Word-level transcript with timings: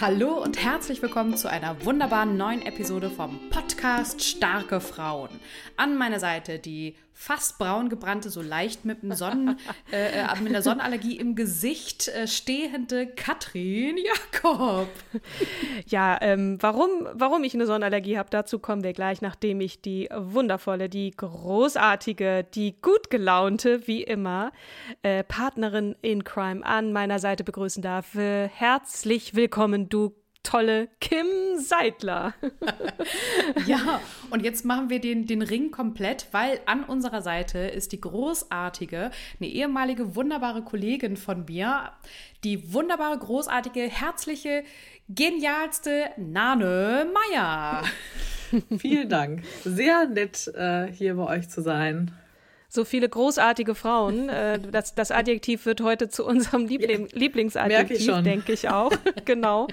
Hallo 0.00 0.42
und 0.42 0.60
herzlich 0.62 1.02
willkommen 1.02 1.36
zu 1.36 1.48
einer 1.48 1.84
wunderbaren 1.84 2.36
neuen 2.36 2.62
Episode 2.62 3.10
vom 3.10 3.38
Podcast 3.50 4.24
Starke 4.24 4.80
Frauen. 4.80 5.28
An 5.76 5.96
meiner 5.96 6.18
Seite 6.18 6.58
die 6.58 6.96
fast 7.14 7.58
braun 7.58 7.88
gebrannte, 7.88 8.28
so 8.28 8.42
leicht 8.42 8.84
mit, 8.84 9.02
dem 9.02 9.12
Sonnen, 9.12 9.58
äh, 9.92 10.20
äh, 10.20 10.40
mit 10.40 10.48
einer 10.50 10.62
Sonnenallergie 10.62 11.16
im 11.16 11.36
Gesicht 11.36 12.08
äh, 12.08 12.26
stehende 12.26 13.06
Katrin 13.06 13.96
Jakob. 13.96 14.88
Ja, 15.86 16.18
ähm, 16.20 16.58
warum, 16.60 16.90
warum 17.14 17.44
ich 17.44 17.54
eine 17.54 17.66
Sonnenallergie 17.66 18.18
habe, 18.18 18.28
dazu 18.30 18.58
kommen 18.58 18.82
wir 18.82 18.92
gleich, 18.92 19.22
nachdem 19.22 19.60
ich 19.60 19.80
die 19.80 20.08
wundervolle, 20.14 20.88
die 20.88 21.12
großartige, 21.12 22.44
die 22.54 22.80
gut 22.82 23.10
gelaunte, 23.10 23.86
wie 23.86 24.02
immer, 24.02 24.52
äh, 25.02 25.22
Partnerin 25.22 25.94
in 26.02 26.24
Crime 26.24 26.66
an 26.66 26.92
meiner 26.92 27.20
Seite 27.20 27.44
begrüßen 27.44 27.82
darf. 27.82 28.14
Herzlich 28.14 29.34
willkommen, 29.34 29.88
du 29.88 30.14
tolle 30.44 30.88
Kim 31.00 31.26
Seidler. 31.56 32.34
ja, 33.66 34.00
und 34.30 34.44
jetzt 34.44 34.64
machen 34.64 34.90
wir 34.90 35.00
den, 35.00 35.26
den 35.26 35.42
Ring 35.42 35.72
komplett, 35.72 36.28
weil 36.30 36.60
an 36.66 36.84
unserer 36.84 37.22
Seite 37.22 37.58
ist 37.58 37.90
die 37.90 38.00
großartige, 38.00 39.10
eine 39.40 39.48
ehemalige 39.48 40.14
wunderbare 40.14 40.62
Kollegin 40.62 41.16
von 41.16 41.46
mir, 41.46 41.90
die 42.44 42.72
wunderbare, 42.72 43.18
großartige, 43.18 43.80
herzliche, 43.80 44.62
genialste 45.08 46.10
Nane 46.16 47.08
Meier. 47.12 47.82
Vielen 48.78 49.08
Dank. 49.08 49.42
Sehr 49.64 50.06
nett, 50.06 50.46
äh, 50.54 50.86
hier 50.92 51.16
bei 51.16 51.26
euch 51.38 51.48
zu 51.48 51.60
sein 51.60 52.12
so 52.74 52.84
viele 52.84 53.08
großartige 53.08 53.74
Frauen. 53.76 54.28
Äh, 54.28 54.58
das, 54.58 54.94
das 54.94 55.12
Adjektiv 55.12 55.64
wird 55.64 55.80
heute 55.80 56.08
zu 56.08 56.26
unserem 56.26 56.66
Liebling, 56.66 57.08
Lieblingsadjektiv, 57.12 58.22
denke 58.22 58.52
ich 58.52 58.68
auch. 58.68 58.90
genau. 59.24 59.68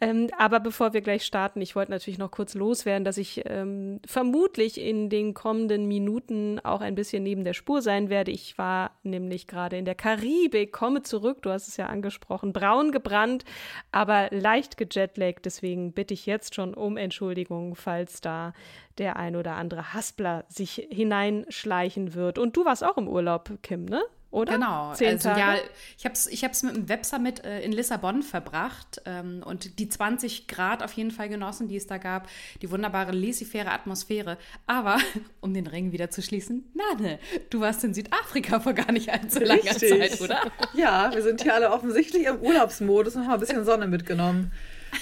Ähm, 0.00 0.28
aber 0.38 0.58
bevor 0.58 0.94
wir 0.94 1.02
gleich 1.02 1.24
starten, 1.24 1.60
ich 1.60 1.76
wollte 1.76 1.90
natürlich 1.90 2.18
noch 2.18 2.30
kurz 2.30 2.54
loswerden, 2.54 3.04
dass 3.04 3.18
ich 3.18 3.42
ähm, 3.44 4.00
vermutlich 4.06 4.80
in 4.80 5.10
den 5.10 5.34
kommenden 5.34 5.86
Minuten 5.86 6.58
auch 6.60 6.80
ein 6.80 6.94
bisschen 6.94 7.22
neben 7.22 7.44
der 7.44 7.52
Spur 7.52 7.82
sein 7.82 8.08
werde. 8.08 8.30
Ich 8.30 8.56
war 8.56 8.92
nämlich 9.02 9.46
gerade 9.46 9.76
in 9.76 9.84
der 9.84 9.94
Karibik, 9.94 10.72
komme 10.72 11.02
zurück, 11.02 11.42
du 11.42 11.50
hast 11.50 11.68
es 11.68 11.76
ja 11.76 11.86
angesprochen, 11.86 12.54
braun 12.54 12.90
gebrannt, 12.90 13.44
aber 13.92 14.28
leicht 14.30 14.78
gejetlaggt. 14.78 15.44
Deswegen 15.44 15.92
bitte 15.92 16.14
ich 16.14 16.24
jetzt 16.24 16.54
schon 16.54 16.72
um 16.72 16.96
Entschuldigung, 16.96 17.74
falls 17.74 18.22
da 18.22 18.54
der 19.00 19.16
ein 19.16 19.34
oder 19.34 19.56
andere 19.56 19.92
Haspler 19.94 20.44
sich 20.48 20.86
hineinschleichen 20.90 22.14
wird. 22.14 22.38
Und 22.38 22.56
du 22.56 22.64
warst 22.64 22.84
auch 22.84 22.96
im 22.96 23.08
Urlaub, 23.08 23.50
Kim, 23.62 23.86
ne? 23.86 24.02
Oder? 24.30 24.54
Genau. 24.54 24.92
Zehn 24.94 25.14
also 25.14 25.30
Tage? 25.30 25.40
ja, 25.40 25.56
ich 25.98 26.04
habe 26.04 26.12
es 26.12 26.28
ich 26.28 26.44
hab's 26.44 26.62
mit 26.62 26.76
dem 26.76 26.88
Websummit 26.88 27.44
äh, 27.44 27.62
in 27.62 27.72
Lissabon 27.72 28.22
verbracht 28.22 29.02
ähm, 29.04 29.42
und 29.44 29.80
die 29.80 29.88
20 29.88 30.46
Grad 30.46 30.84
auf 30.84 30.92
jeden 30.92 31.10
Fall 31.10 31.28
genossen, 31.28 31.66
die 31.66 31.76
es 31.76 31.88
da 31.88 31.98
gab. 31.98 32.28
Die 32.62 32.70
wunderbare 32.70 33.10
laissez-faire 33.10 33.72
Atmosphäre. 33.72 34.38
Aber, 34.66 34.98
um 35.40 35.52
den 35.52 35.66
Ring 35.66 35.90
wieder 35.90 36.10
zu 36.10 36.22
schließen, 36.22 36.64
Nane, 36.74 37.18
du 37.50 37.60
warst 37.60 37.82
in 37.82 37.92
Südafrika 37.92 38.60
vor 38.60 38.72
gar 38.72 38.92
nicht 38.92 39.12
allzu 39.12 39.40
langer 39.40 39.64
Richtig. 39.64 39.88
Zeit, 39.88 40.20
oder? 40.20 40.40
Ja, 40.74 41.10
wir 41.12 41.22
sind 41.22 41.42
hier 41.42 41.54
alle 41.54 41.72
offensichtlich 41.72 42.26
im 42.26 42.36
Urlaubsmodus 42.36 43.16
und 43.16 43.24
haben 43.24 43.34
ein 43.34 43.40
bisschen 43.40 43.64
Sonne 43.64 43.88
mitgenommen, 43.88 44.52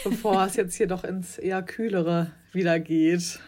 bevor 0.05 0.47
es 0.47 0.57
jetzt 0.57 0.75
hier 0.75 0.87
doch 0.87 1.05
ins 1.05 1.37
eher 1.37 1.63
kühlere 1.63 2.31
wieder 2.53 2.81
geht. 2.81 3.41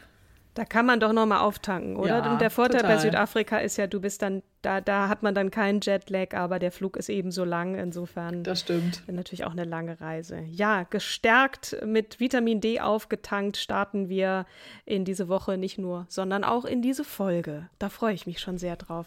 Da 0.55 0.65
kann 0.65 0.85
man 0.85 0.99
doch 0.99 1.13
nochmal 1.13 1.39
auftanken, 1.41 1.97
oder? 1.97 2.19
Ja, 2.25 2.33
Und 2.33 2.41
der 2.41 2.51
Vorteil 2.51 2.81
total. 2.81 2.97
bei 2.97 3.03
Südafrika 3.03 3.59
ist 3.59 3.77
ja, 3.77 3.87
du 3.87 4.01
bist 4.01 4.21
dann, 4.23 4.43
da, 4.63 4.81
da 4.81 5.09
hat 5.09 5.23
man 5.23 5.35
dann 5.35 5.51
keinen 5.51 5.81
Jetlag, 5.81 6.35
aber 6.35 6.59
der 6.59 6.73
Flug 6.73 6.97
ist 6.97 7.09
eben 7.09 7.31
so 7.31 7.45
lang. 7.45 7.77
Insofern. 7.77 8.43
Das 8.43 8.61
stimmt. 8.61 9.03
Natürlich 9.07 9.45
auch 9.45 9.53
eine 9.53 9.65
lange 9.65 10.01
Reise. 10.01 10.41
Ja, 10.41 10.83
gestärkt 10.83 11.77
mit 11.87 12.19
Vitamin 12.19 12.61
D 12.61 12.81
aufgetankt 12.81 13.57
starten 13.59 14.09
wir 14.09 14.45
in 14.85 15.05
diese 15.05 15.29
Woche 15.29 15.57
nicht 15.57 15.79
nur, 15.79 16.07
sondern 16.09 16.43
auch 16.43 16.65
in 16.65 16.83
diese 16.83 17.05
Folge. 17.05 17.69
Da 17.79 17.89
freue 17.89 18.15
ich 18.15 18.27
mich 18.27 18.41
schon 18.41 18.59
sehr 18.59 18.77
drauf. 18.77 19.07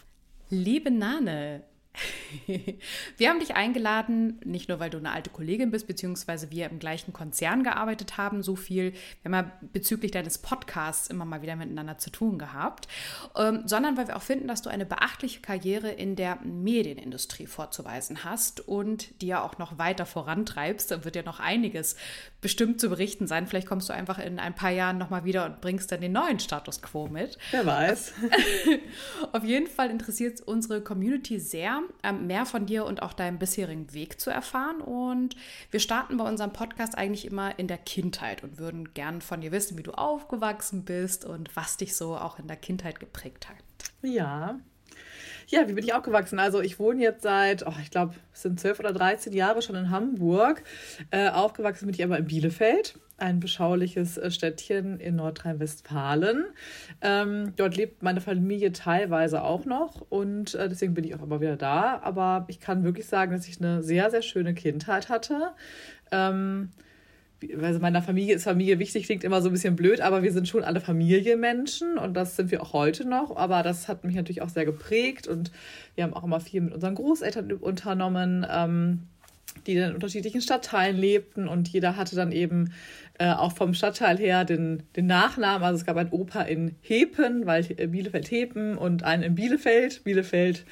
Liebe 0.50 0.90
Nane, 0.90 1.62
wir 3.16 3.30
haben 3.30 3.40
dich 3.40 3.54
eingeladen, 3.54 4.40
nicht 4.44 4.68
nur 4.68 4.80
weil 4.80 4.90
du 4.90 4.98
eine 4.98 5.12
alte 5.12 5.30
Kollegin 5.30 5.70
bist, 5.70 5.86
beziehungsweise 5.86 6.50
wir 6.50 6.68
im 6.68 6.78
gleichen 6.78 7.12
Konzern 7.12 7.62
gearbeitet 7.62 8.16
haben, 8.16 8.42
so 8.42 8.56
viel. 8.56 8.92
Wir 9.22 9.32
haben 9.32 9.46
ja 9.46 9.52
bezüglich 9.72 10.10
deines 10.10 10.38
Podcasts 10.38 11.08
immer 11.08 11.24
mal 11.24 11.42
wieder 11.42 11.56
miteinander 11.56 11.98
zu 11.98 12.10
tun 12.10 12.38
gehabt, 12.38 12.88
ähm, 13.36 13.62
sondern 13.66 13.96
weil 13.96 14.08
wir 14.08 14.16
auch 14.16 14.22
finden, 14.22 14.48
dass 14.48 14.62
du 14.62 14.70
eine 14.70 14.86
beachtliche 14.86 15.40
Karriere 15.40 15.90
in 15.90 16.16
der 16.16 16.38
Medienindustrie 16.42 17.46
vorzuweisen 17.46 18.24
hast 18.24 18.60
und 18.60 19.20
die 19.22 19.28
ja 19.28 19.42
auch 19.42 19.58
noch 19.58 19.78
weiter 19.78 20.06
vorantreibst. 20.06 20.90
Da 20.90 21.04
wird 21.04 21.16
ja 21.16 21.22
noch 21.22 21.40
einiges 21.40 21.96
bestimmt 22.40 22.80
zu 22.80 22.88
berichten 22.88 23.26
sein. 23.26 23.46
Vielleicht 23.46 23.68
kommst 23.68 23.88
du 23.88 23.92
einfach 23.92 24.18
in 24.18 24.38
ein 24.38 24.54
paar 24.54 24.70
Jahren 24.70 24.98
nochmal 24.98 25.24
wieder 25.24 25.46
und 25.46 25.60
bringst 25.60 25.92
dann 25.92 26.00
den 26.00 26.12
neuen 26.12 26.40
Status 26.40 26.82
quo 26.82 27.06
mit. 27.06 27.38
Wer 27.52 27.64
weiß. 27.64 28.12
Auf 29.32 29.44
jeden 29.44 29.68
Fall 29.68 29.90
interessiert 29.90 30.40
unsere 30.40 30.80
Community 30.80 31.38
sehr 31.38 31.83
ähm, 32.02 32.26
mehr 32.26 32.46
von 32.46 32.66
dir 32.66 32.84
und 32.84 33.02
auch 33.02 33.12
deinem 33.12 33.38
bisherigen 33.38 33.92
Weg 33.92 34.20
zu 34.20 34.30
erfahren. 34.30 34.80
Und 34.80 35.36
wir 35.70 35.80
starten 35.80 36.16
bei 36.16 36.28
unserem 36.28 36.52
Podcast 36.52 36.96
eigentlich 36.96 37.24
immer 37.24 37.58
in 37.58 37.68
der 37.68 37.78
Kindheit 37.78 38.42
und 38.42 38.58
würden 38.58 38.94
gern 38.94 39.20
von 39.20 39.40
dir 39.40 39.52
wissen, 39.52 39.78
wie 39.78 39.82
du 39.82 39.92
aufgewachsen 39.92 40.84
bist 40.84 41.24
und 41.24 41.54
was 41.56 41.76
dich 41.76 41.96
so 41.96 42.16
auch 42.16 42.38
in 42.38 42.46
der 42.46 42.56
Kindheit 42.56 43.00
geprägt 43.00 43.48
hat. 43.48 43.56
Ja, 44.02 44.58
ja, 45.48 45.68
wie 45.68 45.72
bin 45.74 45.84
ich 45.84 45.94
aufgewachsen? 45.94 46.38
Also 46.38 46.60
ich 46.60 46.78
wohne 46.78 47.02
jetzt 47.02 47.22
seit, 47.22 47.66
oh, 47.66 47.72
ich 47.82 47.90
glaube, 47.90 48.14
es 48.32 48.42
sind 48.42 48.60
zwölf 48.60 48.80
oder 48.80 48.92
dreizehn 48.92 49.32
Jahre 49.32 49.62
schon 49.62 49.76
in 49.76 49.90
Hamburg. 49.90 50.62
Äh, 51.10 51.30
aufgewachsen 51.30 51.86
bin 51.86 51.94
ich 51.94 52.04
aber 52.04 52.18
in 52.18 52.26
Bielefeld 52.26 52.98
ein 53.16 53.40
beschauliches 53.40 54.18
äh, 54.18 54.30
Städtchen 54.30 54.98
in 54.98 55.16
Nordrhein-Westfalen. 55.16 56.46
Ähm, 57.00 57.52
dort 57.56 57.76
lebt 57.76 58.02
meine 58.02 58.20
Familie 58.20 58.72
teilweise 58.72 59.42
auch 59.42 59.64
noch 59.64 60.00
und 60.10 60.54
äh, 60.54 60.68
deswegen 60.68 60.94
bin 60.94 61.04
ich 61.04 61.14
auch 61.14 61.22
immer 61.22 61.40
wieder 61.40 61.56
da. 61.56 62.00
Aber 62.02 62.44
ich 62.48 62.60
kann 62.60 62.84
wirklich 62.84 63.06
sagen, 63.06 63.32
dass 63.32 63.46
ich 63.46 63.60
eine 63.60 63.82
sehr, 63.82 64.10
sehr 64.10 64.22
schöne 64.22 64.54
Kindheit 64.54 65.08
hatte. 65.08 65.52
Ähm, 66.10 66.70
also 67.60 67.80
meiner 67.80 68.02
Familie 68.02 68.34
ist 68.34 68.44
Familie 68.44 68.78
wichtig, 68.78 69.06
klingt 69.06 69.24
immer 69.24 69.42
so 69.42 69.48
ein 69.48 69.52
bisschen 69.52 69.76
blöd, 69.76 70.00
aber 70.00 70.22
wir 70.22 70.32
sind 70.32 70.48
schon 70.48 70.64
alle 70.64 70.80
Familienmenschen 70.80 71.98
und 71.98 72.14
das 72.14 72.36
sind 72.36 72.50
wir 72.50 72.62
auch 72.62 72.72
heute 72.72 73.06
noch. 73.08 73.36
Aber 73.36 73.62
das 73.62 73.88
hat 73.88 74.04
mich 74.04 74.16
natürlich 74.16 74.42
auch 74.42 74.48
sehr 74.48 74.64
geprägt 74.64 75.26
und 75.26 75.50
wir 75.94 76.04
haben 76.04 76.14
auch 76.14 76.24
immer 76.24 76.40
viel 76.40 76.60
mit 76.60 76.74
unseren 76.74 76.94
Großeltern 76.94 77.52
unternommen. 77.52 78.46
Ähm, 78.48 79.00
die 79.66 79.76
dann 79.76 79.90
in 79.90 79.94
unterschiedlichen 79.94 80.40
Stadtteilen 80.40 80.96
lebten 80.96 81.48
und 81.48 81.68
jeder 81.68 81.96
hatte 81.96 82.16
dann 82.16 82.32
eben 82.32 82.72
äh, 83.18 83.30
auch 83.30 83.52
vom 83.52 83.74
Stadtteil 83.74 84.18
her 84.18 84.44
den, 84.44 84.82
den 84.96 85.06
Nachnamen. 85.06 85.62
Also 85.62 85.78
es 85.78 85.86
gab 85.86 85.96
ein 85.96 86.10
Opa 86.10 86.42
in 86.42 86.74
Hepen, 86.80 87.46
weil 87.46 87.64
äh, 87.76 87.86
Bielefeld-Hepen 87.86 88.76
und 88.76 89.04
einen 89.04 89.22
in 89.22 89.34
Bielefeld, 89.36 90.02
Bielefeld 90.02 90.64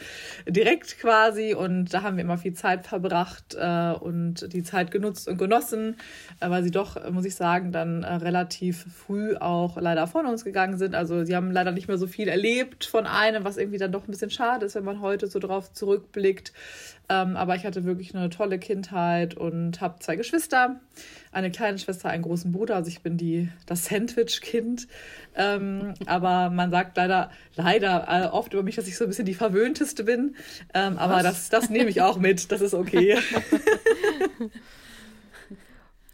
direkt 0.48 0.98
quasi. 0.98 1.54
Und 1.54 1.94
da 1.94 2.02
haben 2.02 2.16
wir 2.16 2.24
immer 2.24 2.38
viel 2.38 2.54
Zeit 2.54 2.84
verbracht 2.84 3.56
äh, 3.56 3.92
und 3.92 4.52
die 4.52 4.64
Zeit 4.64 4.90
genutzt 4.90 5.28
und 5.28 5.38
genossen, 5.38 5.96
äh, 6.40 6.50
weil 6.50 6.64
sie 6.64 6.72
doch, 6.72 7.10
muss 7.12 7.24
ich 7.24 7.36
sagen, 7.36 7.70
dann 7.70 8.02
äh, 8.02 8.14
relativ 8.14 8.86
früh 8.92 9.36
auch 9.36 9.76
leider 9.80 10.08
von 10.08 10.26
uns 10.26 10.44
gegangen 10.44 10.78
sind. 10.78 10.96
Also 10.96 11.24
sie 11.24 11.36
haben 11.36 11.52
leider 11.52 11.70
nicht 11.70 11.86
mehr 11.86 11.98
so 11.98 12.08
viel 12.08 12.26
erlebt 12.26 12.84
von 12.84 13.06
einem, 13.06 13.44
was 13.44 13.56
irgendwie 13.56 13.78
dann 13.78 13.92
doch 13.92 14.08
ein 14.08 14.10
bisschen 14.10 14.30
schade 14.30 14.66
ist, 14.66 14.74
wenn 14.74 14.84
man 14.84 15.00
heute 15.00 15.28
so 15.28 15.38
drauf 15.38 15.72
zurückblickt. 15.72 16.52
Ähm, 17.08 17.36
aber 17.36 17.56
ich 17.56 17.64
hatte 17.64 17.84
wirklich 17.84 18.14
eine 18.14 18.30
tolle 18.30 18.58
Kindheit 18.58 19.34
und 19.34 19.80
habe 19.80 19.98
zwei 20.00 20.16
Geschwister, 20.16 20.80
eine 21.32 21.50
kleine 21.50 21.79
Schwester, 21.79 22.11
einen 22.11 22.23
großen 22.23 22.52
Bruder. 22.52 22.76
Also 22.76 22.88
ich 22.88 23.02
bin 23.02 23.17
die, 23.17 23.49
das 23.67 23.87
Sandwich-Kind. 23.87 24.87
Ähm, 25.34 25.94
aber 26.06 26.50
man 26.50 26.70
sagt 26.70 26.96
leider, 26.96 27.31
leider 27.56 28.06
äh, 28.08 28.26
oft 28.26 28.52
über 28.52 28.62
mich, 28.62 28.76
dass 28.76 28.87
ich 28.87 28.96
so 28.96 29.05
ein 29.05 29.08
bisschen 29.08 29.25
die 29.25 29.34
Verwöhnteste 29.34 30.05
bin. 30.05 30.37
Ähm, 30.75 30.99
aber 30.99 31.23
das, 31.23 31.49
das 31.49 31.70
nehme 31.70 31.90
ich 31.90 32.02
auch 32.02 32.19
mit. 32.19 32.52
Das 32.52 32.61
ist 32.61 32.75
okay. 32.75 33.19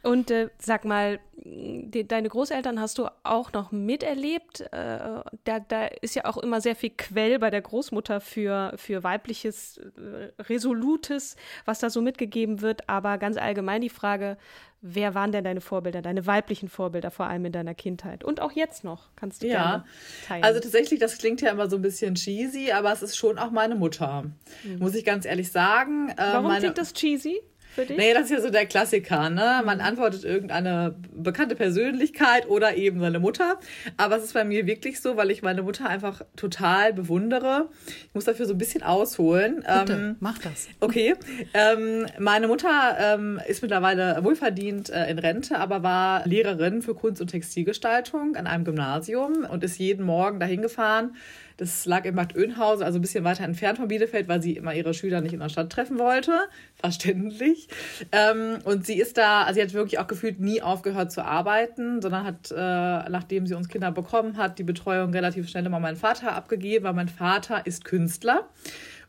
Und 0.08 0.30
äh, 0.30 0.48
sag 0.58 0.84
mal, 0.84 1.20
die, 1.36 2.06
deine 2.06 2.28
Großeltern 2.28 2.80
hast 2.80 2.98
du 2.98 3.08
auch 3.24 3.52
noch 3.52 3.72
miterlebt. 3.72 4.60
Äh, 4.60 5.22
da, 5.44 5.60
da 5.66 5.86
ist 6.00 6.14
ja 6.14 6.24
auch 6.24 6.38
immer 6.38 6.60
sehr 6.60 6.76
viel 6.76 6.90
Quell 6.90 7.38
bei 7.38 7.50
der 7.50 7.60
Großmutter 7.60 8.20
für, 8.20 8.72
für 8.76 9.02
weibliches, 9.04 9.78
äh, 9.78 10.42
Resolutes, 10.42 11.36
was 11.64 11.78
da 11.78 11.90
so 11.90 12.00
mitgegeben 12.00 12.60
wird. 12.60 12.88
Aber 12.88 13.18
ganz 13.18 13.36
allgemein 13.36 13.82
die 13.82 13.90
Frage, 13.90 14.38
wer 14.80 15.14
waren 15.14 15.32
denn 15.32 15.44
deine 15.44 15.60
Vorbilder, 15.60 16.02
deine 16.02 16.26
weiblichen 16.26 16.68
Vorbilder, 16.68 17.10
vor 17.10 17.26
allem 17.26 17.44
in 17.44 17.52
deiner 17.52 17.74
Kindheit? 17.74 18.24
Und 18.24 18.40
auch 18.40 18.52
jetzt 18.52 18.84
noch, 18.84 19.10
kannst 19.16 19.42
du 19.42 19.48
ja. 19.48 19.52
gerne 19.52 19.84
teilen. 20.26 20.44
Also 20.44 20.60
tatsächlich, 20.60 21.00
das 21.00 21.18
klingt 21.18 21.40
ja 21.40 21.50
immer 21.50 21.68
so 21.68 21.76
ein 21.76 21.82
bisschen 21.82 22.14
cheesy, 22.14 22.72
aber 22.72 22.92
es 22.92 23.02
ist 23.02 23.16
schon 23.16 23.38
auch 23.38 23.50
meine 23.50 23.74
Mutter, 23.74 24.24
mhm. 24.64 24.78
muss 24.78 24.94
ich 24.94 25.04
ganz 25.04 25.24
ehrlich 25.26 25.52
sagen. 25.52 26.10
Äh, 26.10 26.14
Warum 26.16 26.48
meine, 26.48 26.60
klingt 26.60 26.78
das 26.78 26.92
cheesy? 26.92 27.42
Für 27.78 27.86
dich? 27.86 27.96
Nee, 27.96 28.12
das 28.12 28.24
ist 28.24 28.30
ja 28.30 28.40
so 28.40 28.50
der 28.50 28.66
Klassiker, 28.66 29.30
ne? 29.30 29.62
Man 29.64 29.80
antwortet 29.80 30.24
irgendeine 30.24 30.96
bekannte 31.14 31.54
Persönlichkeit 31.54 32.48
oder 32.48 32.76
eben 32.76 33.00
seine 33.00 33.20
Mutter. 33.20 33.58
Aber 33.96 34.16
es 34.16 34.24
ist 34.24 34.34
bei 34.34 34.44
mir 34.44 34.66
wirklich 34.66 35.00
so, 35.00 35.16
weil 35.16 35.30
ich 35.30 35.42
meine 35.42 35.62
Mutter 35.62 35.88
einfach 35.88 36.22
total 36.36 36.92
bewundere. 36.92 37.68
Ich 37.86 38.14
muss 38.14 38.24
dafür 38.24 38.46
so 38.46 38.54
ein 38.54 38.58
bisschen 38.58 38.82
ausholen. 38.82 39.56
Bitte, 39.56 39.92
ähm, 39.92 40.16
mach 40.20 40.38
das. 40.38 40.68
Okay. 40.80 41.14
Ähm, 41.54 42.06
meine 42.18 42.48
Mutter 42.48 42.96
ähm, 42.98 43.40
ist 43.46 43.62
mittlerweile 43.62 44.22
wohlverdient 44.22 44.90
äh, 44.90 45.10
in 45.10 45.18
Rente, 45.18 45.58
aber 45.58 45.82
war 45.82 46.26
Lehrerin 46.26 46.82
für 46.82 46.94
Kunst- 46.94 47.20
und 47.20 47.28
Textilgestaltung 47.28 48.36
an 48.36 48.46
einem 48.46 48.64
Gymnasium 48.64 49.44
und 49.44 49.62
ist 49.62 49.78
jeden 49.78 50.04
Morgen 50.04 50.40
dahin 50.40 50.62
gefahren 50.62 51.12
das 51.58 51.86
lag 51.86 52.04
in 52.04 52.14
Bad 52.14 52.36
Oeynhausen, 52.36 52.84
also 52.84 52.98
ein 52.98 53.02
bisschen 53.02 53.24
weiter 53.24 53.42
entfernt 53.42 53.78
von 53.78 53.88
Bielefeld, 53.88 54.28
weil 54.28 54.40
sie 54.40 54.52
immer 54.52 54.74
ihre 54.74 54.94
Schüler 54.94 55.20
nicht 55.20 55.34
in 55.34 55.40
der 55.40 55.48
Stadt 55.48 55.70
treffen 55.70 55.98
wollte. 55.98 56.32
Verständlich. 56.76 57.68
Ähm, 58.12 58.58
und 58.64 58.86
sie 58.86 58.98
ist 58.98 59.18
da, 59.18 59.42
also 59.42 59.54
sie 59.54 59.62
hat 59.62 59.72
wirklich 59.72 59.98
auch 59.98 60.06
gefühlt 60.06 60.38
nie 60.38 60.62
aufgehört 60.62 61.10
zu 61.10 61.24
arbeiten, 61.24 62.00
sondern 62.00 62.24
hat, 62.24 62.52
äh, 62.52 63.10
nachdem 63.10 63.46
sie 63.46 63.54
uns 63.54 63.68
Kinder 63.68 63.90
bekommen 63.90 64.36
hat, 64.36 64.60
die 64.60 64.64
Betreuung 64.64 65.10
relativ 65.10 65.48
schnell 65.48 65.66
immer 65.66 65.80
meinen 65.80 65.96
Vater 65.96 66.32
abgegeben, 66.32 66.84
weil 66.84 66.94
mein 66.94 67.08
Vater 67.08 67.66
ist 67.66 67.84
Künstler 67.84 68.48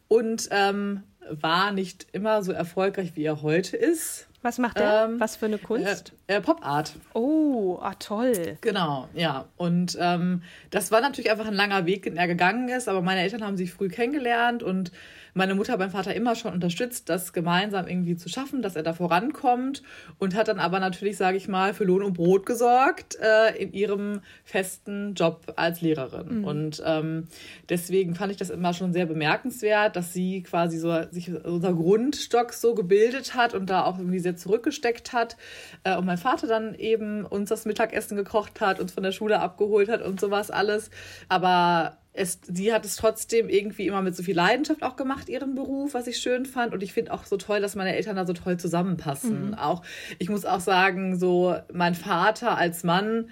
und 0.08 0.50
ähm, 0.50 1.04
war 1.30 1.72
nicht 1.72 2.08
immer 2.14 2.42
so 2.42 2.52
erfolgreich, 2.52 3.12
wie 3.16 3.24
er 3.24 3.44
heute 3.44 3.78
ist. 3.78 4.29
Was 4.42 4.58
macht 4.58 4.78
er? 4.78 5.06
Ähm, 5.06 5.20
Was 5.20 5.36
für 5.36 5.48
eine 5.48 5.58
Kunst? 5.58 6.14
Äh, 6.28 6.36
äh, 6.36 6.42
Pop 6.42 6.66
Art. 6.66 6.94
Oh, 7.14 7.78
ah, 7.82 7.94
toll. 7.96 8.58
Genau, 8.62 9.10
ja. 9.14 9.46
Und 9.58 9.98
ähm, 10.00 10.44
das 10.70 10.92
war 10.92 11.02
natürlich 11.02 11.30
einfach 11.30 11.48
ein 11.48 11.54
langer 11.54 11.86
Weg, 11.86 12.04
den 12.04 12.16
er 12.16 12.28
gegangen 12.28 12.70
ist, 12.70 12.88
aber 12.88 13.02
meine 13.02 13.22
Eltern 13.22 13.44
haben 13.44 13.58
sich 13.58 13.74
früh 13.74 13.90
kennengelernt 13.90 14.64
und 14.64 14.92
meine 15.34 15.56
Mutter 15.56 15.78
beim 15.78 15.92
Vater 15.92 16.16
immer 16.16 16.36
schon 16.36 16.54
unterstützt, 16.54 17.10
das 17.10 17.34
gemeinsam 17.34 17.88
irgendwie 17.88 18.16
zu 18.16 18.30
schaffen, 18.30 18.62
dass 18.62 18.76
er 18.76 18.84
da 18.84 18.94
vorankommt 18.94 19.84
und 20.18 20.36
hat 20.36 20.48
dann 20.48 20.60
aber 20.60 20.80
natürlich, 20.80 21.18
sage 21.18 21.38
ich 21.38 21.48
mal, 21.48 21.74
für 21.74 21.84
Lohn 21.84 22.04
und 22.04 22.14
Brot 22.14 22.46
gesorgt 22.46 23.18
äh, 23.22 23.56
in 23.58 23.74
ihrem 23.74 24.22
festen 24.44 25.14
Job 25.14 25.54
als 25.56 25.82
Lehrerin. 25.82 26.40
Mhm. 26.40 26.44
Und 26.44 26.84
ähm, 26.86 27.28
deswegen 27.70 28.16
fand 28.16 28.32
ich 28.32 28.38
das 28.38 28.50
immer 28.50 28.74
schon 28.74 28.94
sehr 28.94 29.06
bemerkenswert, 29.06 29.96
dass 29.96 30.14
sie 30.14 30.44
quasi 30.44 30.78
so 30.78 30.96
sich 31.12 31.32
unser 31.44 31.74
Grundstock 31.74 32.54
so 32.54 32.76
gebildet 32.76 33.36
hat 33.36 33.54
und 33.54 33.70
da 33.70 33.84
auch 33.86 33.98
irgendwie 33.98 34.20
sehr 34.20 34.36
zurückgesteckt 34.36 35.14
hat. 35.14 35.38
Äh, 35.84 35.98
und 35.98 36.06
mein 36.06 36.18
Vater 36.18 36.48
dann 36.48 36.76
eben 36.76 37.26
uns 37.26 37.50
das 37.50 37.66
Mittagessen 37.66 38.18
gekocht 38.18 38.62
hat, 38.62 38.80
uns 38.80 38.92
von 38.92 39.04
der 39.04 39.12
Schule 39.12 39.40
abgeholt 39.40 39.90
hat 39.90 40.02
und 40.02 40.20
sowas 40.20 40.52
alles. 40.52 40.90
Aber 41.28 41.98
es, 42.20 42.40
sie 42.44 42.74
hat 42.74 42.84
es 42.84 42.98
trotzdem 42.98 43.48
irgendwie 43.48 43.88
immer 43.88 44.02
mit 44.02 44.14
so 44.16 44.24
viel 44.24 44.36
Leidenschaft 44.36 44.84
auch 44.84 44.98
gemacht, 44.98 45.30
ihren 45.30 45.56
Beruf, 45.56 45.94
was 45.94 46.06
ich 46.06 46.18
schön 46.18 46.46
fand. 46.46 46.74
Und 46.74 46.84
ich 46.84 46.92
finde 46.92 47.14
auch 47.14 47.24
so 47.24 47.38
toll, 47.38 47.62
dass 47.62 47.76
meine 47.76 47.96
Eltern 47.96 48.18
da 48.18 48.26
so 48.26 48.34
toll 48.34 48.58
zusammenpassen. 48.58 49.48
Mhm. 49.48 49.54
Auch, 49.54 49.84
ich 50.20 50.30
muss 50.30 50.44
auch 50.44 50.60
sagen, 50.60 51.18
so 51.18 51.56
mein 51.72 51.96
Vater 51.96 52.58
als 52.58 52.84
Mann 52.84 53.30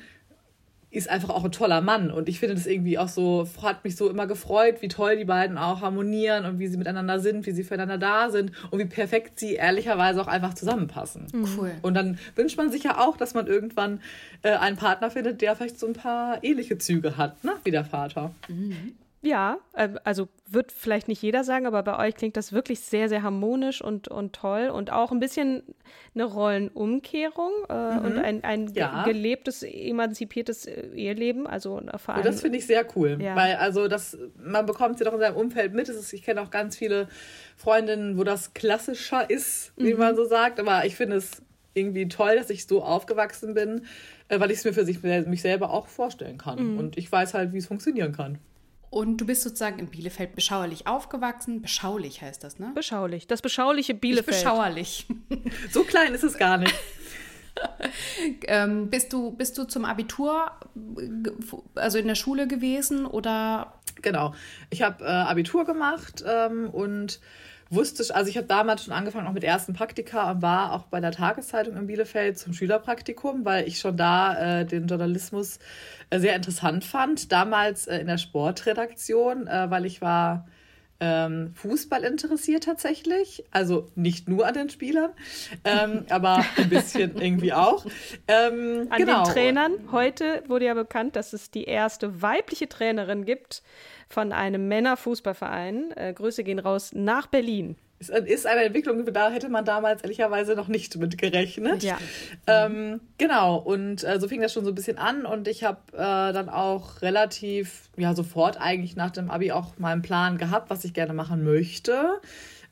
ist 0.90 1.10
einfach 1.10 1.30
auch 1.30 1.44
ein 1.44 1.52
toller 1.52 1.82
Mann. 1.82 2.12
Und 2.12 2.30
ich 2.30 2.40
finde 2.40 2.56
das 2.56 2.66
irgendwie 2.66 2.98
auch 2.98 3.10
so, 3.10 3.48
hat 3.62 3.84
mich 3.84 3.96
so 3.98 4.10
immer 4.10 4.26
gefreut, 4.26 4.82
wie 4.82 4.88
toll 4.88 5.18
die 5.18 5.26
beiden 5.26 5.58
auch 5.58 5.82
harmonieren 5.82 6.46
und 6.46 6.60
wie 6.60 6.68
sie 6.68 6.78
miteinander 6.78 7.20
sind, 7.20 7.46
wie 7.46 7.52
sie 7.52 7.64
füreinander 7.64 7.98
da 7.98 8.30
sind 8.30 8.52
und 8.72 8.80
wie 8.80 8.86
perfekt 8.86 9.40
sie 9.40 9.56
ehrlicherweise 9.56 10.22
auch 10.22 10.28
einfach 10.28 10.54
zusammenpassen. 10.54 11.28
Mhm. 11.34 11.48
Cool. 11.58 11.72
Und 11.82 11.94
dann 11.94 12.18
wünscht 12.36 12.58
man 12.58 12.72
sich 12.72 12.84
ja 12.84 13.00
auch, 13.00 13.18
dass 13.18 13.34
man 13.34 13.48
irgendwann 13.48 14.00
äh, 14.44 14.52
einen 14.52 14.78
Partner 14.78 15.12
findet, 15.12 15.42
der 15.42 15.56
vielleicht 15.56 15.80
so 15.80 15.88
ein 15.88 15.94
paar 15.94 16.44
ähnliche 16.44 16.78
Züge 16.78 17.18
hat, 17.18 17.44
ne? 17.44 17.54
wie 17.64 17.72
der 17.72 17.84
Vater. 17.84 18.34
Mhm. 18.48 18.94
Ja, 19.28 19.58
ähm, 19.76 20.00
also 20.06 20.30
wird 20.50 20.72
vielleicht 20.72 21.10
nicht 21.10 21.22
jeder 21.22 21.44
sagen, 21.44 21.66
aber 21.66 21.84
bei 21.84 22.08
euch 22.08 22.16
klingt 22.16 22.38
das 22.38 22.54
wirklich 22.54 22.80
sehr, 22.80 23.10
sehr 23.10 23.24
harmonisch 23.24 23.82
und, 23.82 24.08
und 24.08 24.32
toll 24.32 24.70
und 24.70 24.90
auch 24.90 25.12
ein 25.12 25.20
bisschen 25.20 25.64
eine 26.16 26.24
Rollenumkehrung 26.24 27.52
äh, 27.68 27.74
mhm. 27.74 28.06
und 28.06 28.18
ein, 28.20 28.44
ein 28.46 28.74
ja. 28.74 29.04
gelebtes, 29.04 29.64
emanzipiertes 29.64 30.66
äh, 30.66 30.88
Eheleben. 30.96 31.46
Also 31.46 31.82
äh, 31.82 31.98
vor 31.98 32.14
allem. 32.14 32.24
Und 32.24 32.34
das 32.34 32.40
finde 32.40 32.58
ich 32.58 32.68
sehr 32.68 32.86
cool, 32.96 33.18
ja. 33.20 33.36
weil 33.36 33.58
also 33.58 33.90
das, 33.90 34.18
man 34.42 34.66
bekommt 34.66 34.98
ja 35.02 35.06
doch 35.06 35.14
in 35.14 35.20
seinem 35.20 35.36
Umfeld 35.36 35.74
mit. 35.74 35.90
Ist, 35.90 36.14
ich 36.14 36.24
kenne 36.24 36.42
auch 36.42 36.50
ganz 36.50 36.78
viele 36.78 37.10
Freundinnen, 37.58 38.18
wo 38.18 38.24
das 38.24 38.54
klassischer 38.54 39.30
ist, 39.30 39.74
wie 39.76 39.94
mhm. 39.94 40.00
man 40.00 40.16
so 40.16 40.24
sagt, 40.24 40.58
aber 40.62 40.86
ich 40.86 40.96
finde 40.96 41.18
es 41.18 41.42
irgendwie 41.74 42.08
toll, 42.08 42.38
dass 42.38 42.50
ich 42.50 42.66
so 42.66 42.82
aufgewachsen 42.82 43.54
bin, 43.54 43.82
weil 44.30 44.52
ich 44.52 44.60
es 44.60 44.66
mir 44.66 44.74
für 44.74 44.86
sich, 44.86 45.04
mich 45.04 45.42
selber 45.42 45.72
auch 45.72 45.88
vorstellen 45.88 46.38
kann. 46.38 46.74
Mhm. 46.74 46.80
Und 46.80 46.98
ich 46.98 47.12
weiß 47.12 47.34
halt, 47.34 47.52
wie 47.52 47.58
es 47.58 47.68
funktionieren 47.68 48.14
kann. 48.14 48.40
Und 48.90 49.18
du 49.18 49.26
bist 49.26 49.42
sozusagen 49.42 49.80
in 49.80 49.88
Bielefeld 49.88 50.34
beschauerlich 50.36 50.88
aufgewachsen. 50.88 51.62
Beschaulich 51.62 52.22
heißt 52.22 52.44
das, 52.44 52.58
ne? 52.58 52.72
Beschaulich. 52.74 53.28
Das 53.28 53.42
beschauliche 53.42 53.94
Bielefeld. 53.94 54.28
Nicht 54.28 54.44
beschauerlich. 54.44 55.08
so 55.72 55.84
klein 55.84 56.14
ist 56.14 56.24
es 56.24 56.38
gar 56.38 56.58
nicht. 56.58 56.74
ähm, 58.48 58.90
bist, 58.90 59.12
du, 59.12 59.32
bist 59.32 59.58
du 59.58 59.66
zum 59.66 59.84
Abitur, 59.84 60.52
also 61.76 61.98
in 61.98 62.08
der 62.08 62.16
Schule 62.16 62.48
gewesen 62.48 63.06
oder? 63.06 63.74
Genau. 64.02 64.34
Ich 64.70 64.84
habe 64.84 65.04
äh, 65.04 65.08
Abitur 65.08 65.66
gemacht 65.66 66.24
ähm, 66.26 66.70
und 66.70 67.20
wusste, 67.70 68.04
also 68.16 68.30
ich 68.30 68.38
habe 68.38 68.48
damals 68.48 68.84
schon 68.84 68.94
angefangen, 68.94 69.28
auch 69.28 69.34
mit 69.34 69.44
ersten 69.44 69.74
Praktika 69.74 70.32
und 70.32 70.42
war 70.42 70.74
auch 70.74 70.84
bei 70.84 71.00
der 71.00 71.12
Tageszeitung 71.12 71.76
in 71.76 71.88
Bielefeld 71.88 72.38
zum 72.38 72.54
Schülerpraktikum, 72.54 73.46
weil 73.46 73.68
ich 73.68 73.80
schon 73.80 73.98
da 73.98 74.62
äh, 74.62 74.66
den 74.66 74.88
Journalismus 74.88 75.60
äh, 76.10 76.20
sehr 76.20 76.36
interessant 76.36 76.84
fand. 76.84 77.32
Damals 77.32 77.88
äh, 77.88 78.00
in 78.00 78.08
der 78.08 78.18
Sportredaktion, 78.18 79.48
äh, 79.48 79.70
weil 79.70 79.86
ich 79.86 80.02
war 80.02 80.48
ähm, 81.00 81.52
Fußball 81.54 82.04
interessiert 82.04 82.64
tatsächlich. 82.64 83.44
Also 83.52 83.90
nicht 83.96 84.28
nur 84.28 84.48
an 84.48 84.54
den 84.54 84.70
Spielern, 84.70 85.12
ähm, 85.64 86.06
aber 86.10 86.44
ein 86.58 86.70
bisschen 86.70 87.18
irgendwie 87.22 87.54
auch. 87.54 87.86
Ähm, 88.28 88.88
an 88.90 88.98
genau. 88.98 89.24
den 89.24 89.34
Trainern. 89.34 89.74
Heute 89.92 90.44
wurde 90.48 90.66
ja 90.66 90.74
bekannt, 90.74 91.16
dass 91.16 91.34
es 91.34 91.52
die 91.52 91.66
erste 91.66 92.22
weibliche 92.22 92.68
Trainerin 92.68 93.26
gibt 93.26 93.62
von 94.10 94.32
einem 94.32 94.68
Männerfußballverein. 94.68 95.92
Äh, 95.96 96.14
Grüße 96.14 96.44
gehen 96.44 96.60
raus 96.60 96.92
nach 96.94 97.28
Berlin. 97.28 97.76
Es 98.00 98.10
ist 98.10 98.46
eine 98.46 98.66
Entwicklung, 98.66 99.04
da 99.12 99.32
hätte 99.32 99.50
man 99.50 99.66
damals 99.66 100.04
ehrlicherweise 100.04 100.54
noch 100.54 100.68
nicht 100.68 100.96
mit 100.98 101.18
gerechnet. 101.18 101.82
Ja. 101.82 101.98
Ähm, 102.46 103.02
genau, 103.18 103.58
und 103.58 104.04
äh, 104.04 104.20
so 104.20 104.28
fing 104.28 104.40
das 104.40 104.54
schon 104.54 104.66
so 104.66 104.72
ein 104.72 104.76
bisschen 104.76 105.00
an 105.00 105.26
und 105.26 105.48
ich 105.48 105.64
habe 105.64 105.80
äh, 105.94 106.32
dann 106.32 106.48
auch 106.48 107.02
relativ, 107.02 107.90
ja, 107.98 108.14
sofort 108.14 108.62
eigentlich 108.62 108.96
nach 108.96 109.10
dem 109.10 109.32
Abi 109.32 109.52
auch 109.52 109.80
meinen 109.80 110.04
Plan 110.04 110.38
gehabt, 110.38 110.70
was 110.70 110.86
ich 110.86 110.94
gerne 110.94 111.14
machen 111.14 111.44
möchte. 111.44 112.22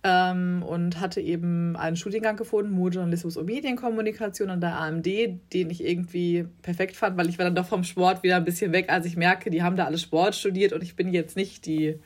Ähm, 0.08 0.62
und 0.62 1.00
hatte 1.00 1.20
eben 1.20 1.76
einen 1.76 1.96
Studiengang 1.96 2.38
gefunden, 2.38 2.72
Modejournalismus 2.74 3.38
und 3.38 3.48
Medienkommunikation 3.48 4.52
an 4.52 4.62
der 4.62 4.80
AMD, 4.80 5.06
den 5.06 5.70
ich 5.72 5.84
irgendwie 5.84 6.46
perfekt 6.62 6.96
fand, 6.96 7.18
weil 7.18 7.28
ich 7.28 7.40
war 7.40 7.46
dann 7.46 7.56
doch 7.56 7.66
vom 7.66 7.84
Sport 7.84 8.22
wieder 8.22 8.36
ein 8.36 8.46
bisschen 8.46 8.72
weg, 8.72 8.90
als 8.90 9.08
ich 9.08 9.18
merke, 9.18 9.50
die 9.50 9.64
haben 9.64 9.76
da 9.76 9.86
alle 9.86 9.98
Sport 9.98 10.36
studiert 10.36 10.74
und 10.74 10.84
ich 10.84 10.96
bin 10.96 11.12
jetzt 11.12 11.36
nicht 11.36 11.66
die 11.66 12.00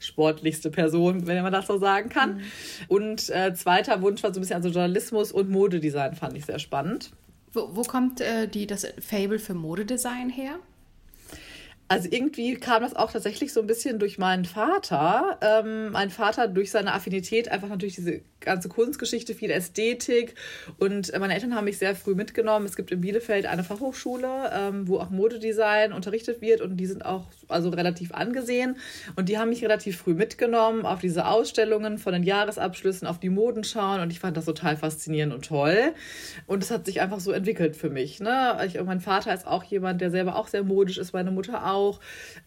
sportlichste 0.00 0.70
Person, 0.70 1.28
wenn 1.28 1.44
man 1.44 1.52
das 1.52 1.68
so 1.68 1.78
sagen 1.78 2.08
kann. 2.08 2.38
Mhm. 2.38 2.40
Und 2.88 3.30
äh, 3.30 3.54
zweiter 3.54 4.02
Wunsch 4.02 4.24
war 4.24 4.34
so 4.34 4.40
ein 4.40 4.42
bisschen 4.42 4.56
also 4.56 4.70
Journalismus 4.70 5.30
und 5.30 5.48
Modedesign 5.48 6.14
fand 6.14 6.36
ich 6.36 6.46
sehr 6.46 6.58
spannend. 6.58 7.12
Wo, 7.52 7.68
wo 7.76 7.82
kommt 7.82 8.20
äh, 8.20 8.48
die, 8.48 8.66
das 8.66 8.84
Fable 8.98 9.38
für 9.38 9.54
Modedesign 9.54 10.28
her? 10.28 10.58
Also 11.88 12.08
irgendwie 12.10 12.54
kam 12.54 12.82
das 12.82 12.94
auch 12.96 13.12
tatsächlich 13.12 13.52
so 13.52 13.60
ein 13.60 13.66
bisschen 13.66 13.98
durch 13.98 14.18
meinen 14.18 14.46
Vater. 14.46 15.38
Ähm, 15.42 15.92
mein 15.92 16.10
Vater 16.10 16.48
durch 16.48 16.70
seine 16.70 16.92
Affinität 16.94 17.50
einfach 17.50 17.68
natürlich 17.68 17.96
diese 17.96 18.22
ganze 18.44 18.68
Kunstgeschichte, 18.68 19.34
viel 19.34 19.50
Ästhetik. 19.50 20.34
Und 20.78 21.12
meine 21.18 21.34
Eltern 21.34 21.54
haben 21.54 21.64
mich 21.64 21.78
sehr 21.78 21.94
früh 21.94 22.14
mitgenommen. 22.14 22.66
Es 22.66 22.76
gibt 22.76 22.90
in 22.90 23.00
Bielefeld 23.00 23.46
eine 23.46 23.64
Fachhochschule, 23.64 24.50
ähm, 24.52 24.88
wo 24.88 24.98
auch 24.98 25.10
Modedesign 25.10 25.92
unterrichtet 25.92 26.40
wird 26.40 26.60
und 26.60 26.76
die 26.76 26.86
sind 26.86 27.04
auch 27.04 27.26
also 27.48 27.70
relativ 27.70 28.12
angesehen. 28.12 28.76
Und 29.16 29.28
die 29.28 29.38
haben 29.38 29.50
mich 29.50 29.62
relativ 29.62 29.98
früh 29.98 30.14
mitgenommen 30.14 30.86
auf 30.86 31.00
diese 31.00 31.26
Ausstellungen 31.26 31.98
von 31.98 32.12
den 32.12 32.22
Jahresabschlüssen, 32.22 33.06
auf 33.06 33.18
die 33.18 33.30
Modenschauen 33.30 34.00
und 34.00 34.10
ich 34.10 34.20
fand 34.20 34.36
das 34.36 34.44
total 34.44 34.76
faszinierend 34.76 35.34
und 35.34 35.44
toll. 35.44 35.94
Und 36.46 36.62
es 36.62 36.70
hat 36.70 36.86
sich 36.86 37.00
einfach 37.00 37.20
so 37.20 37.32
entwickelt 37.32 37.76
für 37.76 37.90
mich. 37.90 38.20
Ne? 38.20 38.58
Ich, 38.66 38.80
mein 38.82 39.00
Vater 39.00 39.34
ist 39.34 39.46
auch 39.46 39.64
jemand, 39.64 40.00
der 40.00 40.10
selber 40.10 40.36
auch 40.36 40.48
sehr 40.48 40.62
modisch 40.62 40.98
ist, 40.98 41.12
meine 41.12 41.30
Mutter 41.30 41.70
auch. 41.70 42.00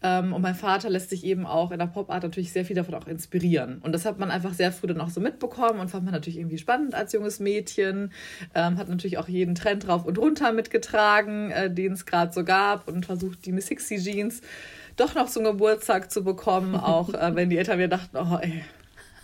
Ähm, 0.04 0.34
und 0.34 0.42
mein 0.42 0.56
Vater 0.56 0.90
lässt 0.90 1.10
sich 1.10 1.24
eben 1.26 1.46
auch 1.46 1.72
in 1.72 1.80
der 1.80 1.88
Popart 1.88 2.24
natürlich 2.24 2.52
sehr 2.52 2.66
viel 2.66 2.76
davon 2.76 2.96
auch 2.96 3.08
inspirieren. 3.08 3.80
Und 3.80 3.94
das 3.94 4.06
hat 4.06 4.20
man 4.20 4.32
einfach 4.32 4.54
sehr 4.54 4.72
früh 4.72 4.88
dann 4.88 5.02
auch 5.02 5.10
so 5.10 5.22
mitbekommen 5.22 5.80
und 5.80 5.87
fand 5.88 6.06
man 6.06 6.14
natürlich 6.14 6.38
irgendwie 6.38 6.58
spannend 6.58 6.96
als 6.96 7.14
junges 7.14 7.40
Mädchen. 7.40 8.12
Ähm, 8.56 8.78
hat 8.78 8.90
natürlich 8.90 9.18
auch 9.18 9.28
jeden 9.28 9.56
Trend 9.56 9.88
drauf 9.88 10.06
und 10.06 10.18
runter 10.18 10.52
mitgetragen, 10.52 11.52
äh, 11.52 11.72
den 11.74 11.94
es 11.94 12.06
gerade 12.06 12.34
so 12.34 12.44
gab 12.44 12.88
und 12.88 13.06
versucht, 13.06 13.46
die 13.46 13.52
Miss 13.52 13.68
Sixty 13.68 13.98
Jeans 13.98 14.42
doch 14.96 15.16
noch 15.16 15.30
zum 15.30 15.44
Geburtstag 15.44 16.12
zu 16.12 16.24
bekommen, 16.24 16.76
auch 16.76 17.14
äh, 17.14 17.36
wenn 17.36 17.50
die 17.50 17.58
Eltern 17.58 17.78
mir 17.78 17.88
dachten, 17.88 18.18
oh 18.18 18.38
ey, 18.42 18.64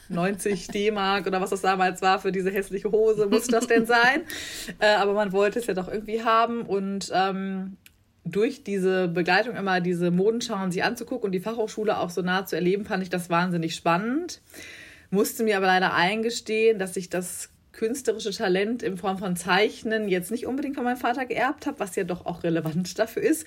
90 0.10 0.68
D-Mark 0.68 1.28
oder 1.28 1.42
was 1.42 1.50
das 1.50 1.62
damals 1.62 2.02
war 2.02 2.20
für 2.20 2.32
diese 2.32 2.52
hässliche 2.52 2.92
Hose, 2.92 3.26
muss 3.26 3.48
das 3.48 3.68
denn 3.68 3.86
sein? 3.86 4.22
Äh, 4.80 4.96
aber 4.96 5.14
man 5.14 5.32
wollte 5.34 5.60
es 5.60 5.68
ja 5.68 5.74
doch 5.74 5.88
irgendwie 5.88 6.24
haben 6.24 6.62
und 6.62 7.12
ähm, 7.14 7.78
durch 8.26 8.64
diese 8.64 9.08
Begleitung 9.08 9.56
immer 9.56 9.82
diese 9.82 10.10
Modenschauen 10.10 10.72
sich 10.72 10.84
anzugucken 10.84 11.26
und 11.26 11.32
die 11.32 11.40
Fachhochschule 11.40 11.98
auch 11.98 12.10
so 12.10 12.22
nah 12.22 12.46
zu 12.46 12.56
erleben, 12.56 12.86
fand 12.86 13.04
ich 13.04 13.10
das 13.10 13.30
wahnsinnig 13.30 13.76
spannend 13.76 14.42
musste 15.14 15.44
mir 15.44 15.58
aber 15.58 15.68
leider 15.68 15.94
eingestehen, 15.94 16.80
dass 16.80 16.98
ich 16.98 17.10
das 17.10 17.50
künstlerische 17.72 18.32
Talent 18.32 18.84
in 18.84 18.98
Form 18.98 19.18
von 19.18 19.36
Zeichnen 19.36 20.08
jetzt 20.08 20.32
nicht 20.32 20.46
unbedingt 20.46 20.76
von 20.76 20.84
meinem 20.84 20.98
Vater 20.98 21.26
geerbt 21.26 21.66
habe, 21.66 21.80
was 21.80 21.96
ja 21.96 22.04
doch 22.04 22.26
auch 22.26 22.44
relevant 22.44 22.98
dafür 23.00 23.24
ist. 23.24 23.46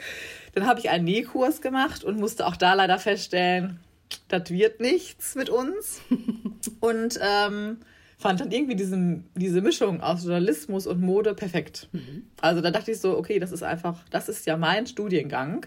Dann 0.55 0.67
habe 0.67 0.81
ich 0.81 0.91
einen 0.91 1.05
Nähkurs 1.05 1.61
gemacht 1.61 2.05
und 2.05 2.19
musste 2.19 2.47
auch 2.47 2.57
da 2.57 2.75
leider 2.75 2.99
feststellen, 2.99 3.81
das 4.29 4.51
wird 4.51 4.81
nichts 4.81 5.35
mit 5.35 5.51
uns. 5.51 6.01
und 6.81 7.19
ähm, 7.21 7.79
fand 8.19 8.41
dann 8.41 8.51
irgendwie 8.51 8.77
diesen, 8.77 9.25
diese 9.35 9.61
Mischung 9.61 10.01
aus 10.01 10.25
Journalismus 10.25 10.87
und 10.87 11.01
Mode 11.01 11.35
perfekt. 11.35 11.89
Mhm. 11.93 12.27
Also 12.41 12.61
da 12.61 12.71
dachte 12.71 12.93
ich 12.93 13.01
so, 13.01 13.17
okay, 13.17 13.39
das 13.39 13.53
ist 13.53 13.63
einfach, 13.63 14.05
das 14.11 14.29
ist 14.29 14.47
ja 14.47 14.57
mein 14.57 14.87
Studiengang. 14.87 15.67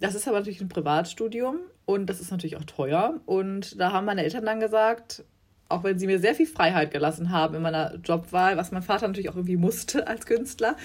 Das 0.00 0.14
ist 0.14 0.28
aber 0.28 0.38
natürlich 0.38 0.60
ein 0.60 0.68
Privatstudium 0.68 1.56
und 1.84 2.06
das 2.06 2.20
ist 2.20 2.30
natürlich 2.30 2.56
auch 2.56 2.64
teuer. 2.64 3.20
Und 3.26 3.80
da 3.80 3.92
haben 3.92 4.06
meine 4.06 4.22
Eltern 4.22 4.44
dann 4.44 4.60
gesagt, 4.60 5.24
auch 5.68 5.84
wenn 5.84 5.98
sie 5.98 6.06
mir 6.06 6.18
sehr 6.18 6.34
viel 6.34 6.46
Freiheit 6.46 6.90
gelassen 6.90 7.30
haben 7.30 7.54
in 7.54 7.62
meiner 7.62 7.96
Jobwahl, 7.96 8.56
was 8.56 8.72
mein 8.72 8.82
Vater 8.82 9.06
natürlich 9.06 9.28
auch 9.28 9.36
irgendwie 9.36 9.56
musste 9.56 10.06
als 10.06 10.24
Künstler, 10.24 10.76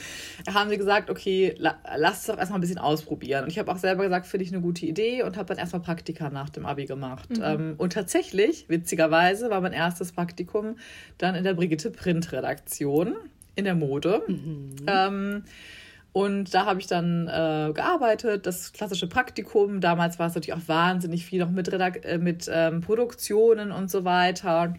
haben 0.52 0.70
sie 0.70 0.78
gesagt, 0.78 1.10
okay, 1.10 1.56
la, 1.58 1.78
lass 1.96 2.22
es 2.22 2.26
doch 2.28 2.38
erstmal 2.38 2.60
ein 2.60 2.62
bisschen 2.62 2.80
ausprobieren. 2.80 3.44
Und 3.44 3.50
ich 3.50 3.60
habe 3.60 3.72
auch 3.72 3.78
selber 3.78 4.04
gesagt, 4.04 4.28
finde 4.28 4.46
ich 4.46 4.52
eine 4.52 4.62
gute 4.62 4.86
Idee 4.86 5.24
und 5.24 5.38
habe 5.38 5.46
dann 5.46 5.58
erstmal 5.58 5.82
Praktika 5.82 6.30
nach 6.30 6.50
dem 6.50 6.66
Abi 6.66 6.86
gemacht. 6.86 7.30
Mhm. 7.30 7.44
Ähm, 7.44 7.74
und 7.78 7.94
tatsächlich, 7.94 8.68
witzigerweise, 8.68 9.50
war 9.50 9.62
mein 9.62 9.74
erstes 9.74 10.12
Praktikum 10.12 10.78
dann 11.18 11.36
in 11.36 11.44
der 11.44 11.54
Brigitte 11.54 11.90
Print 11.90 12.32
Redaktion 12.34 13.16
in 13.56 13.66
der 13.66 13.76
Mode. 13.76 14.22
Mhm. 14.28 14.76
Ähm, 14.88 15.44
und 16.14 16.54
da 16.54 16.66
habe 16.68 16.80
ich 16.80 16.86
dann 16.86 17.28
äh, 17.28 17.72
gearbeitet, 17.74 18.46
das 18.46 18.72
klassische 18.72 19.08
Praktikum. 19.08 19.82
Damals 19.82 20.20
war 20.20 20.28
es 20.28 20.36
natürlich 20.36 20.54
auch 20.54 20.68
wahnsinnig 20.68 21.26
viel 21.26 21.40
noch 21.40 21.50
mit, 21.50 21.72
Redak 21.72 22.06
äh, 22.06 22.20
mit 22.20 22.50
ähm, 22.54 22.82
Produktionen 22.82 23.72
und 23.72 23.90
so 23.90 24.06
weiter. 24.06 24.76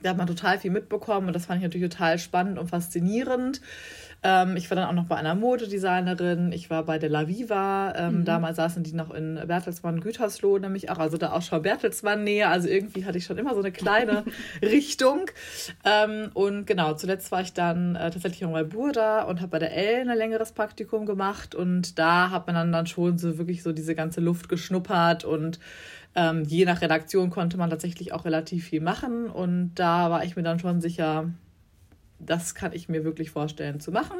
Da 0.00 0.10
hat 0.10 0.16
man 0.16 0.28
total 0.28 0.60
viel 0.60 0.70
mitbekommen 0.70 1.26
und 1.26 1.32
das 1.32 1.46
fand 1.46 1.58
ich 1.58 1.64
natürlich 1.64 1.90
total 1.90 2.20
spannend 2.20 2.60
und 2.60 2.70
faszinierend. 2.70 3.60
Ähm, 4.22 4.56
ich 4.56 4.68
war 4.70 4.76
dann 4.76 4.88
auch 4.88 4.92
noch 4.92 5.06
bei 5.06 5.16
einer 5.16 5.34
Modedesignerin. 5.34 6.50
Ich 6.52 6.70
war 6.70 6.84
bei 6.84 6.98
der 6.98 7.08
La 7.08 7.28
Viva. 7.28 7.92
Ähm, 7.96 8.20
mhm. 8.20 8.24
Damals 8.24 8.56
saßen 8.56 8.82
die 8.82 8.92
noch 8.92 9.12
in 9.12 9.40
Bertelsmann 9.46 10.00
Gütersloh, 10.00 10.58
nämlich 10.58 10.90
auch, 10.90 10.98
also 10.98 11.16
da 11.18 11.32
auch 11.32 11.42
schon 11.42 11.62
Bertelsmann 11.62 12.24
näher. 12.24 12.50
Also 12.50 12.68
irgendwie 12.68 13.04
hatte 13.04 13.18
ich 13.18 13.24
schon 13.24 13.38
immer 13.38 13.54
so 13.54 13.60
eine 13.60 13.70
kleine 13.70 14.24
Richtung. 14.62 15.30
Ähm, 15.84 16.30
und 16.34 16.66
genau, 16.66 16.94
zuletzt 16.94 17.30
war 17.30 17.42
ich 17.42 17.52
dann 17.52 17.94
äh, 17.94 18.10
tatsächlich 18.10 18.44
auch 18.44 18.52
bei 18.52 18.64
Burda 18.64 19.22
und 19.22 19.40
habe 19.40 19.50
bei 19.50 19.58
der 19.60 19.76
L 19.76 20.08
ein 20.08 20.18
längeres 20.18 20.52
Praktikum 20.52 21.06
gemacht. 21.06 21.54
Und 21.54 21.98
da 21.98 22.30
hat 22.30 22.46
man 22.46 22.56
dann, 22.56 22.72
dann 22.72 22.86
schon 22.86 23.18
so 23.18 23.38
wirklich 23.38 23.62
so 23.62 23.72
diese 23.72 23.94
ganze 23.94 24.20
Luft 24.20 24.48
geschnuppert 24.48 25.24
und 25.24 25.60
ähm, 26.16 26.42
je 26.44 26.64
nach 26.64 26.80
Redaktion 26.80 27.30
konnte 27.30 27.56
man 27.56 27.70
tatsächlich 27.70 28.12
auch 28.12 28.24
relativ 28.24 28.66
viel 28.68 28.80
machen. 28.80 29.26
Und 29.28 29.74
da 29.76 30.10
war 30.10 30.24
ich 30.24 30.34
mir 30.34 30.42
dann 30.42 30.58
schon 30.58 30.80
sicher, 30.80 31.30
das 32.18 32.54
kann 32.54 32.72
ich 32.72 32.88
mir 32.88 33.04
wirklich 33.04 33.30
vorstellen 33.30 33.80
zu 33.80 33.90
machen 33.90 34.18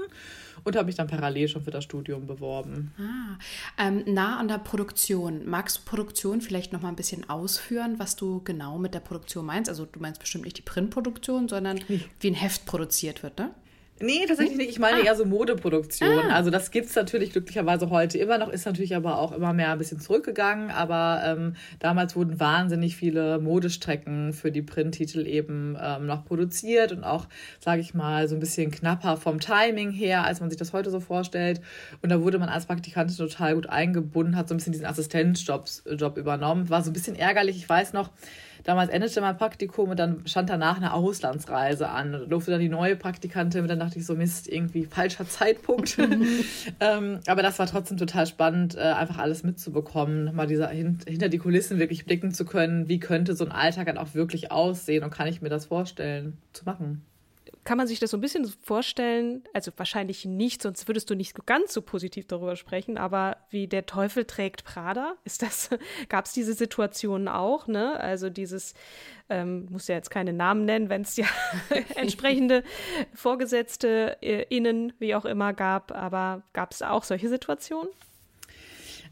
und 0.65 0.77
habe 0.77 0.87
mich 0.87 0.95
dann 0.95 1.07
parallel 1.07 1.49
schon 1.49 1.63
für 1.63 1.71
das 1.71 1.85
Studium 1.85 2.27
beworben. 2.27 2.93
Ah, 2.99 3.39
ähm, 3.87 4.05
nah 4.07 4.39
an 4.39 4.49
der 4.49 4.59
Produktion. 4.59 5.49
Magst 5.49 5.79
du 5.79 5.83
Produktion 5.85 6.41
vielleicht 6.41 6.73
noch 6.73 6.83
mal 6.83 6.89
ein 6.89 6.97
bisschen 6.97 7.29
ausführen, 7.29 7.99
was 7.99 8.17
du 8.17 8.43
genau 8.45 8.79
mit 8.79 8.95
der 8.95 9.01
Produktion 9.01 9.47
meinst? 9.47 9.69
Also 9.69 9.85
du 9.85 10.01
meinst 10.01 10.21
bestimmt 10.21 10.45
nicht 10.45 10.59
die 10.59 10.63
Printproduktion, 10.63 11.49
sondern 11.49 11.81
nee. 11.89 12.01
wie 12.21 12.31
ein 12.31 12.35
Heft 12.35 12.67
produziert 12.67 13.23
wird, 13.23 13.39
ne? 13.39 13.51
Nee, 14.01 14.27
tatsächlich 14.27 14.57
nicht. 14.57 14.71
Ich 14.71 14.79
meine 14.79 14.99
ah. 14.99 15.05
eher 15.05 15.17
so 15.17 15.25
Modeproduktion. 15.25 16.31
Ah. 16.31 16.35
Also 16.35 16.51
das 16.51 16.71
gibt 16.71 16.89
es 16.89 16.95
natürlich 16.95 17.33
glücklicherweise 17.33 17.91
heute 17.91 18.19
immer 18.19 18.39
noch, 18.39 18.49
ist 18.49 18.67
natürlich 18.67 18.95
aber 18.95 19.19
auch 19.19 19.33
immer 19.33 19.53
mehr 19.53 19.73
ein 19.73 19.79
bisschen 19.79 20.01
zurückgegangen. 20.01 20.71
Aber 20.71 21.23
ähm, 21.25 21.57
damals 21.81 22.15
wurden 22.15 22.39
wahnsinnig 22.39 22.97
viele 22.97 23.39
Modestrecken 23.39 24.33
für 24.33 24.53
die 24.53 24.63
Printtitel 24.63 25.27
eben 25.27 25.77
ähm, 25.81 26.07
noch 26.07 26.25
produziert 26.25 26.93
und 26.93 27.05
auch, 27.05 27.27
sage 27.61 27.81
ich 27.81 27.95
mal, 27.95 28.29
so 28.29 28.37
ein 28.37 28.41
bisschen 28.41 28.71
knapper 28.71 29.17
vom 29.17 29.41
Timing 29.41 29.91
her, 29.91 30.25
als 30.25 30.41
man 30.41 30.51
sich 30.51 30.59
das 30.59 30.73
heute 30.73 30.91
so 30.91 31.01
vorstellt. 31.01 31.61
Und 32.03 32.11
da 32.11 32.23
wurde 32.23 32.39
man 32.39 32.49
als 32.49 32.67
Praktikantin 32.67 33.17
total 33.17 33.55
gut 33.55 33.69
eingebunden, 33.69 34.37
hat 34.37 34.49
so 34.49 34.55
ein 34.55 34.59
bisschen 34.59 34.73
diesen 34.73 34.87
Assistenzjob 34.87 35.67
Job 35.99 36.17
übernommen. 36.17 36.71
War 36.71 36.83
so 36.83 36.91
ein 36.91 36.93
bisschen 36.93 37.17
ärgerlich. 37.17 37.57
Ich 37.57 37.69
weiß 37.69 37.93
noch, 37.93 38.11
damals 38.69 38.91
endete 38.91 39.23
mein 39.23 39.39
Praktikum 39.39 39.89
und 39.89 39.99
dann 39.99 40.27
stand 40.27 40.51
danach 40.51 40.77
eine 40.77 40.93
Auslandsreise 40.93 41.89
an. 41.89 42.13
Da 42.13 42.19
durfte 42.19 42.51
dann 42.51 42.61
die 42.61 42.69
neue 42.69 42.97
Praktikantin, 42.97 43.63
und 43.63 43.69
dann 43.69 43.79
dachte 43.79 43.99
ich 43.99 44.05
so, 44.05 44.15
Mist, 44.15 44.47
irgendwie 44.47 44.85
falscher 44.85 45.27
Zeitpunkt. 45.27 45.97
ähm, 46.81 47.21
aber 47.27 47.43
das 47.43 47.59
war 47.59 47.67
trotzdem 47.67 47.97
total 47.97 48.27
spannend, 48.27 48.77
äh, 48.77 48.81
einfach 48.81 49.17
alles 49.17 49.43
mitzubekommen, 49.43 50.35
mal 50.35 50.47
dieser, 50.47 50.69
hin, 50.69 50.99
hinter 51.07 51.31
die 51.31 51.39
Kulissen 51.39 51.79
wirklich 51.79 52.05
blicken 52.05 52.35
zu 52.35 52.45
können, 52.45 52.89
wie 52.89 53.01
könnte 53.01 53.35
so 53.35 53.47
ein 53.47 53.53
Alltag 53.53 53.87
dann 53.87 53.97
auch 53.97 54.13
wirklich 54.13 54.53
aussehen 54.53 55.03
und 55.03 55.11
kann 55.11 55.29
ich 55.29 55.41
mir 55.41 55.49
das 55.49 55.65
vorstellen 55.65 56.37
zu 56.53 56.67
machen 56.67 57.03
kann 57.69 57.77
man 57.77 57.87
sich 57.87 58.01
das 58.01 58.13
so 58.13 58.17
ein 58.17 58.23
bisschen 58.23 58.47
vorstellen, 58.63 59.45
also 59.53 59.71
wahrscheinlich 59.77 60.25
nicht, 60.25 60.63
sonst 60.63 60.89
würdest 60.89 61.11
du 61.11 61.15
nicht 61.15 61.45
ganz 61.45 61.75
so 61.75 61.83
positiv 61.83 62.27
darüber 62.27 62.57
sprechen, 62.57 62.97
aber 62.97 63.37
wie 63.51 63.67
der 63.67 63.85
Teufel 63.85 64.25
trägt 64.25 64.65
Prada, 64.65 65.17
ist 65.25 65.43
das, 65.43 65.69
gab 66.09 66.25
es 66.25 66.33
diese 66.33 66.55
Situationen 66.55 67.29
auch, 67.29 67.67
ne? 67.67 68.01
Also 68.01 68.31
dieses, 68.31 68.73
ähm, 69.29 69.67
muss 69.69 69.87
ja 69.87 69.97
jetzt 69.97 70.09
keine 70.09 70.33
Namen 70.33 70.65
nennen, 70.65 70.89
wenn 70.89 71.03
es 71.03 71.19
ja 71.19 71.27
entsprechende 71.97 72.65
Vorgesetzte 73.13 74.17
äh, 74.23 74.47
innen, 74.49 74.95
wie 74.99 75.15
auch 75.15 75.27
immer, 75.27 75.53
gab, 75.53 75.93
aber 75.93 76.45
gab 76.55 76.73
es 76.73 76.81
auch 76.81 77.05
solche 77.05 77.29
Situationen? 77.29 77.91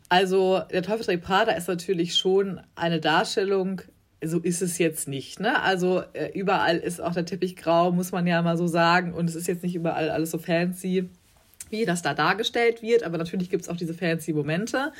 Also 0.08 0.62
der 0.72 0.82
Teufel 0.82 1.04
trägt 1.04 1.20
Prada 1.20 1.52
ist 1.52 1.68
natürlich 1.68 2.16
schon 2.16 2.62
eine 2.74 3.00
Darstellung 3.02 3.82
so 4.24 4.38
ist 4.38 4.62
es 4.62 4.78
jetzt 4.78 5.08
nicht. 5.08 5.40
Ne? 5.40 5.62
Also 5.62 6.02
äh, 6.12 6.30
überall 6.32 6.78
ist 6.78 7.00
auch 7.00 7.12
der 7.12 7.26
Teppich 7.26 7.56
grau, 7.56 7.92
muss 7.92 8.12
man 8.12 8.26
ja 8.26 8.40
mal 8.42 8.56
so 8.56 8.66
sagen. 8.66 9.12
Und 9.12 9.28
es 9.28 9.36
ist 9.36 9.46
jetzt 9.46 9.62
nicht 9.62 9.74
überall 9.74 10.10
alles 10.10 10.30
so 10.30 10.38
fancy, 10.38 11.08
wie 11.70 11.84
das 11.84 12.02
da 12.02 12.14
dargestellt 12.14 12.82
wird. 12.82 13.02
Aber 13.02 13.18
natürlich 13.18 13.50
gibt 13.50 13.64
es 13.64 13.68
auch 13.68 13.76
diese 13.76 13.94
fancy 13.94 14.32
Momente. 14.32 14.92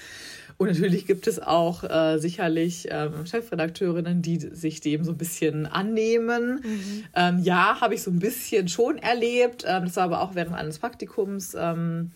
Und 0.58 0.68
natürlich 0.68 1.06
gibt 1.06 1.26
es 1.26 1.40
auch 1.40 1.84
äh, 1.84 2.18
sicherlich 2.18 2.88
ähm, 2.90 3.26
Chefredakteurinnen, 3.26 4.22
die 4.22 4.38
sich 4.38 4.80
dem 4.80 5.04
so 5.04 5.12
ein 5.12 5.18
bisschen 5.18 5.66
annehmen. 5.66 6.60
Mhm. 6.62 7.04
Ähm, 7.14 7.38
ja, 7.42 7.80
habe 7.80 7.94
ich 7.94 8.02
so 8.02 8.10
ein 8.10 8.18
bisschen 8.18 8.68
schon 8.68 8.98
erlebt. 8.98 9.64
Ähm, 9.66 9.84
das 9.84 9.96
war 9.96 10.04
aber 10.04 10.22
auch 10.22 10.34
während 10.34 10.56
eines 10.56 10.78
Praktikums. 10.78 11.54
Ähm, 11.58 12.12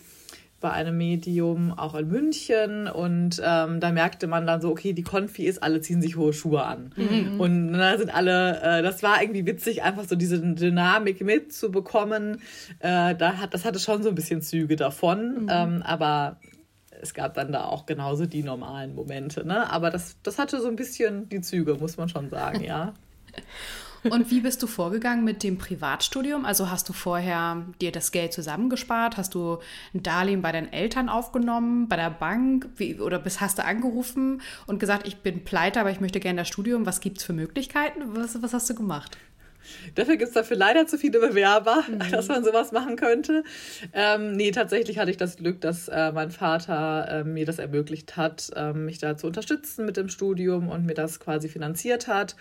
bei 0.60 0.70
einem 0.70 0.96
Medium 0.98 1.72
auch 1.72 1.94
in 1.94 2.08
München 2.08 2.86
und 2.86 3.40
ähm, 3.42 3.80
da 3.80 3.92
merkte 3.92 4.26
man 4.26 4.46
dann 4.46 4.60
so, 4.60 4.70
okay, 4.70 4.92
die 4.92 5.02
Konfi 5.02 5.46
ist, 5.46 5.62
alle 5.62 5.80
ziehen 5.80 6.02
sich 6.02 6.16
hohe 6.16 6.34
Schuhe 6.34 6.64
an. 6.64 6.92
Mhm. 6.96 7.40
Und 7.40 7.72
da 7.72 7.96
sind 7.96 8.14
alle, 8.14 8.60
äh, 8.62 8.82
das 8.82 9.02
war 9.02 9.22
irgendwie 9.22 9.46
witzig, 9.46 9.82
einfach 9.82 10.04
so 10.04 10.16
diese 10.16 10.38
Dynamik 10.38 11.22
mitzubekommen. 11.22 12.42
Äh, 12.80 13.14
da 13.14 13.38
hat, 13.38 13.54
das 13.54 13.64
hatte 13.64 13.78
schon 13.78 14.02
so 14.02 14.10
ein 14.10 14.14
bisschen 14.14 14.42
Züge 14.42 14.76
davon, 14.76 15.44
mhm. 15.44 15.48
ähm, 15.50 15.82
aber 15.82 16.38
es 17.00 17.14
gab 17.14 17.34
dann 17.34 17.52
da 17.52 17.64
auch 17.64 17.86
genauso 17.86 18.26
die 18.26 18.42
normalen 18.42 18.94
Momente. 18.94 19.46
Ne? 19.46 19.70
Aber 19.70 19.90
das, 19.90 20.18
das 20.22 20.38
hatte 20.38 20.60
so 20.60 20.68
ein 20.68 20.76
bisschen 20.76 21.28
die 21.30 21.40
Züge, 21.40 21.74
muss 21.74 21.96
man 21.96 22.10
schon 22.10 22.28
sagen, 22.28 22.62
ja. 22.62 22.92
Und 24.02 24.30
wie 24.30 24.40
bist 24.40 24.62
du 24.62 24.66
vorgegangen 24.66 25.24
mit 25.24 25.42
dem 25.42 25.58
Privatstudium? 25.58 26.44
Also 26.44 26.70
hast 26.70 26.88
du 26.88 26.92
vorher 26.92 27.66
dir 27.80 27.92
das 27.92 28.12
Geld 28.12 28.32
zusammengespart? 28.32 29.16
Hast 29.16 29.34
du 29.34 29.58
ein 29.94 30.02
Darlehen 30.02 30.42
bei 30.42 30.52
deinen 30.52 30.72
Eltern 30.72 31.08
aufgenommen, 31.08 31.88
bei 31.88 31.96
der 31.96 32.10
Bank? 32.10 32.68
Wie, 32.76 32.98
oder 32.98 33.18
bist, 33.18 33.40
hast 33.40 33.58
du 33.58 33.64
angerufen 33.64 34.40
und 34.66 34.78
gesagt, 34.78 35.06
ich 35.06 35.18
bin 35.18 35.44
pleite, 35.44 35.80
aber 35.80 35.90
ich 35.90 36.00
möchte 36.00 36.20
gerne 36.20 36.40
das 36.40 36.48
Studium? 36.48 36.86
Was 36.86 37.00
gibt 37.00 37.18
es 37.18 37.24
für 37.24 37.32
Möglichkeiten? 37.32 38.16
Was, 38.16 38.40
was 38.42 38.54
hast 38.54 38.70
du 38.70 38.74
gemacht? 38.74 39.18
Dafür 39.94 40.16
gibt 40.16 40.28
es 40.28 40.34
dafür 40.34 40.56
leider 40.56 40.86
zu 40.86 40.98
viele 40.98 41.20
Bewerber, 41.20 41.84
mhm. 41.88 41.98
dass 42.10 42.28
man 42.28 42.44
sowas 42.44 42.72
machen 42.72 42.96
könnte. 42.96 43.44
Ähm, 43.92 44.32
nee, 44.32 44.50
tatsächlich 44.50 44.98
hatte 44.98 45.10
ich 45.10 45.16
das 45.16 45.36
Glück, 45.36 45.60
dass 45.60 45.88
äh, 45.88 46.12
mein 46.12 46.30
Vater 46.30 47.08
äh, 47.08 47.24
mir 47.24 47.46
das 47.46 47.58
ermöglicht 47.58 48.16
hat, 48.16 48.50
äh, 48.56 48.72
mich 48.72 48.98
da 48.98 49.16
zu 49.16 49.26
unterstützen 49.26 49.84
mit 49.84 49.96
dem 49.96 50.08
Studium 50.08 50.68
und 50.68 50.86
mir 50.86 50.94
das 50.94 51.20
quasi 51.20 51.48
finanziert 51.48 52.08
hat. 52.08 52.36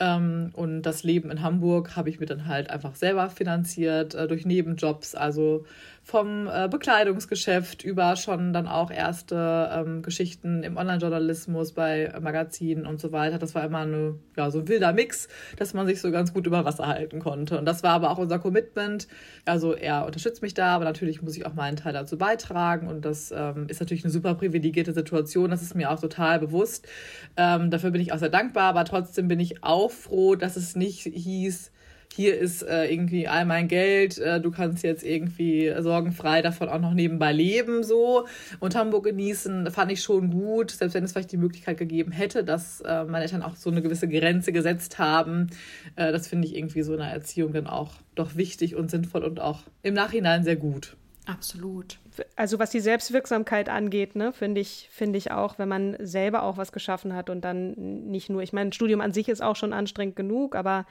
Ähm, 0.00 0.50
und 0.54 0.82
das 0.82 1.02
Leben 1.04 1.30
in 1.30 1.42
Hamburg 1.42 1.94
habe 1.94 2.08
ich 2.08 2.18
mir 2.18 2.26
dann 2.26 2.46
halt 2.46 2.70
einfach 2.70 2.94
selber 2.94 3.28
finanziert 3.28 4.14
äh, 4.14 4.26
durch 4.26 4.46
Nebenjobs. 4.46 5.14
Also 5.14 5.66
vom 6.02 6.48
äh, 6.48 6.66
Bekleidungsgeschäft 6.68 7.84
über 7.84 8.16
schon 8.16 8.54
dann 8.54 8.66
auch 8.66 8.90
erste 8.90 9.70
ähm, 9.70 10.00
Geschichten 10.00 10.62
im 10.62 10.78
Online-Journalismus 10.78 11.72
bei 11.72 12.12
Magazinen 12.20 12.86
und 12.86 12.98
so 12.98 13.12
weiter. 13.12 13.38
Das 13.38 13.54
war 13.54 13.62
immer 13.64 13.80
eine, 13.80 14.14
ja, 14.36 14.50
so 14.50 14.60
ein 14.60 14.68
wilder 14.68 14.94
Mix, 14.94 15.28
dass 15.58 15.74
man 15.74 15.86
sich 15.86 16.00
so 16.00 16.10
ganz 16.10 16.32
gut 16.32 16.46
über 16.46 16.64
Wasser 16.64 16.86
halten 16.86 17.20
konnte. 17.20 17.58
Und 17.58 17.66
das 17.66 17.82
war 17.82 17.92
aber 17.92 18.10
auch 18.10 18.18
unser 18.18 18.38
Commitment. 18.38 19.06
Also 19.44 19.74
er 19.74 20.06
unterstützt 20.06 20.40
mich 20.40 20.54
da, 20.54 20.74
aber 20.74 20.86
natürlich 20.86 21.20
muss 21.20 21.36
ich 21.36 21.44
auch 21.44 21.54
meinen 21.54 21.76
Teil 21.76 21.92
dazu 21.92 22.16
beitragen. 22.16 22.88
Und 22.88 23.04
das 23.04 23.30
ähm, 23.36 23.66
ist 23.68 23.80
natürlich 23.80 24.02
eine 24.02 24.12
super 24.12 24.34
privilegierte 24.34 24.94
Situation. 24.94 25.50
Das 25.50 25.60
ist 25.60 25.74
mir 25.74 25.90
auch 25.90 26.00
total 26.00 26.40
bewusst. 26.40 26.88
Dafür 27.36 27.90
bin 27.90 28.00
ich 28.00 28.12
auch 28.12 28.18
sehr 28.18 28.28
dankbar, 28.28 28.64
aber 28.64 28.84
trotzdem 28.84 29.28
bin 29.28 29.40
ich 29.40 29.62
auch 29.62 29.89
froh, 29.90 30.34
dass 30.34 30.56
es 30.56 30.76
nicht 30.76 31.02
hieß, 31.02 31.70
hier 32.12 32.38
ist 32.38 32.62
äh, 32.62 32.86
irgendwie 32.86 33.28
all 33.28 33.44
mein 33.44 33.68
Geld, 33.68 34.18
äh, 34.18 34.40
du 34.40 34.50
kannst 34.50 34.82
jetzt 34.82 35.04
irgendwie 35.04 35.72
sorgenfrei 35.78 36.42
davon 36.42 36.68
auch 36.68 36.80
noch 36.80 36.92
nebenbei 36.92 37.32
leben 37.32 37.84
so 37.84 38.26
und 38.58 38.74
Hamburg 38.74 39.04
genießen, 39.04 39.70
fand 39.70 39.92
ich 39.92 40.02
schon 40.02 40.30
gut, 40.30 40.72
selbst 40.72 40.94
wenn 40.94 41.04
es 41.04 41.12
vielleicht 41.12 41.30
die 41.30 41.36
Möglichkeit 41.36 41.78
gegeben 41.78 42.10
hätte, 42.10 42.42
dass 42.42 42.80
äh, 42.80 43.04
meine 43.04 43.24
Eltern 43.24 43.42
auch 43.42 43.54
so 43.54 43.70
eine 43.70 43.80
gewisse 43.80 44.08
Grenze 44.08 44.52
gesetzt 44.52 44.98
haben. 44.98 45.50
Äh, 45.94 46.10
das 46.10 46.26
finde 46.26 46.48
ich 46.48 46.56
irgendwie 46.56 46.82
so 46.82 46.92
in 46.92 46.98
der 46.98 47.08
Erziehung 47.08 47.52
dann 47.52 47.68
auch 47.68 47.94
doch 48.16 48.34
wichtig 48.34 48.74
und 48.74 48.90
sinnvoll 48.90 49.22
und 49.22 49.40
auch 49.40 49.62
im 49.82 49.94
Nachhinein 49.94 50.42
sehr 50.42 50.56
gut. 50.56 50.96
Absolut. 51.26 51.98
Also 52.34 52.58
was 52.58 52.70
die 52.70 52.80
Selbstwirksamkeit 52.80 53.68
angeht, 53.68 54.16
ne, 54.16 54.32
finde 54.32 54.60
ich, 54.60 54.88
finde 54.90 55.18
ich 55.18 55.30
auch, 55.30 55.58
wenn 55.58 55.68
man 55.68 55.96
selber 56.00 56.42
auch 56.42 56.56
was 56.56 56.72
geschaffen 56.72 57.14
hat 57.14 57.30
und 57.30 57.42
dann 57.42 57.72
nicht 58.10 58.30
nur, 58.30 58.42
ich 58.42 58.52
meine, 58.52 58.70
ein 58.70 58.72
Studium 58.72 59.00
an 59.00 59.12
sich 59.12 59.28
ist 59.28 59.42
auch 59.42 59.56
schon 59.56 59.72
anstrengend 59.72 60.16
genug, 60.16 60.56
aber 60.56 60.86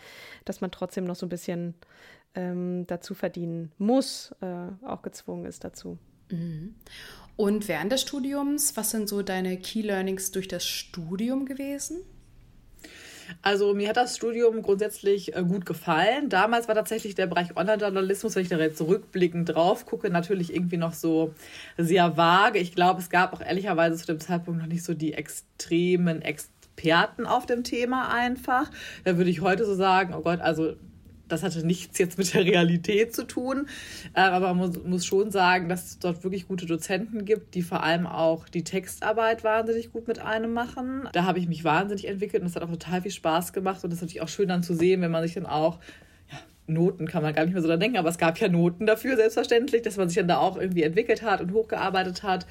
dass 0.45 0.62
man 0.62 0.71
trotzdem 0.71 1.05
noch 1.05 1.15
so 1.15 1.25
ein 1.25 1.29
bisschen 1.29 1.74
ähm, 2.36 2.86
dazu 2.88 3.15
verdienen 3.15 3.71
muss, 3.77 4.33
äh, 4.41 4.86
auch 4.86 5.01
gezwungen 5.01 5.45
ist 5.45 5.63
dazu. 5.63 5.98
Mhm. 6.29 6.75
Und 7.36 7.67
während 7.67 7.91
des 7.91 8.01
Studiums, 8.01 8.77
was 8.77 8.91
sind 8.91 9.09
so 9.09 9.21
deine 9.21 9.57
Key 9.57 9.81
Learnings 9.81 10.31
durch 10.31 10.48
das 10.48 10.65
Studium 10.65 11.45
gewesen? 11.45 12.01
Also 13.41 13.74
mir 13.74 13.89
hat 13.89 13.98
das 13.98 14.15
Studium 14.15 14.62
grundsätzlich 14.62 15.36
äh, 15.36 15.43
gut 15.43 15.65
gefallen. 15.65 16.29
Damals 16.29 16.67
war 16.67 16.75
tatsächlich 16.75 17.15
der 17.15 17.27
Bereich 17.27 17.55
Online-Journalismus, 17.55 18.36
wenn 18.36 18.43
ich 18.43 18.50
da 18.50 18.57
jetzt 18.57 18.77
zurückblickend 18.77 19.50
drauf 19.50 19.86
gucke, 19.86 20.09
natürlich 20.09 20.53
irgendwie 20.53 20.77
noch 20.77 20.93
so 20.93 21.33
sehr 21.77 22.17
vage. 22.17 22.59
Ich 22.59 22.75
glaube, 22.75 23.01
es 23.01 23.09
gab 23.09 23.33
auch 23.33 23.41
ehrlicherweise 23.41 23.98
zu 23.98 24.07
dem 24.07 24.19
Zeitpunkt 24.19 24.59
noch 24.59 24.67
nicht 24.67 24.83
so 24.83 24.93
die 24.93 25.13
extremen 25.13 26.21
Experten 26.21 27.25
auf 27.25 27.45
dem 27.45 27.63
Thema 27.63 28.13
einfach. 28.13 28.69
Da 29.03 29.17
würde 29.17 29.29
ich 29.29 29.41
heute 29.41 29.65
so 29.65 29.75
sagen, 29.75 30.13
oh 30.13 30.21
Gott, 30.21 30.41
also 30.41 30.75
das 31.29 31.43
hatte 31.43 31.65
nichts 31.65 31.98
jetzt 31.98 32.17
mit 32.17 32.33
der 32.33 32.45
Realität 32.45 33.15
zu 33.15 33.25
tun. 33.25 33.67
Äh, 34.13 34.21
aber 34.21 34.53
man 34.53 34.75
muss, 34.86 35.05
schon 35.05 35.31
sagen, 35.31 35.69
dass 35.69 35.86
es 35.86 36.00
dort 36.00 36.24
wirklich 36.24 36.48
gute 36.48 36.65
Dozenten 36.65 37.25
gibt, 37.25 37.55
die 37.55 37.62
vor 37.62 37.83
allem 37.83 38.05
auch 38.05 38.50
die 38.50 38.63
Textarbeit 38.63 39.43
wahnsinnig 39.43 39.91
gut 39.91 40.07
mit 40.07 40.19
einem 40.19 40.53
machen. 40.53 41.07
Da 41.13 41.24
habe 41.24 41.39
ich 41.39 41.48
mich 41.48 41.63
wahnsinnig 41.63 42.07
entwickelt 42.07 42.41
und 42.41 42.50
es 42.50 42.55
hat 42.55 42.63
auch 42.63 42.69
total 42.69 43.01
viel 43.01 43.12
Spaß 43.12 43.53
gemacht. 43.53 43.83
Und 43.83 43.91
das 43.91 43.98
ist 43.98 44.01
natürlich 44.01 44.21
auch 44.21 44.27
schön 44.27 44.50
dann 44.50 44.63
zu 44.63 44.74
sehen, 44.74 45.01
wenn 45.01 45.12
man 45.12 45.24
sich 45.24 45.33
dann 45.33 45.45
auch 45.45 45.79
Noten 46.69 47.07
kann 47.07 47.23
man 47.23 47.33
gar 47.33 47.43
nicht 47.43 47.53
mehr 47.53 47.61
so 47.61 47.67
dran 47.67 47.79
denken, 47.79 47.97
aber 47.97 48.09
es 48.09 48.17
gab 48.17 48.38
ja 48.39 48.47
Noten 48.47 48.85
dafür, 48.85 49.15
selbstverständlich, 49.15 49.81
dass 49.81 49.97
man 49.97 50.09
sich 50.09 50.17
dann 50.17 50.27
da 50.27 50.38
auch 50.38 50.57
irgendwie 50.57 50.83
entwickelt 50.83 51.21
hat 51.21 51.41
und 51.41 51.53
hochgearbeitet 51.53 52.23
hat. 52.23 52.45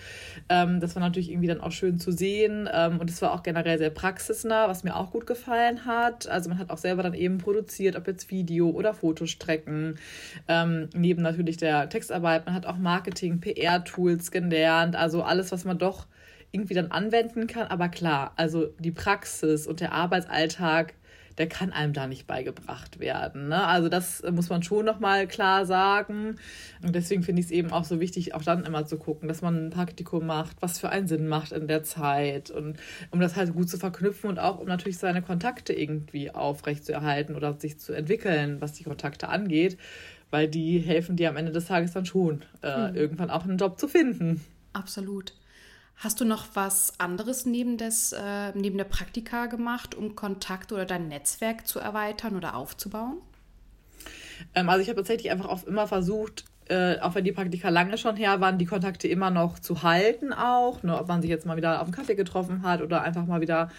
Ähm, 0.49 0.81
das 0.81 0.95
war 0.95 1.03
natürlich 1.03 1.31
irgendwie 1.31 1.49
dann 1.49 1.61
auch 1.61 1.73
schön 1.73 1.99
zu 1.99 2.13
sehen. 2.13 2.69
Ähm, 2.73 2.99
und 3.01 3.11
es 3.11 3.23
war 3.23 3.33
auch 3.33 3.43
generell 3.43 3.79
sehr 3.79 3.91
praxisnah, 3.91 4.69
was 4.69 4.85
mir 4.85 4.97
auch 4.97 5.11
gut 5.11 5.27
gefallen 5.27 5.85
hat. 5.85 6.29
Also 6.29 6.49
man 6.49 6.59
hat 6.59 6.71
auch 6.71 6.79
selber 6.79 7.03
dann 7.03 7.15
eben 7.15 7.39
produziert, 7.39 7.97
ob 7.97 8.07
jetzt 8.07 8.31
Video- 8.31 8.71
oder 8.71 8.95
Fotostrecken. 8.95 9.99
Ähm, 10.49 10.89
neben 10.95 11.23
natürlich 11.23 11.57
der 11.57 11.89
Textarbeit, 11.89 12.47
man 12.47 12.55
hat 12.55 12.67
auch 12.67 12.77
Marketing, 12.77 13.41
PR-Tools 13.41 14.31
gelernt. 14.31 14.97
Also 14.97 15.23
alles, 15.23 15.53
was 15.53 15.65
man 15.65 15.79
doch 15.79 16.07
irgendwie 16.51 16.75
dann 16.75 16.91
anwenden 16.91 17.47
kann. 17.47 17.67
Aber 17.69 17.89
klar, 17.89 18.33
also 18.37 18.69
die 18.79 18.93
Praxis 18.93 19.67
und 19.67 19.81
der 19.81 19.93
Arbeitsalltag 19.93 20.95
der 21.39 21.49
kann 21.49 21.73
einem 21.73 21.93
da 21.93 22.07
nicht 22.07 22.27
beigebracht 22.27 22.99
werden. 22.99 23.49
Ne? 23.49 23.65
Also 23.65 23.89
das 23.89 24.23
muss 24.31 24.49
man 24.49 24.63
schon 24.63 24.85
nochmal 24.85 25.27
klar 25.27 25.67
sagen. 25.67 26.37
Und 26.83 26.95
deswegen 26.95 27.23
finde 27.23 27.41
ich 27.41 27.47
es 27.47 27.53
eben 27.53 27.71
auch 27.71 27.85
so 27.85 28.01
wichtig, 28.01 28.35
auch 28.35 28.43
dann 28.43 28.65
immer 28.65 28.87
zu 28.87 28.99
gucken, 28.99 29.29
dass 29.29 29.41
man 29.41 29.67
ein 29.67 29.71
Praktikum 29.71 30.27
macht, 30.27 30.61
was 30.61 30.79
für 30.79 30.91
einen 30.91 31.07
Sinn 31.07 31.29
macht 31.29 31.53
in 31.53 31.69
der 31.69 31.85
Zeit 31.85 32.51
und 32.51 32.79
um 33.11 33.21
das 33.21 33.37
halt 33.37 33.55
gut 33.55 33.71
zu 33.71 33.79
verknüpfen 33.79 34.29
und 34.29 34.39
auch 34.39 34.59
um 34.59 34.67
natürlich 34.67 34.99
seine 34.99 35.23
Kontakte 35.23 35.73
irgendwie 35.73 36.31
aufrechtzuerhalten 36.31 37.37
oder 37.37 37.55
sich 37.59 37.79
zu 37.79 37.93
entwickeln, 37.93 38.61
was 38.61 38.73
die 38.73 38.85
Kontakte 38.85 39.29
angeht, 39.29 39.79
weil 40.31 40.49
die 40.49 40.81
helfen 40.81 41.17
dir 41.17 41.29
am 41.29 41.37
Ende 41.37 41.53
des 41.53 41.67
Tages 41.67 41.93
dann 41.93 42.05
schon, 42.05 42.43
äh, 42.63 42.91
mhm. 42.91 42.97
irgendwann 42.97 43.31
auch 43.31 43.45
einen 43.45 43.59
Job 43.59 43.79
zu 43.79 43.87
finden. 43.87 44.45
Absolut. 44.73 45.35
Hast 45.99 46.21
du 46.21 46.25
noch 46.25 46.47
was 46.55 47.01
anderes 47.01 47.45
neben, 47.45 47.77
des, 47.77 48.13
äh, 48.13 48.53
neben 48.55 48.79
der 48.79 48.85
Praktika 48.85 49.47
gemacht, 49.47 49.97
um 49.97 50.15
Kontakt 50.15 50.71
oder 50.71 50.87
dein 50.87 51.09
Netzwerk 51.09 51.67
zu 51.67 51.81
erweitern 51.81 52.37
oder 52.37 52.55
aufzubauen? 52.55 53.19
Ähm, 54.55 54.69
also 54.69 54.81
ich 54.81 54.89
habe 54.89 54.99
tatsächlich 54.99 55.33
einfach 55.33 55.49
auch 55.49 55.65
immer 55.65 55.89
versucht, 55.89 56.45
äh, 56.69 56.99
auch 57.01 57.15
wenn 57.15 57.25
die 57.25 57.33
Praktika 57.33 57.71
lange 57.71 57.97
schon 57.97 58.17
her 58.17 58.41
waren, 58.41 58.59
die 58.59 58.67
Kontakte 58.67 59.09
immer 59.09 59.31
noch 59.31 59.59
zu 59.59 59.83
halten 59.83 60.33
auch. 60.33 60.83
Ne? 60.83 60.99
Ob 60.99 61.09
man 61.09 61.23
sich 61.23 61.31
jetzt 61.31 61.47
mal 61.47 61.57
wieder 61.57 61.81
auf 61.81 61.85
einen 61.85 61.95
Kaffee 61.95 62.15
getroffen 62.15 62.63
hat 62.63 62.83
oder 62.83 63.03
einfach 63.03 63.27
mal 63.27 63.41
wieder 63.41 63.71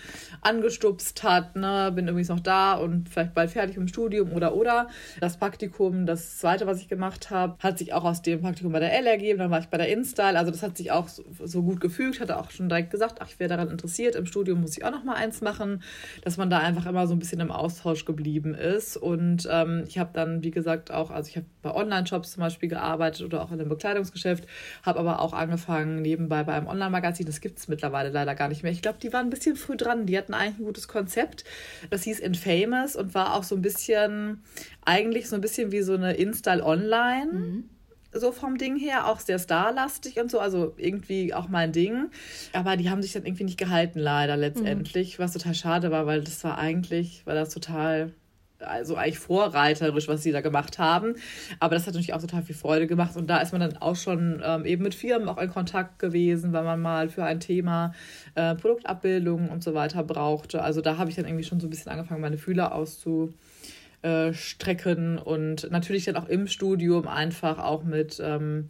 angestupst 0.42 1.24
hat. 1.24 1.56
Ne? 1.56 1.92
Bin 1.94 2.08
übrigens 2.08 2.30
noch 2.30 2.40
da 2.40 2.74
und 2.74 3.08
vielleicht 3.10 3.34
bald 3.34 3.52
fertig 3.52 3.78
im 3.78 3.88
Studium 3.88 4.32
oder 4.34 4.56
oder. 4.56 4.88
Das 5.20 5.38
Praktikum, 5.38 6.06
das 6.06 6.40
zweite, 6.40 6.66
was 6.68 6.82
ich 6.82 6.88
gemacht 6.88 7.30
habe, 7.30 7.58
hat 7.60 7.78
sich 7.78 7.94
auch 7.94 8.04
aus 8.04 8.22
dem 8.22 8.42
Praktikum 8.42 8.72
bei 8.72 8.80
der 8.80 8.98
L 8.98 9.06
ergeben. 9.06 9.40
Dann 9.40 9.52
war 9.52 9.60
ich 9.60 9.68
bei 9.68 9.78
der 9.78 9.90
InStyle. 9.90 10.38
Also 10.38 10.52
das 10.52 10.64
hat 10.64 10.76
sich 10.76 10.92
auch 10.92 11.08
so, 11.08 11.24
so 11.44 11.62
gut 11.62 11.80
gefügt. 11.80 12.20
Hatte 12.20 12.40
auch 12.40 12.52
schon 12.52 12.70
direkt 12.70 12.92
gesagt, 12.92 13.20
ach, 13.22 13.28
ich 13.30 13.40
wäre 13.40 13.50
daran 13.50 13.70
interessiert. 13.70 14.16
Im 14.16 14.26
Studium 14.26 14.62
muss 14.62 14.78
ich 14.78 14.84
auch 14.84 14.92
noch 14.92 15.04
mal 15.04 15.16
eins 15.16 15.42
machen. 15.42 15.84
Dass 16.24 16.38
man 16.38 16.50
da 16.50 16.60
einfach 16.60 16.86
immer 16.88 17.08
so 17.08 17.14
ein 17.14 17.20
bisschen 17.20 17.40
im 17.40 17.52
Austausch 17.52 18.06
geblieben 18.06 18.56
ist. 18.56 18.98
Und 18.98 19.48
ähm, 19.52 19.84
ich 19.88 20.00
habe 20.00 20.10
dann, 20.14 20.44
wie 20.44 20.52
gesagt, 20.52 20.92
auch, 20.92 21.12
also 21.12 21.30
ich 21.30 21.38
habe 21.38 21.46
bei 21.62 21.74
Online-Shops 21.74 22.32
zum 22.32 22.42
Beispiel 22.42 22.70
gearbeitet 22.70 22.79
oder 23.22 23.42
auch 23.42 23.52
in 23.52 23.60
einem 23.60 23.70
Bekleidungsgeschäft, 23.70 24.46
habe 24.84 25.00
aber 25.00 25.22
auch 25.22 25.34
angefangen 25.34 26.02
nebenbei 26.02 26.44
bei 26.44 26.54
einem 26.54 26.68
Online-Magazin. 26.68 27.26
Das 27.26 27.42
gibt 27.42 27.60
es 27.60 27.68
mittlerweile 27.68 28.10
leider 28.10 28.36
gar 28.36 28.48
nicht 28.48 28.64
mehr. 28.64 28.72
Ich 28.72 28.82
glaube, 28.82 29.00
die 29.02 29.14
waren 29.14 29.28
ein 29.28 29.30
bisschen 29.30 29.56
früh 29.56 29.78
dran. 29.78 30.06
Die 30.06 30.18
hatten 30.18 30.34
eigentlich 30.34 30.60
ein 30.60 30.66
gutes 30.66 30.88
Konzept. 30.88 31.44
Das 31.90 32.04
hieß 32.04 32.20
Infamous 32.20 32.96
und 32.96 33.14
war 33.14 33.36
auch 33.36 33.44
so 33.44 33.56
ein 33.56 33.62
bisschen, 33.62 34.44
eigentlich 34.86 35.30
so 35.30 35.36
ein 35.36 35.42
bisschen 35.42 35.72
wie 35.72 35.82
so 35.82 35.94
eine 35.94 36.14
Install 36.14 36.62
Online. 36.62 37.32
Mhm 37.32 37.70
so 38.12 38.32
vom 38.32 38.58
Ding 38.58 38.78
her, 38.78 39.08
auch 39.08 39.20
sehr 39.20 39.40
starlastig 39.40 40.20
und 40.20 40.32
so, 40.32 40.40
also 40.40 40.74
irgendwie 40.78 41.34
auch 41.34 41.48
mein 41.48 41.72
Ding. 41.72 42.10
Aber 42.54 42.76
die 42.76 42.90
haben 42.90 43.02
sich 43.02 43.14
dann 43.14 43.26
irgendwie 43.26 43.44
nicht 43.44 43.60
gehalten, 43.60 44.00
leider 44.00 44.36
letztendlich, 44.36 45.18
mhm. 45.18 45.24
was 45.24 45.34
total 45.34 45.54
schade 45.54 45.92
war, 45.92 46.06
weil 46.06 46.24
das 46.24 46.44
war 46.44 46.58
eigentlich, 46.58 47.26
war 47.26 47.36
das 47.36 47.50
total 47.50 48.14
also 48.62 48.96
eigentlich 48.96 49.20
vorreiterisch, 49.20 50.08
was 50.08 50.24
sie 50.24 50.32
da 50.32 50.42
gemacht 50.42 50.80
haben. 50.80 51.16
Aber 51.60 51.76
das 51.76 51.86
hat 51.86 51.94
natürlich 51.94 52.14
auch 52.14 52.22
total 52.22 52.44
viel 52.44 52.56
Freude 52.56 52.88
gemacht. 52.88 53.16
Und 53.16 53.30
da 53.30 53.40
ist 53.40 53.52
man 53.52 53.62
dann 53.62 53.78
auch 53.78 53.96
schon 53.96 54.42
ähm, 54.44 54.66
eben 54.66 54.84
mit 54.84 54.96
Firmen 54.96 55.30
auch 55.30 55.38
in 55.38 55.50
Kontakt 55.50 56.00
gewesen, 56.00 56.52
weil 56.54 56.64
man 56.64 56.82
mal 56.82 57.10
für 57.10 57.24
ein 57.24 57.40
Thema 57.40 57.94
äh, 58.36 58.56
Produktabbildungen 58.56 59.50
und 59.50 59.64
so 59.64 59.74
weiter 59.74 60.04
brauchte. 60.04 60.62
Also 60.62 60.82
da 60.82 60.98
habe 60.98 61.10
ich 61.10 61.16
dann 61.16 61.26
irgendwie 61.26 61.46
schon 61.46 61.60
so 61.60 61.68
ein 61.68 61.70
bisschen 61.70 61.92
angefangen, 61.92 62.22
meine 62.22 62.38
Fühler 62.38 62.74
auszustrecken. 62.74 65.18
Und 65.18 65.72
natürlich 65.72 66.06
dann 66.06 66.16
auch 66.16 66.28
im 66.28 66.48
Studium 66.48 67.08
einfach 67.08 67.60
auch 67.60 67.84
mit 67.84 68.22
ähm, 68.24 68.70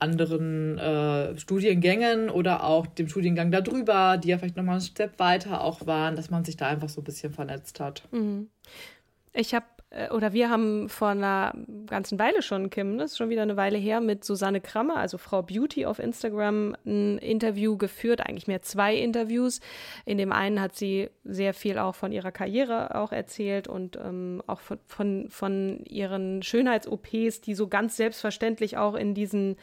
anderen 0.00 0.78
äh, 0.78 1.38
Studiengängen 1.38 2.30
oder 2.30 2.64
auch 2.64 2.86
dem 2.86 3.08
Studiengang 3.08 3.50
darüber, 3.50 4.16
die 4.16 4.28
ja 4.28 4.38
vielleicht 4.38 4.56
nochmal 4.56 4.76
einen 4.76 4.84
Step 4.84 5.18
weiter 5.18 5.62
auch 5.62 5.86
waren, 5.86 6.16
dass 6.16 6.30
man 6.30 6.44
sich 6.44 6.56
da 6.56 6.66
einfach 6.66 6.88
so 6.88 7.02
ein 7.02 7.04
bisschen 7.04 7.32
vernetzt 7.32 7.80
hat. 7.80 8.08
Mhm. 8.10 8.48
Ich 9.32 9.54
habe 9.54 9.66
äh, 9.90 10.08
oder 10.10 10.32
wir 10.32 10.50
haben 10.50 10.88
vor 10.88 11.08
einer 11.08 11.52
ganzen 11.86 12.18
Weile 12.18 12.42
schon, 12.42 12.70
Kim, 12.70 12.98
das 12.98 13.12
ist 13.12 13.18
schon 13.18 13.28
wieder 13.28 13.42
eine 13.42 13.56
Weile 13.56 13.78
her, 13.78 14.00
mit 14.00 14.24
Susanne 14.24 14.60
Krammer, 14.60 14.96
also 14.96 15.18
Frau 15.18 15.42
Beauty 15.42 15.86
auf 15.86 15.98
Instagram, 15.98 16.76
ein 16.86 17.18
Interview 17.18 17.76
geführt, 17.76 18.20
eigentlich 18.20 18.46
mehr 18.46 18.62
zwei 18.62 18.94
Interviews. 18.94 19.60
In 20.04 20.18
dem 20.18 20.32
einen 20.32 20.60
hat 20.60 20.76
sie 20.76 21.10
sehr 21.24 21.54
viel 21.54 21.78
auch 21.78 21.94
von 21.94 22.12
ihrer 22.12 22.32
Karriere 22.32 22.94
auch 22.94 23.12
erzählt 23.12 23.68
und 23.68 23.96
ähm, 23.96 24.42
auch 24.46 24.60
von, 24.60 24.78
von, 24.86 25.28
von 25.28 25.84
ihren 25.84 26.42
Schönheits-OPs, 26.42 27.40
die 27.40 27.54
so 27.54 27.68
ganz 27.68 27.96
selbstverständlich 27.96 28.76
auch 28.76 28.94
in 28.94 29.14
diesen 29.14 29.56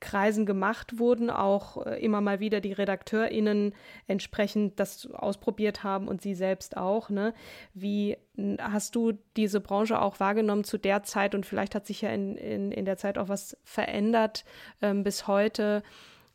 Kreisen 0.00 0.46
gemacht 0.46 0.98
wurden, 0.98 1.30
auch 1.30 1.86
äh, 1.86 2.02
immer 2.02 2.20
mal 2.20 2.40
wieder 2.40 2.60
die 2.60 2.72
RedakteurInnen 2.72 3.74
entsprechend 4.06 4.80
das 4.80 5.10
ausprobiert 5.12 5.84
haben 5.84 6.08
und 6.08 6.22
sie 6.22 6.34
selbst 6.34 6.76
auch. 6.76 7.10
Ne? 7.10 7.34
Wie 7.74 8.16
hast 8.58 8.96
du 8.96 9.12
diese 9.36 9.60
Branche 9.60 10.00
auch 10.00 10.18
wahrgenommen 10.20 10.64
zu 10.64 10.78
der 10.78 11.02
Zeit 11.02 11.34
und 11.34 11.46
vielleicht 11.46 11.74
hat 11.74 11.86
sich 11.86 12.00
ja 12.00 12.10
in, 12.10 12.36
in, 12.36 12.72
in 12.72 12.84
der 12.84 12.96
Zeit 12.96 13.18
auch 13.18 13.28
was 13.28 13.56
verändert 13.62 14.44
ähm, 14.82 15.02
bis 15.02 15.26
heute, 15.26 15.82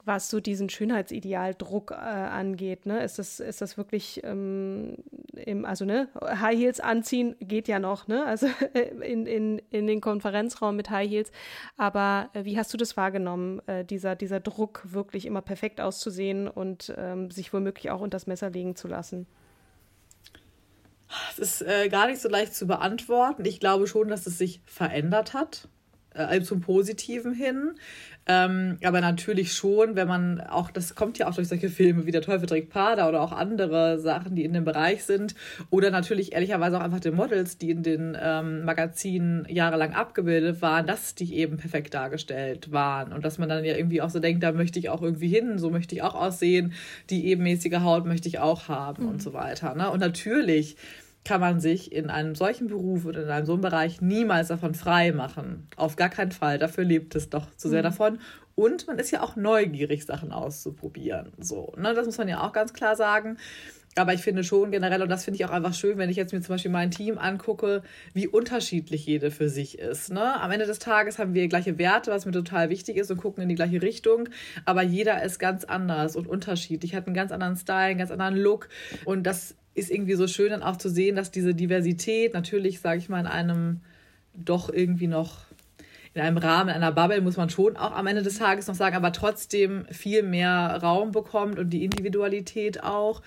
was 0.06 0.30
so 0.30 0.40
diesen 0.40 0.70
Schönheitsidealdruck 0.70 1.92
äh, 1.92 1.96
angeht. 1.96 2.86
Ne? 2.86 3.04
Ist, 3.04 3.20
das, 3.20 3.40
ist 3.40 3.62
das 3.62 3.78
wirklich, 3.78 4.22
ähm, 4.24 4.98
im, 5.36 5.66
also 5.66 5.86
ne, 5.86 6.10
High 6.24 6.58
Heels 6.58 6.80
anziehen 6.80 7.36
geht 7.40 7.68
ja 7.68 7.80
noch, 7.80 8.08
ne? 8.08 8.26
also 8.26 8.48
in, 9.02 9.26
in, 9.26 9.62
in 9.72 9.88
den 9.88 10.02
Konferenzraum 10.02 10.76
mit 10.76 10.90
High 10.90 11.10
Heels. 11.10 11.32
Aber 11.78 12.30
äh, 12.34 12.46
wie 12.46 12.58
hast 12.58 12.74
du 12.74 12.78
das 12.78 12.98
wahrgenommen, 12.98 13.62
äh, 13.68 13.84
dieser, 13.84 14.16
dieser 14.16 14.40
Druck 14.40 14.82
wirklich 14.86 15.26
immer 15.26 15.42
perfekt 15.42 15.82
auszusehen 15.82 16.48
und 16.48 16.94
ähm, 16.98 17.32
sich 17.32 17.54
womöglich 17.54 17.92
auch 17.92 18.02
unter 18.02 18.16
das 18.16 18.28
Messer 18.28 18.50
legen 18.50 18.76
zu 18.76 18.88
lassen? 18.88 19.28
Es 21.32 21.40
ist 21.40 21.62
äh, 21.62 21.90
gar 21.90 22.08
nicht 22.08 22.22
so 22.22 22.30
leicht 22.30 22.56
zu 22.56 22.68
beantworten. 22.68 23.46
Ich 23.46 23.60
glaube 23.60 23.88
schon, 23.88 24.08
dass 24.08 24.26
es 24.26 24.38
sich 24.38 24.62
verändert 24.66 25.34
hat, 25.34 25.68
äh, 26.16 26.42
zum 26.42 26.62
Positiven 26.62 27.34
hin. 27.34 27.72
Ähm, 28.28 28.80
aber 28.84 29.02
natürlich 29.02 29.54
schon, 29.54 29.96
wenn 29.96 30.08
man 30.08 30.42
auch, 30.42 30.72
das 30.72 30.96
kommt 30.96 31.20
ja 31.20 31.28
auch 31.28 31.36
durch 31.36 31.48
solche 31.48 31.70
Filme 31.70 32.08
wie 32.08 32.12
Der 32.12 32.24
Teufel 32.24 32.48
trägt 32.48 32.72
Prada 32.72 33.08
oder 33.08 33.22
auch 33.22 33.32
andere 33.32 34.00
Sachen, 34.00 34.36
die 34.36 34.44
in 34.44 34.54
dem 34.54 34.66
Bereich 34.66 35.04
sind. 35.04 35.36
Oder 35.70 35.92
natürlich 35.92 36.34
ehrlicherweise 36.34 36.78
auch 36.78 36.82
einfach 36.82 37.00
die 37.00 37.12
Models, 37.12 37.60
die 37.60 37.70
in 37.70 37.84
den 37.84 38.18
ähm, 38.20 38.66
Magazinen 38.66 39.46
jahrelang 39.48 39.94
abgebildet 39.94 40.62
waren, 40.64 40.88
dass 40.88 41.14
die 41.14 41.36
eben 41.36 41.58
perfekt 41.58 41.94
dargestellt 41.94 42.72
waren. 42.72 43.14
Und 43.14 43.24
dass 43.24 43.38
man 43.38 43.48
dann 43.48 43.64
ja 43.64 43.76
irgendwie 43.76 44.02
auch 44.02 44.10
so 44.10 44.20
denkt, 44.20 44.42
da 44.42 44.52
möchte 44.52 44.80
ich 44.80 44.90
auch 44.90 45.04
irgendwie 45.04 45.28
hin, 45.28 45.60
so 45.60 45.70
möchte 45.70 45.94
ich 45.94 46.02
auch 46.02 46.16
aussehen, 46.16 46.74
die 47.12 47.28
ebenmäßige 47.28 47.80
Haut 47.82 48.06
möchte 48.08 48.28
ich 48.28 48.40
auch 48.40 48.68
haben 48.68 49.04
mhm. 49.04 49.10
und 49.10 49.22
so 49.22 49.34
weiter. 49.34 49.76
Ne? 49.76 49.92
Und 49.92 50.00
natürlich 50.00 50.78
kann 51.26 51.42
man 51.42 51.60
sich 51.60 51.92
in 51.92 52.10
einem 52.10 52.36
solchen 52.36 52.68
Beruf 52.68 53.06
oder 53.06 53.24
in 53.24 53.30
einem 53.30 53.46
so 53.46 53.54
einem 53.54 53.62
Bereich 53.64 54.00
niemals 54.00 54.48
davon 54.48 54.76
frei 54.76 55.12
machen. 55.12 55.68
Auf 55.76 55.96
gar 55.96 56.10
keinen 56.10 56.32
Fall. 56.32 56.60
Dafür 56.60 56.86
lebt 56.86 57.16
es 57.16 57.30
doch 57.30 57.54
zu 57.56 57.68
sehr 57.68 57.80
mhm. 57.80 57.86
davon. 57.86 58.20
Und 58.54 58.88
man 58.88 59.00
ist 59.00 59.12
ja 59.12 59.22
auch 59.22 59.36
neugierig, 59.36 60.06
Sachen 60.06 60.32
auszuprobieren. 60.32 61.34
So, 61.40 61.74
ne? 61.78 61.94
Das 61.94 62.06
muss 62.06 62.18
man 62.18 62.30
ja 62.30 62.42
auch 62.42 62.54
ganz 62.54 62.72
klar 62.74 62.96
sagen. 62.96 63.38
Aber 63.98 64.14
ich 64.14 64.22
finde 64.22 64.44
schon 64.44 64.72
generell, 64.72 65.02
und 65.02 65.10
das 65.10 65.24
finde 65.24 65.38
ich 65.38 65.46
auch 65.46 65.52
einfach 65.52 65.74
schön, 65.74 65.98
wenn 65.98 66.10
ich 66.10 66.18
jetzt 66.18 66.34
mir 66.34 66.42
zum 66.42 66.56
Beispiel 66.56 66.72
mein 66.72 66.92
Team 66.92 67.18
angucke, 67.18 67.82
wie 68.14 68.28
unterschiedlich 68.28 69.06
jede 69.06 69.32
für 69.32 69.48
sich 69.48 69.80
ist. 69.80 70.12
Ne? 70.12 70.42
Am 70.42 70.52
Ende 70.52 70.66
des 70.66 70.80
Tages 70.80 71.18
haben 71.18 71.34
wir 71.34 71.48
gleiche 71.48 71.78
Werte, 71.78 72.12
was 72.12 72.26
mir 72.26 72.34
total 72.34 72.70
wichtig 72.70 72.98
ist 72.98 73.10
und 73.10 73.18
gucken 73.18 73.42
in 73.44 73.50
die 73.50 73.56
gleiche 73.56 73.82
Richtung. 73.82 74.28
Aber 74.66 74.84
jeder 74.84 75.24
ist 75.24 75.40
ganz 75.40 75.64
anders 75.64 76.18
und 76.18 76.28
unterschiedlich, 76.28 76.94
hat 76.94 77.08
einen 77.08 77.16
ganz 77.16 77.32
anderen 77.32 77.56
Style, 77.56 77.92
einen 77.92 78.00
ganz 78.00 78.12
anderen 78.12 78.36
Look. 78.36 78.68
Und 79.06 79.24
das 79.24 79.56
ist 79.76 79.92
irgendwie 79.92 80.16
so 80.16 80.28
schön 80.28 80.50
dann 80.50 80.64
auch 80.64 80.78
zu 80.78 80.90
sehen, 80.90 81.16
dass 81.16 81.32
diese 81.32 81.54
Diversität 81.54 82.34
natürlich, 82.34 82.80
sage 82.80 82.98
ich 82.98 83.10
mal, 83.10 83.20
in 83.20 83.28
einem 83.28 83.82
doch 84.34 84.70
irgendwie 84.70 85.08
noch 85.08 85.46
in 86.14 86.22
einem 86.22 86.38
Rahmen, 86.38 86.70
in 86.70 86.76
einer 86.76 86.94
Bubble, 86.94 87.22
muss 87.22 87.36
man 87.36 87.50
schon 87.50 87.76
auch 87.76 87.92
am 87.92 88.08
Ende 88.08 88.24
des 88.24 88.38
Tages 88.38 88.68
noch 88.68 88.76
sagen, 88.76 88.96
aber 88.96 89.12
trotzdem 89.12 89.86
viel 89.92 90.24
mehr 90.24 90.80
Raum 90.82 91.12
bekommt 91.12 91.60
und 91.60 91.72
die 91.72 91.84
Individualität 91.84 92.82
auch. 92.84 93.22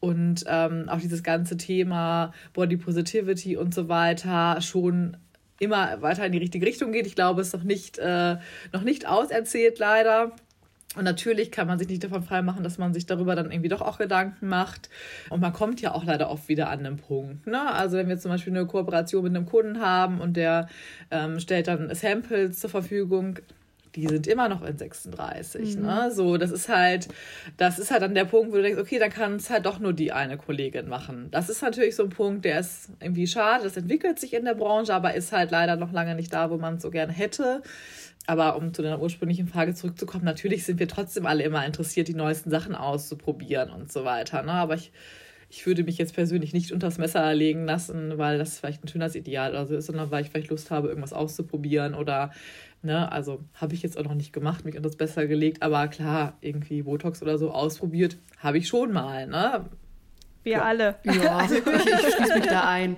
Und 0.00 0.44
ähm, 0.48 0.88
auch 0.88 0.98
dieses 0.98 1.22
ganze 1.22 1.56
Thema 1.56 2.32
Body 2.52 2.76
Positivity 2.76 3.56
und 3.56 3.72
so 3.72 3.88
weiter 3.88 4.60
schon 4.60 5.16
immer 5.60 6.02
weiter 6.02 6.26
in 6.26 6.32
die 6.32 6.38
richtige 6.38 6.66
Richtung 6.66 6.90
geht. 6.90 7.06
Ich 7.06 7.14
glaube, 7.14 7.40
es 7.40 7.48
ist 7.48 7.54
noch 7.54 7.62
nicht, 7.62 7.98
äh, 7.98 8.36
noch 8.72 8.82
nicht 8.82 9.06
auserzählt, 9.06 9.78
leider. 9.78 10.32
Und 10.96 11.04
natürlich 11.04 11.50
kann 11.50 11.66
man 11.66 11.78
sich 11.78 11.88
nicht 11.88 12.04
davon 12.04 12.22
freimachen, 12.22 12.62
dass 12.62 12.76
man 12.76 12.92
sich 12.92 13.06
darüber 13.06 13.34
dann 13.34 13.50
irgendwie 13.50 13.70
doch 13.70 13.80
auch 13.80 13.98
Gedanken 13.98 14.48
macht. 14.48 14.90
Und 15.30 15.40
man 15.40 15.52
kommt 15.52 15.80
ja 15.80 15.94
auch 15.94 16.04
leider 16.04 16.30
oft 16.30 16.48
wieder 16.48 16.68
an 16.68 16.84
den 16.84 16.98
Punkt. 16.98 17.46
Ne? 17.46 17.72
Also 17.72 17.96
wenn 17.96 18.08
wir 18.08 18.18
zum 18.18 18.30
Beispiel 18.30 18.52
eine 18.52 18.66
Kooperation 18.66 19.22
mit 19.22 19.34
einem 19.34 19.46
Kunden 19.46 19.80
haben 19.80 20.20
und 20.20 20.36
der 20.36 20.68
ähm, 21.10 21.40
stellt 21.40 21.68
dann 21.68 21.94
Samples 21.94 22.60
zur 22.60 22.70
Verfügung, 22.70 23.38
die 23.94 24.06
sind 24.06 24.26
immer 24.26 24.48
noch 24.48 24.62
in 24.62 24.78
36. 24.78 25.76
Mhm. 25.76 25.82
Ne? 25.82 26.10
So, 26.12 26.36
das 26.36 26.50
ist 26.50 26.68
halt, 26.68 27.08
das 27.56 27.78
ist 27.78 27.90
halt 27.90 28.02
dann 28.02 28.14
der 28.14 28.24
Punkt, 28.24 28.52
wo 28.52 28.56
du 28.56 28.62
denkst, 28.62 28.80
okay, 28.80 28.98
dann 28.98 29.10
kann 29.10 29.36
es 29.36 29.50
halt 29.50 29.66
doch 29.66 29.78
nur 29.78 29.92
die 29.92 30.12
eine 30.12 30.38
Kollegin 30.38 30.88
machen. 30.88 31.28
Das 31.30 31.48
ist 31.48 31.62
natürlich 31.62 31.96
so 31.96 32.04
ein 32.04 32.10
Punkt, 32.10 32.44
der 32.44 32.60
ist 32.60 32.90
irgendwie 33.00 33.26
schade, 33.26 33.64
das 33.64 33.76
entwickelt 33.76 34.18
sich 34.18 34.32
in 34.34 34.44
der 34.44 34.54
Branche, 34.54 34.94
aber 34.94 35.14
ist 35.14 35.32
halt 35.32 35.50
leider 35.50 35.76
noch 35.76 35.92
lange 35.92 36.14
nicht 36.14 36.32
da, 36.32 36.50
wo 36.50 36.56
man 36.56 36.76
es 36.76 36.82
so 36.82 36.90
gerne 36.90 37.12
hätte. 37.12 37.62
Aber 38.26 38.56
um 38.56 38.72
zu 38.72 38.82
deiner 38.82 39.00
ursprünglichen 39.00 39.48
Frage 39.48 39.74
zurückzukommen, 39.74 40.24
natürlich 40.24 40.64
sind 40.64 40.78
wir 40.78 40.88
trotzdem 40.88 41.26
alle 41.26 41.42
immer 41.42 41.66
interessiert, 41.66 42.08
die 42.08 42.14
neuesten 42.14 42.50
Sachen 42.50 42.74
auszuprobieren 42.74 43.70
und 43.70 43.90
so 43.90 44.04
weiter. 44.04 44.42
Ne? 44.42 44.52
Aber 44.52 44.74
ich, 44.74 44.92
ich 45.50 45.66
würde 45.66 45.82
mich 45.82 45.98
jetzt 45.98 46.14
persönlich 46.14 46.52
nicht 46.52 46.72
unters 46.72 46.98
Messer 46.98 47.34
legen 47.34 47.64
lassen, 47.64 48.18
weil 48.18 48.38
das 48.38 48.58
vielleicht 48.58 48.84
ein 48.84 48.88
Schönheitsideal 48.88 49.50
oder 49.50 49.66
so 49.66 49.74
ist, 49.74 49.86
sondern 49.86 50.10
weil 50.10 50.24
ich 50.24 50.30
vielleicht 50.30 50.50
Lust 50.50 50.70
habe, 50.70 50.88
irgendwas 50.88 51.12
auszuprobieren 51.12 51.94
oder, 51.94 52.30
ne, 52.82 53.10
also 53.10 53.40
habe 53.54 53.74
ich 53.74 53.82
jetzt 53.82 53.98
auch 53.98 54.04
noch 54.04 54.14
nicht 54.14 54.32
gemacht, 54.32 54.64
mich 54.64 54.76
unter 54.76 54.88
das 54.88 54.96
Besser 54.96 55.26
gelegt, 55.26 55.62
aber 55.62 55.88
klar, 55.88 56.38
irgendwie 56.40 56.82
Botox 56.82 57.22
oder 57.22 57.38
so 57.38 57.50
ausprobiert, 57.50 58.16
habe 58.38 58.58
ich 58.58 58.68
schon 58.68 58.92
mal, 58.92 59.26
ne? 59.26 59.68
Wir 60.42 60.52
ja. 60.54 60.62
alle. 60.62 60.96
Ja, 61.04 61.36
also 61.38 61.54
ich, 61.54 61.66
ich 61.66 62.14
schließe 62.14 62.34
mich 62.34 62.46
da 62.46 62.68
ein. 62.68 62.96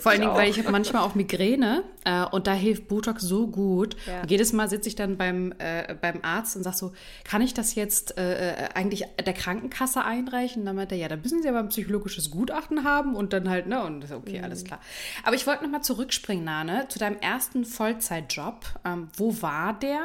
Vor 0.00 0.12
allen 0.12 0.22
Dingen, 0.22 0.34
weil 0.34 0.48
ich 0.48 0.58
habe 0.58 0.70
manchmal 0.70 1.02
auch 1.02 1.14
Migräne 1.14 1.84
äh, 2.04 2.24
und 2.24 2.46
da 2.46 2.54
hilft 2.54 2.88
Botox 2.88 3.22
so 3.22 3.46
gut. 3.46 3.96
Ja. 4.06 4.22
jedes 4.26 4.52
Mal 4.52 4.68
sitze 4.70 4.88
ich 4.88 4.94
dann 4.94 5.16
beim, 5.16 5.52
äh, 5.58 5.94
beim 6.00 6.20
Arzt 6.22 6.56
und 6.56 6.62
sage 6.62 6.76
so, 6.76 6.92
kann 7.24 7.42
ich 7.42 7.52
das 7.52 7.74
jetzt 7.74 8.16
äh, 8.16 8.52
äh, 8.52 8.68
eigentlich 8.74 9.04
der 9.24 9.34
Krankenkasse 9.34 10.04
einreichen? 10.04 10.62
Und 10.62 10.66
dann 10.66 10.76
meint 10.76 10.92
er, 10.92 10.98
ja, 10.98 11.08
da 11.08 11.16
müssen 11.16 11.42
Sie 11.42 11.48
aber 11.48 11.58
ein 11.58 11.68
psychologisches 11.68 12.30
Gutachten 12.30 12.84
haben 12.84 13.14
und 13.14 13.32
dann 13.32 13.48
halt, 13.50 13.66
ne, 13.66 13.82
und 13.82 14.10
okay, 14.10 14.38
mhm. 14.38 14.44
alles 14.44 14.64
klar. 14.64 14.80
Aber 15.24 15.36
ich 15.36 15.46
wollte 15.46 15.64
nochmal 15.64 15.82
zurückspringen, 15.82 16.44
Nane, 16.44 16.86
zu 16.88 16.98
deinem 16.98 17.18
ersten 17.18 17.64
Vollzeitjob. 17.64 18.64
Ähm, 18.84 19.08
wo 19.16 19.42
war 19.42 19.78
der? 19.78 20.00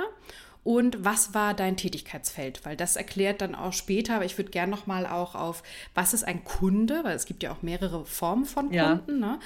Und 0.63 1.03
was 1.03 1.33
war 1.33 1.53
dein 1.53 1.77
Tätigkeitsfeld? 1.77 2.65
Weil 2.65 2.77
das 2.77 2.95
erklärt 2.95 3.41
dann 3.41 3.55
auch 3.55 3.73
später, 3.73 4.15
aber 4.15 4.25
ich 4.25 4.37
würde 4.37 4.51
gerne 4.51 4.71
noch 4.71 4.87
mal 4.87 5.05
auch 5.05 5.35
auf, 5.35 5.63
was 5.93 6.13
ist 6.13 6.23
ein 6.23 6.43
Kunde, 6.43 7.03
weil 7.03 7.15
es 7.15 7.25
gibt 7.25 7.43
ja 7.43 7.51
auch 7.51 7.61
mehrere 7.61 8.05
Formen 8.05 8.45
von 8.45 8.65
Kunden. 8.65 8.75
Ja. 8.75 8.95
Ne? 9.07 9.39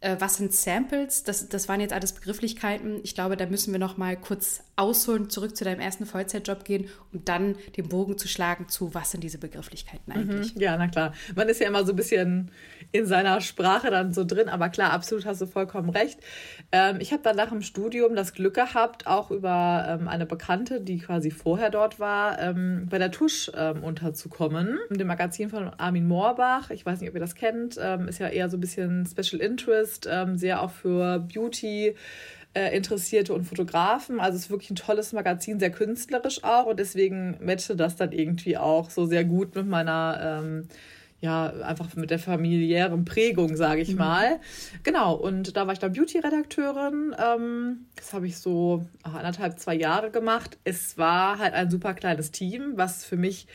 Äh, 0.00 0.16
was 0.20 0.36
sind 0.36 0.52
Samples? 0.52 1.24
Das, 1.24 1.48
das 1.48 1.68
waren 1.68 1.80
jetzt 1.80 1.92
alles 1.92 2.12
Begrifflichkeiten. 2.12 3.00
Ich 3.02 3.14
glaube, 3.14 3.36
da 3.36 3.46
müssen 3.46 3.72
wir 3.72 3.80
noch 3.80 3.96
mal 3.96 4.16
kurz 4.16 4.62
ausholen, 4.78 5.28
zurück 5.28 5.56
zu 5.56 5.64
deinem 5.64 5.80
ersten 5.80 6.06
Vollzeitjob 6.06 6.64
gehen 6.64 6.88
und 7.12 7.28
dann 7.28 7.56
den 7.76 7.88
Bogen 7.88 8.16
zu 8.16 8.28
schlagen 8.28 8.68
zu, 8.68 8.94
was 8.94 9.10
sind 9.10 9.24
diese 9.24 9.38
Begrifflichkeiten 9.38 10.12
mhm. 10.12 10.20
eigentlich? 10.20 10.54
Mhm. 10.54 10.60
Ja, 10.60 10.76
na 10.76 10.86
klar. 10.86 11.12
Man 11.34 11.48
ist 11.48 11.60
ja 11.60 11.66
immer 11.66 11.84
so 11.84 11.92
ein 11.92 11.96
bisschen 11.96 12.52
in 12.92 13.06
seiner 13.06 13.40
Sprache 13.40 13.90
dann 13.90 14.12
so 14.12 14.24
drin, 14.24 14.48
aber 14.48 14.68
klar, 14.68 14.92
absolut 14.92 15.26
hast 15.26 15.40
du 15.40 15.46
vollkommen 15.46 15.90
recht. 15.90 16.20
Ähm, 16.70 16.98
ich 17.00 17.12
habe 17.12 17.22
dann 17.24 17.36
nach 17.36 17.48
dem 17.48 17.62
Studium 17.62 18.14
das 18.14 18.34
Glück 18.34 18.54
gehabt, 18.54 19.08
auch 19.08 19.32
über 19.32 19.84
ähm, 19.88 20.06
eine 20.06 20.26
Bekannte, 20.26 20.80
die 20.80 20.98
quasi 20.98 21.32
vorher 21.32 21.70
dort 21.70 21.98
war, 21.98 22.38
ähm, 22.38 22.86
bei 22.88 22.98
der 22.98 23.10
Tusch 23.10 23.50
ähm, 23.56 23.82
unterzukommen. 23.82 24.78
Dem 24.90 25.08
Magazin 25.08 25.50
von 25.50 25.70
Armin 25.76 26.06
Moorbach. 26.06 26.70
Ich 26.70 26.86
weiß 26.86 27.00
nicht, 27.00 27.10
ob 27.10 27.16
ihr 27.16 27.20
das 27.20 27.34
kennt. 27.34 27.78
Ähm, 27.82 28.06
ist 28.06 28.20
ja 28.20 28.28
eher 28.28 28.48
so 28.48 28.56
ein 28.56 28.60
bisschen 28.60 29.06
Special 29.06 29.42
Interest, 29.42 29.87
ähm, 30.10 30.36
sehr 30.36 30.62
auch 30.62 30.70
für 30.70 31.20
Beauty 31.20 31.94
äh, 32.54 32.76
Interessierte 32.76 33.32
und 33.34 33.44
Fotografen. 33.44 34.20
Also 34.20 34.36
es 34.36 34.44
ist 34.44 34.50
wirklich 34.50 34.70
ein 34.70 34.76
tolles 34.76 35.12
Magazin, 35.12 35.60
sehr 35.60 35.70
künstlerisch 35.70 36.44
auch 36.44 36.66
und 36.66 36.78
deswegen 36.78 37.36
matchte 37.40 37.76
das 37.76 37.96
dann 37.96 38.12
irgendwie 38.12 38.56
auch 38.56 38.90
so 38.90 39.06
sehr 39.06 39.24
gut 39.24 39.54
mit 39.54 39.66
meiner 39.66 40.40
ähm, 40.42 40.68
ja, 41.20 41.52
einfach 41.64 41.96
mit 41.96 42.10
der 42.10 42.20
familiären 42.20 43.04
Prägung, 43.04 43.56
sage 43.56 43.80
ich 43.80 43.90
mhm. 43.90 43.98
mal. 43.98 44.40
Genau, 44.84 45.14
und 45.14 45.56
da 45.56 45.66
war 45.66 45.72
ich 45.72 45.80
dann 45.80 45.92
Beauty-Redakteurin. 45.92 47.14
Ähm, 47.18 47.86
das 47.96 48.12
habe 48.12 48.28
ich 48.28 48.38
so 48.38 48.86
anderthalb, 49.02 49.58
zwei 49.58 49.74
Jahre 49.74 50.12
gemacht. 50.12 50.58
Es 50.62 50.96
war 50.96 51.38
halt 51.38 51.54
ein 51.54 51.70
super 51.70 51.94
kleines 51.94 52.30
Team, 52.30 52.74
was 52.76 53.04
für 53.04 53.16
mich 53.16 53.48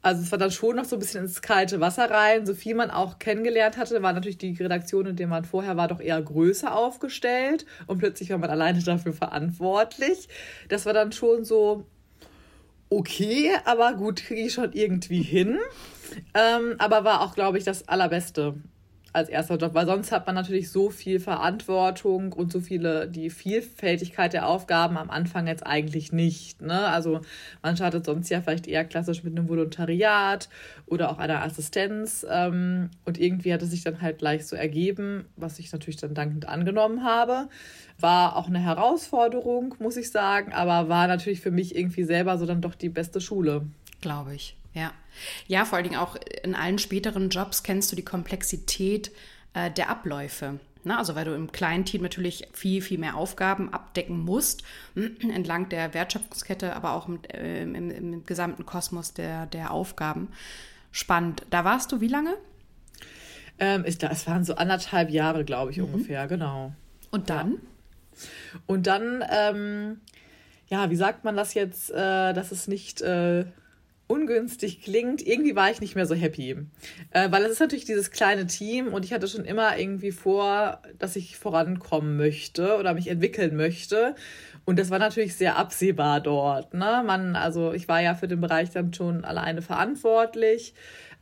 also 0.00 0.22
es 0.22 0.30
war 0.30 0.38
dann 0.38 0.50
schon 0.50 0.76
noch 0.76 0.84
so 0.84 0.96
ein 0.96 1.00
bisschen 1.00 1.24
ins 1.24 1.42
kalte 1.42 1.80
Wasser 1.80 2.10
rein. 2.10 2.46
So 2.46 2.54
viel 2.54 2.74
man 2.74 2.90
auch 2.90 3.18
kennengelernt 3.18 3.76
hatte, 3.76 4.00
war 4.02 4.12
natürlich 4.12 4.38
die 4.38 4.54
Redaktion, 4.54 5.06
in 5.06 5.16
der 5.16 5.26
man 5.26 5.44
vorher 5.44 5.76
war, 5.76 5.88
doch 5.88 6.00
eher 6.00 6.20
größer 6.22 6.74
aufgestellt. 6.74 7.66
Und 7.86 7.98
plötzlich 7.98 8.30
war 8.30 8.38
man 8.38 8.50
alleine 8.50 8.82
dafür 8.84 9.12
verantwortlich. 9.12 10.28
Das 10.68 10.86
war 10.86 10.92
dann 10.92 11.12
schon 11.12 11.44
so, 11.44 11.84
okay, 12.90 13.50
aber 13.64 13.94
gut, 13.94 14.24
kriege 14.24 14.42
ich 14.42 14.52
schon 14.52 14.72
irgendwie 14.72 15.22
hin. 15.22 15.58
Ähm, 16.34 16.76
aber 16.78 17.04
war 17.04 17.20
auch, 17.22 17.34
glaube 17.34 17.58
ich, 17.58 17.64
das 17.64 17.88
Allerbeste. 17.88 18.54
Als 19.12 19.28
erster 19.28 19.56
Job, 19.56 19.74
weil 19.74 19.86
sonst 19.86 20.12
hat 20.12 20.26
man 20.26 20.34
natürlich 20.34 20.70
so 20.70 20.90
viel 20.90 21.18
Verantwortung 21.18 22.32
und 22.32 22.52
so 22.52 22.60
viele, 22.60 23.08
die 23.08 23.30
Vielfältigkeit 23.30 24.32
der 24.34 24.46
Aufgaben 24.46 24.98
am 24.98 25.10
Anfang 25.10 25.46
jetzt 25.46 25.66
eigentlich 25.66 26.12
nicht. 26.12 26.60
Ne? 26.60 26.78
Also 26.78 27.20
man 27.62 27.76
startet 27.76 28.04
sonst 28.04 28.28
ja 28.28 28.42
vielleicht 28.42 28.66
eher 28.66 28.84
klassisch 28.84 29.24
mit 29.24 29.36
einem 29.36 29.48
Volontariat 29.48 30.48
oder 30.86 31.10
auch 31.10 31.18
einer 31.18 31.42
Assistenz 31.42 32.26
ähm, 32.28 32.90
und 33.06 33.18
irgendwie 33.18 33.52
hat 33.52 33.62
es 33.62 33.70
sich 33.70 33.82
dann 33.82 34.02
halt 34.02 34.18
gleich 34.18 34.46
so 34.46 34.56
ergeben, 34.56 35.24
was 35.36 35.58
ich 35.58 35.72
natürlich 35.72 35.96
dann 35.96 36.14
dankend 36.14 36.46
angenommen 36.46 37.02
habe. 37.02 37.48
War 37.98 38.36
auch 38.36 38.48
eine 38.48 38.60
Herausforderung, 38.60 39.74
muss 39.78 39.96
ich 39.96 40.10
sagen, 40.10 40.52
aber 40.52 40.88
war 40.88 41.06
natürlich 41.06 41.40
für 41.40 41.50
mich 41.50 41.74
irgendwie 41.74 42.04
selber 42.04 42.36
so 42.36 42.44
dann 42.44 42.60
doch 42.60 42.74
die 42.74 42.90
beste 42.90 43.20
Schule. 43.20 43.66
Glaube 44.00 44.34
ich, 44.34 44.56
ja. 44.74 44.92
Ja, 45.46 45.64
vor 45.64 45.76
allen 45.76 45.88
Dingen 45.88 45.98
auch 45.98 46.16
in 46.42 46.54
allen 46.54 46.78
späteren 46.78 47.28
Jobs 47.30 47.62
kennst 47.62 47.90
du 47.90 47.96
die 47.96 48.04
Komplexität 48.04 49.10
äh, 49.54 49.70
der 49.70 49.90
Abläufe. 49.90 50.60
Ne? 50.84 50.96
Also 50.96 51.14
weil 51.14 51.24
du 51.24 51.34
im 51.34 51.52
kleinen 51.52 51.84
Team 51.84 52.02
natürlich 52.02 52.48
viel, 52.52 52.82
viel 52.82 52.98
mehr 52.98 53.16
Aufgaben 53.16 53.72
abdecken 53.72 54.24
musst, 54.24 54.62
entlang 54.94 55.68
der 55.68 55.94
Wertschöpfungskette, 55.94 56.74
aber 56.76 56.92
auch 56.92 57.08
im, 57.08 57.20
äh, 57.32 57.62
im, 57.62 57.90
im 57.90 58.26
gesamten 58.26 58.66
Kosmos 58.66 59.14
der, 59.14 59.46
der 59.46 59.70
Aufgaben. 59.72 60.28
Spannend. 60.90 61.42
Da 61.50 61.64
warst 61.64 61.92
du 61.92 62.00
wie 62.00 62.08
lange? 62.08 62.34
Ähm, 63.58 63.84
ich, 63.86 64.02
es 64.02 64.26
waren 64.26 64.44
so 64.44 64.54
anderthalb 64.54 65.10
Jahre, 65.10 65.44
glaube 65.44 65.72
ich, 65.72 65.78
mhm. 65.78 65.84
ungefähr, 65.84 66.26
genau. 66.26 66.72
Und 67.10 67.30
dann? 67.30 67.52
Ja. 67.52 67.58
Und 68.66 68.86
dann, 68.86 69.24
ähm, 69.30 70.00
ja, 70.68 70.90
wie 70.90 70.96
sagt 70.96 71.24
man 71.24 71.36
das 71.36 71.54
jetzt, 71.54 71.90
äh, 71.90 72.32
dass 72.32 72.52
es 72.52 72.68
nicht 72.68 73.00
äh, 73.00 73.44
ungünstig 74.08 74.82
klingt, 74.82 75.24
irgendwie 75.24 75.54
war 75.54 75.70
ich 75.70 75.80
nicht 75.80 75.94
mehr 75.94 76.06
so 76.06 76.14
happy. 76.14 76.56
Äh, 77.10 77.30
weil 77.30 77.44
es 77.44 77.52
ist 77.52 77.60
natürlich 77.60 77.84
dieses 77.84 78.10
kleine 78.10 78.46
Team 78.46 78.88
und 78.88 79.04
ich 79.04 79.12
hatte 79.12 79.28
schon 79.28 79.44
immer 79.44 79.78
irgendwie 79.78 80.12
vor, 80.12 80.82
dass 80.98 81.14
ich 81.14 81.36
vorankommen 81.36 82.16
möchte 82.16 82.76
oder 82.76 82.94
mich 82.94 83.08
entwickeln 83.08 83.54
möchte. 83.54 84.14
Und 84.64 84.78
das 84.78 84.90
war 84.90 84.98
natürlich 84.98 85.36
sehr 85.36 85.56
absehbar 85.56 86.20
dort. 86.20 86.74
Ne? 86.74 87.02
Man, 87.06 87.36
also 87.36 87.72
ich 87.72 87.86
war 87.86 88.00
ja 88.00 88.14
für 88.14 88.28
den 88.28 88.40
Bereich 88.40 88.70
dann 88.70 88.92
schon 88.92 89.24
alleine 89.24 89.62
verantwortlich. 89.62 90.74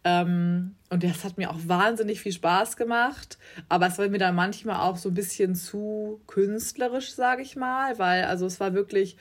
Ähm, 0.05 0.77
und 0.89 1.03
das 1.03 1.25
hat 1.25 1.37
mir 1.37 1.51
auch 1.51 1.59
wahnsinnig 1.67 2.21
viel 2.21 2.33
Spaß 2.33 2.77
gemacht. 2.77 3.39
Aber 3.69 3.89
es 3.89 3.99
war 3.99 4.09
mir 4.09 4.19
dann 4.19 4.37
manchmal 4.37 4.77
auch 4.77 4.97
so 4.97 5.09
ein 5.09 5.15
bisschen 5.15 5.57
zu 5.57 6.21
künstlerisch, 6.29 7.13
sage 7.13 7.43
ich 7.43 7.57
mal, 7.57 7.99
weil 7.99 8.25
also 8.25 8.47
es 8.47 8.61
war 8.61 8.75
wirklich 8.75 9.17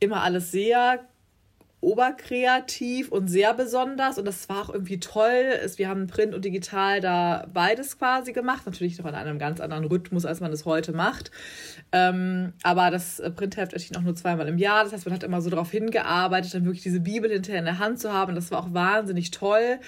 immer 0.00 0.22
alles 0.22 0.50
sehr 0.50 1.00
oberkreativ 1.80 3.10
und 3.10 3.28
sehr 3.28 3.54
besonders 3.54 4.18
und 4.18 4.24
das 4.24 4.48
war 4.48 4.62
auch 4.62 4.70
irgendwie 4.70 4.98
toll. 4.98 5.54
Wir 5.76 5.88
haben 5.88 6.08
Print 6.08 6.34
und 6.34 6.44
Digital 6.44 7.00
da 7.00 7.46
beides 7.52 7.98
quasi 7.98 8.32
gemacht, 8.32 8.66
natürlich 8.66 8.98
noch 8.98 9.06
in 9.06 9.14
einem 9.14 9.38
ganz 9.38 9.60
anderen 9.60 9.84
Rhythmus, 9.84 10.26
als 10.26 10.40
man 10.40 10.52
es 10.52 10.64
heute 10.64 10.92
macht. 10.92 11.30
Ähm, 11.92 12.52
aber 12.62 12.90
das 12.90 13.22
Printheft 13.36 13.72
erschien 13.72 13.96
auch 13.96 14.02
nur 14.02 14.16
zweimal 14.16 14.48
im 14.48 14.58
Jahr. 14.58 14.82
Das 14.84 14.92
heißt, 14.92 15.06
man 15.06 15.14
hat 15.14 15.22
immer 15.22 15.40
so 15.40 15.50
darauf 15.50 15.70
hingearbeitet, 15.70 16.52
dann 16.52 16.64
wirklich 16.64 16.82
diese 16.82 17.00
Bibel 17.00 17.30
hinterher 17.30 17.60
in 17.60 17.64
der 17.64 17.78
Hand 17.78 18.00
zu 18.00 18.12
haben. 18.12 18.34
Das 18.34 18.50
war 18.50 18.60
auch 18.60 18.74
wahnsinnig 18.74 19.30
toll. 19.30 19.78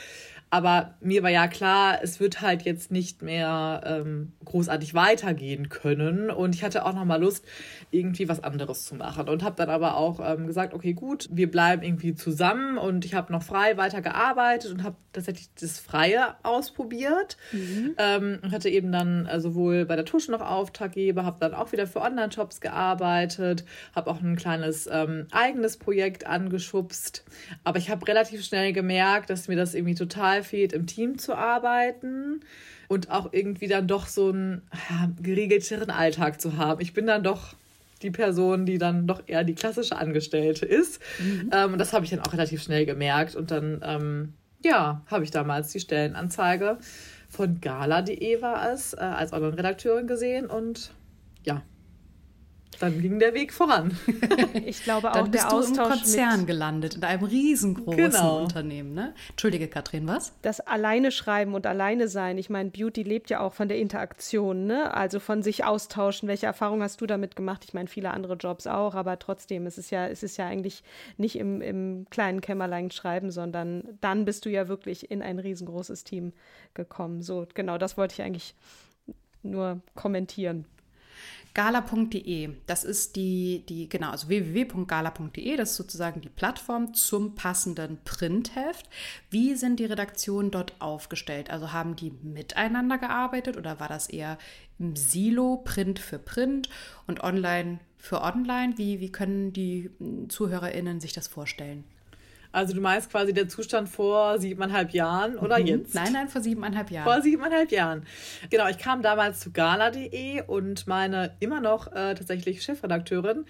Aber 0.53 0.97
mir 1.01 1.23
war 1.23 1.31
ja 1.31 1.47
klar, 1.47 2.01
es 2.03 2.19
wird 2.19 2.41
halt 2.41 2.63
jetzt 2.63 2.91
nicht 2.91 3.23
mehr 3.23 3.83
ähm, 3.85 4.33
großartig 4.45 4.95
weitergehen 4.95 5.69
können. 5.69 6.29
Und 6.29 6.57
ich 6.57 6.65
hatte 6.65 6.85
auch 6.85 6.93
noch 6.93 7.05
mal 7.05 7.21
Lust, 7.21 7.45
irgendwie 7.93 8.29
was 8.29 8.43
anderes 8.43 8.85
zu 8.85 8.97
machen. 8.97 9.29
Und 9.29 9.45
habe 9.45 9.55
dann 9.55 9.71
aber 9.71 9.97
auch 9.97 10.19
ähm, 10.21 10.49
gesagt, 10.49 10.75
okay, 10.75 10.93
gut, 10.93 11.29
wir 11.31 11.49
bleiben 11.49 11.85
irgendwie 11.85 12.17
zusammen. 12.17 12.79
Und 12.79 13.05
ich 13.05 13.15
habe 13.15 13.33
noch 13.33 13.45
frei 13.45 13.77
weitergearbeitet 13.77 14.73
und 14.73 14.83
habe 14.83 14.97
tatsächlich 15.13 15.51
das 15.61 15.79
Freie 15.79 16.35
ausprobiert. 16.43 17.37
Mhm. 17.53 17.95
Ähm, 17.99 18.39
und 18.43 18.51
hatte 18.51 18.71
eben 18.71 18.91
dann 18.91 19.27
äh, 19.27 19.41
sowohl 19.41 19.87
bei 19.87 19.95
der 19.95 20.05
Tusche 20.05 20.33
noch 20.33 20.41
Auftraggeber, 20.41 21.25
habe 21.25 21.39
dann 21.39 21.55
auch 21.55 21.71
wieder 21.71 21.87
für 21.87 22.01
Online-Shops 22.01 22.61
gearbeitet, 22.61 23.65
habe 23.95 24.11
auch 24.11 24.21
ein 24.21 24.35
kleines 24.35 24.89
ähm, 24.91 25.29
eigenes 25.31 25.77
Projekt 25.77 26.27
angeschubst. 26.27 27.25
Aber 27.63 27.79
ich 27.79 27.89
habe 27.89 28.07
relativ 28.09 28.45
schnell 28.45 28.73
gemerkt, 28.73 29.31
dass 29.31 29.47
mir 29.47 29.57
das 29.57 29.75
irgendwie 29.75 29.95
total 29.95 30.40
total 30.41 30.43
fehlt, 30.43 30.73
im 30.73 30.87
Team 30.87 31.19
zu 31.19 31.35
arbeiten 31.35 32.41
und 32.89 33.11
auch 33.11 33.33
irgendwie 33.33 33.69
dann 33.69 33.87
doch 33.87 34.07
so 34.07 34.31
einen 34.31 34.63
ja, 34.91 35.11
geregelteren 35.23 35.91
Alltag 35.91 36.41
zu 36.41 36.57
haben. 36.57 36.81
Ich 36.81 36.93
bin 36.93 37.07
dann 37.07 37.23
doch 37.23 37.55
die 38.03 38.11
Person, 38.11 38.65
die 38.65 38.79
dann 38.79 39.07
doch 39.07 39.23
eher 39.27 39.45
die 39.45 39.55
klassische 39.55 39.97
Angestellte 39.97 40.65
ist. 40.65 41.01
Mhm. 41.19 41.51
Ähm, 41.53 41.73
und 41.73 41.79
das 41.79 41.93
habe 41.93 42.05
ich 42.05 42.11
dann 42.11 42.21
auch 42.21 42.33
relativ 42.33 42.63
schnell 42.63 42.87
gemerkt. 42.87 43.37
Und 43.37 43.51
dann, 43.51 43.81
ähm, 43.85 44.33
ja, 44.65 45.03
habe 45.07 45.25
ich 45.25 45.31
damals 45.31 45.73
die 45.73 45.81
Stellenanzeige 45.81 46.79
von 47.29 47.61
gala.de 47.61 48.43
war 48.43 48.73
es, 48.73 48.95
äh, 48.95 49.01
als 49.01 49.33
Online-Redakteurin 49.33 50.07
gesehen 50.07 50.47
und 50.47 50.93
ja, 51.45 51.63
dann 52.79 53.01
ging 53.01 53.19
der 53.19 53.35
Weg 53.35 53.53
voran. 53.53 53.97
ich 54.65 54.83
glaube 54.85 55.11
auch, 55.11 55.15
dann 55.15 55.31
bist 55.31 55.45
der 55.45 55.53
Austausch 55.53 55.77
du 55.77 55.83
im 55.83 55.99
Konzern 56.01 56.47
gelandet, 56.47 56.95
in 56.95 57.05
einem 57.05 57.25
riesengroßen 57.25 57.97
genau. 57.97 58.43
Unternehmen. 58.43 58.95
Ne? 58.95 59.15
Entschuldige, 59.31 59.69
Katrin, 59.69 60.07
was? 60.07 60.33
Das 60.43 60.61
alleine 60.61 61.11
schreiben 61.11 61.55
und 61.55 61.67
alleine 61.67 62.09
sein. 62.09 62.39
Ich 62.39 62.49
meine, 62.49 62.71
Beauty 62.71 63.03
lebt 63.03 63.29
ja 63.29 63.41
auch 63.41 63.53
von 63.53 63.69
der 63.69 63.79
Interaktion, 63.79 64.67
ne? 64.67 64.95
also 64.95 65.21
von 65.21 65.43
sich 65.43 65.65
austauschen. 65.65 66.29
Welche 66.29 66.47
Erfahrung 66.47 66.83
hast 66.83 67.01
du 67.01 67.07
damit 67.07 67.37
gemacht? 67.37 67.65
Ich 67.65 67.75
meine, 67.75 67.89
viele 67.89 68.13
andere 68.13 68.35
Jobs 68.35 68.67
auch, 68.67 68.95
aber 68.95 69.19
trotzdem, 69.19 69.67
es 69.67 69.77
ist 69.77 69.91
ja, 69.91 70.07
es 70.07 70.23
ist 70.23 70.37
ja 70.37 70.47
eigentlich 70.47 70.83
nicht 71.17 71.37
im, 71.37 71.61
im 71.61 72.07
kleinen 72.11 72.41
Kämmerlein 72.41 72.91
schreiben, 72.91 73.31
sondern 73.31 73.85
dann 74.01 74.25
bist 74.25 74.47
du 74.47 74.51
ja 74.51 74.69
wirklich 74.69 75.11
in 75.11 75.23
ein 75.23 75.39
riesengroßes 75.39 76.05
Team 76.05 76.33
gekommen. 76.75 77.23
So, 77.23 77.47
genau, 77.53 77.79
das 77.79 77.97
wollte 77.97 78.15
ich 78.15 78.23
eigentlich 78.23 78.55
nur 79.43 79.81
kommentieren. 79.95 80.67
Gala.de, 81.53 82.51
das 82.67 82.85
ist 82.85 83.17
die, 83.17 83.65
die, 83.69 83.89
genau, 83.89 84.11
also 84.11 84.29
www.gala.de, 84.29 85.57
das 85.57 85.71
ist 85.73 85.77
sozusagen 85.77 86.21
die 86.21 86.29
Plattform 86.29 86.95
zum 86.95 87.35
passenden 87.35 87.99
Printheft. 88.05 88.89
Wie 89.31 89.55
sind 89.57 89.81
die 89.81 89.87
Redaktionen 89.87 90.51
dort 90.51 90.75
aufgestellt? 90.81 91.51
Also 91.51 91.73
haben 91.73 91.97
die 91.97 92.13
miteinander 92.23 92.99
gearbeitet 92.99 93.57
oder 93.57 93.81
war 93.81 93.89
das 93.89 94.09
eher 94.09 94.39
im 94.79 94.95
Silo, 94.95 95.57
Print 95.65 95.99
für 95.99 96.19
Print 96.19 96.69
und 97.07 97.23
online 97.25 97.81
für 97.97 98.23
online? 98.23 98.79
Wie, 98.79 99.01
wie 99.01 99.11
können 99.11 99.53
die 99.53 99.91
ZuhörerInnen 100.29 101.01
sich 101.01 101.13
das 101.13 101.27
vorstellen? 101.27 101.85
Also 102.53 102.75
du 102.75 102.81
meinst 102.81 103.11
quasi 103.11 103.33
der 103.33 103.49
Zustand 103.49 103.89
vor 103.89 104.39
siebeneinhalb 104.39 104.91
Jahren 104.93 105.37
oder 105.37 105.59
mhm. 105.59 105.67
jetzt? 105.67 105.95
Nein, 105.95 106.13
nein, 106.13 106.29
vor 106.29 106.41
siebeneinhalb 106.41 106.91
Jahren. 106.91 107.05
Vor 107.05 107.23
siebeneinhalb 107.23 107.71
Jahren. 107.71 108.05
Genau, 108.51 108.69
ich 108.69 108.79
kam 108.79 109.03
damals 109.03 109.41
zu 109.41 109.53
gala.de 109.53 110.43
und 110.47 110.87
meine 110.87 111.37
immer 111.41 111.61
noch 111.61 111.89
äh, 111.89 112.15
tatsächlich 112.15 112.63
Chefredakteurin 112.63 113.45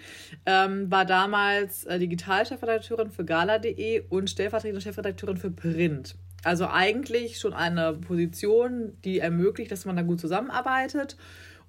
ähm, 0.45 0.91
war 0.91 1.05
damals 1.05 1.85
äh, 1.85 1.97
Digitalchefredakteurin 1.97 3.11
für 3.11 3.25
gala.de 3.25 4.03
und 4.09 4.29
stellvertretende 4.29 4.81
Chefredakteurin 4.81 5.37
für 5.37 5.51
Print. 5.51 6.15
Also 6.43 6.67
eigentlich 6.67 7.39
schon 7.39 7.53
eine 7.53 7.93
Position, 7.93 8.97
die 9.03 9.19
ermöglicht, 9.19 9.71
dass 9.71 9.85
man 9.85 9.95
da 9.95 10.01
gut 10.01 10.19
zusammenarbeitet. 10.19 11.17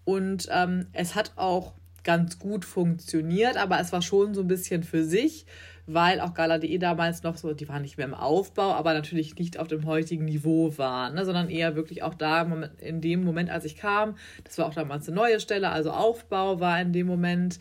Und 0.05 0.49
ähm, 0.51 0.87
es 0.93 1.15
hat 1.15 1.33
auch 1.37 1.75
ganz 2.05 2.39
gut 2.39 2.65
funktioniert, 2.65 3.57
aber 3.57 3.79
es 3.81 3.93
war 3.93 4.03
schon 4.03 4.35
so 4.35 4.41
ein 4.41 4.49
bisschen 4.49 4.83
für 4.83 5.05
sich 5.05 5.47
weil 5.87 6.21
auch 6.21 6.35
Gala.de 6.35 6.79
damals 6.79 7.23
noch 7.23 7.37
so, 7.37 7.53
die 7.55 7.69
waren 7.69 7.83
nicht 7.83 7.97
mehr 7.97 8.07
im 8.07 8.15
Aufbau, 8.15 8.73
aber 8.73 8.95
natürlich 8.95 9.37
nicht 9.37 9.59
auf 9.59 9.69
dem 9.69 9.85
heutigen 9.87 10.25
Niveau 10.25 10.77
waren, 10.79 11.15
ne, 11.15 11.25
sondern 11.25 11.51
eher 11.51 11.75
wirklich 11.75 12.03
auch 12.03 12.15
da 12.15 12.43
in 12.79 13.01
dem 13.01 13.25
Moment, 13.25 13.51
als 13.51 13.65
ich 13.65 13.77
kam, 13.77 14.17
das 14.45 14.59
war 14.59 14.67
auch 14.67 14.75
damals 14.75 15.09
eine 15.09 15.17
neue 15.17 15.41
Stelle, 15.41 15.71
also 15.71 15.91
Aufbau 15.91 16.61
war 16.61 16.81
in 16.81 16.93
dem 16.93 17.07
Moment 17.07 17.59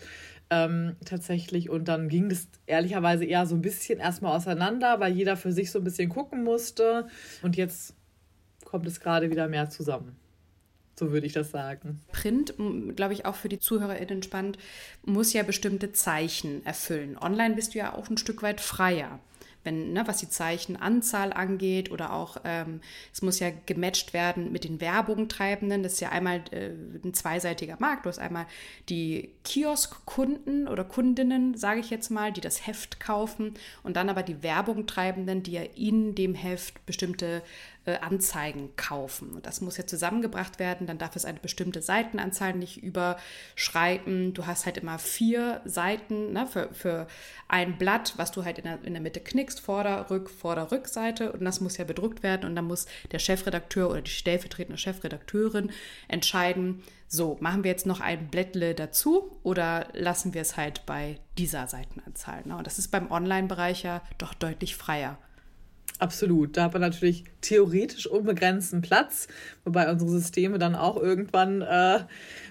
ähm, 0.51 0.97
tatsächlich. 1.05 1.69
Und 1.69 1.87
dann 1.87 2.09
ging 2.09 2.29
das 2.29 2.47
ehrlicherweise 2.67 3.25
eher 3.25 3.47
so 3.47 3.55
ein 3.55 3.61
bisschen 3.61 3.99
erstmal 3.99 4.35
auseinander, 4.35 4.99
weil 4.99 5.13
jeder 5.13 5.37
für 5.37 5.51
sich 5.51 5.71
so 5.71 5.79
ein 5.79 5.83
bisschen 5.83 6.09
gucken 6.09 6.43
musste. 6.43 7.07
Und 7.41 7.55
jetzt 7.55 7.95
kommt 8.65 8.85
es 8.85 8.99
gerade 8.99 9.31
wieder 9.31 9.47
mehr 9.47 9.69
zusammen. 9.69 10.15
So 11.01 11.11
würde 11.11 11.25
ich 11.25 11.33
das 11.33 11.49
sagen. 11.49 11.99
Print, 12.11 12.53
glaube 12.95 13.13
ich, 13.13 13.25
auch 13.25 13.33
für 13.33 13.49
die 13.49 13.57
ZuhörerInnen 13.57 14.21
spannend, 14.21 14.59
muss 15.03 15.33
ja 15.33 15.41
bestimmte 15.41 15.93
Zeichen 15.93 16.63
erfüllen. 16.63 17.17
Online 17.17 17.55
bist 17.55 17.73
du 17.73 17.79
ja 17.79 17.95
auch 17.95 18.07
ein 18.11 18.17
Stück 18.17 18.43
weit 18.43 18.61
freier 18.61 19.19
wenn, 19.63 19.93
ne, 19.93 20.03
was 20.07 20.17
die 20.17 20.29
Zeichenanzahl 20.29 21.33
angeht 21.33 21.91
oder 21.91 22.13
auch, 22.13 22.37
ähm, 22.43 22.81
es 23.13 23.21
muss 23.21 23.39
ja 23.39 23.51
gematcht 23.65 24.13
werden 24.13 24.51
mit 24.51 24.63
den 24.63 24.81
Werbungtreibenden. 24.81 25.83
Das 25.83 25.93
ist 25.93 25.99
ja 25.99 26.09
einmal 26.09 26.41
äh, 26.51 26.71
ein 27.03 27.13
zweiseitiger 27.13 27.77
Markt. 27.79 28.05
Du 28.05 28.09
hast 28.09 28.19
einmal 28.19 28.47
die 28.89 29.29
Kioskkunden 29.43 30.67
oder 30.67 30.83
Kundinnen, 30.83 31.55
sage 31.55 31.79
ich 31.79 31.89
jetzt 31.89 32.09
mal, 32.09 32.31
die 32.31 32.41
das 32.41 32.65
Heft 32.65 32.99
kaufen 32.99 33.53
und 33.83 33.95
dann 33.95 34.09
aber 34.09 34.23
die 34.23 34.41
Werbungtreibenden, 34.41 35.43
die 35.43 35.53
ja 35.53 35.63
in 35.75 36.15
dem 36.15 36.33
Heft 36.33 36.85
bestimmte 36.85 37.43
Anzeigen 37.85 38.75
kaufen. 38.75 39.31
Und 39.31 39.45
das 39.47 39.59
muss 39.61 39.77
ja 39.77 39.87
zusammengebracht 39.87 40.59
werden, 40.59 40.85
dann 40.85 40.99
darf 40.99 41.15
es 41.15 41.25
eine 41.25 41.39
bestimmte 41.39 41.81
Seitenanzahl 41.81 42.53
nicht 42.53 42.83
überschreiten. 42.83 44.33
Du 44.33 44.45
hast 44.45 44.65
halt 44.65 44.77
immer 44.77 44.99
vier 44.99 45.61
Seiten 45.65 46.31
ne, 46.31 46.45
für, 46.45 46.69
für 46.73 47.07
ein 47.47 47.77
Blatt, 47.77 48.13
was 48.17 48.31
du 48.31 48.45
halt 48.45 48.59
in 48.59 48.65
der, 48.65 48.83
in 48.83 48.93
der 48.93 49.01
Mitte 49.01 49.19
knickst, 49.19 49.59
Vorder-, 49.59 50.09
Rück-, 50.11 50.29
Vorder-, 50.29 50.71
Rückseite. 50.71 51.31
Und 51.31 51.43
das 51.43 51.59
muss 51.59 51.77
ja 51.77 51.85
bedruckt 51.85 52.21
werden. 52.21 52.45
Und 52.45 52.55
dann 52.55 52.65
muss 52.65 52.85
der 53.11 53.19
Chefredakteur 53.19 53.89
oder 53.89 54.01
die 54.01 54.11
stellvertretende 54.11 54.77
Chefredakteurin 54.77 55.71
entscheiden, 56.07 56.83
so, 57.13 57.35
machen 57.41 57.65
wir 57.65 57.71
jetzt 57.71 57.85
noch 57.85 57.99
ein 57.99 58.29
Blättle 58.29 58.73
dazu 58.73 59.37
oder 59.43 59.89
lassen 59.91 60.33
wir 60.33 60.41
es 60.41 60.55
halt 60.55 60.85
bei 60.85 61.19
dieser 61.37 61.67
Seitenanzahl? 61.67 62.43
Ne? 62.45 62.55
Und 62.55 62.65
das 62.65 62.79
ist 62.79 62.87
beim 62.87 63.11
Online-Bereich 63.11 63.83
ja 63.83 64.01
doch 64.17 64.33
deutlich 64.33 64.77
freier. 64.77 65.17
Absolut. 66.01 66.57
Da 66.57 66.63
hat 66.63 66.73
man 66.73 66.81
natürlich 66.81 67.25
theoretisch 67.41 68.07
unbegrenzten 68.07 68.81
Platz, 68.81 69.27
wobei 69.65 69.87
unsere 69.87 70.09
Systeme 70.09 70.57
dann 70.57 70.73
auch 70.73 70.97
irgendwann 70.97 71.61
äh, 71.61 71.99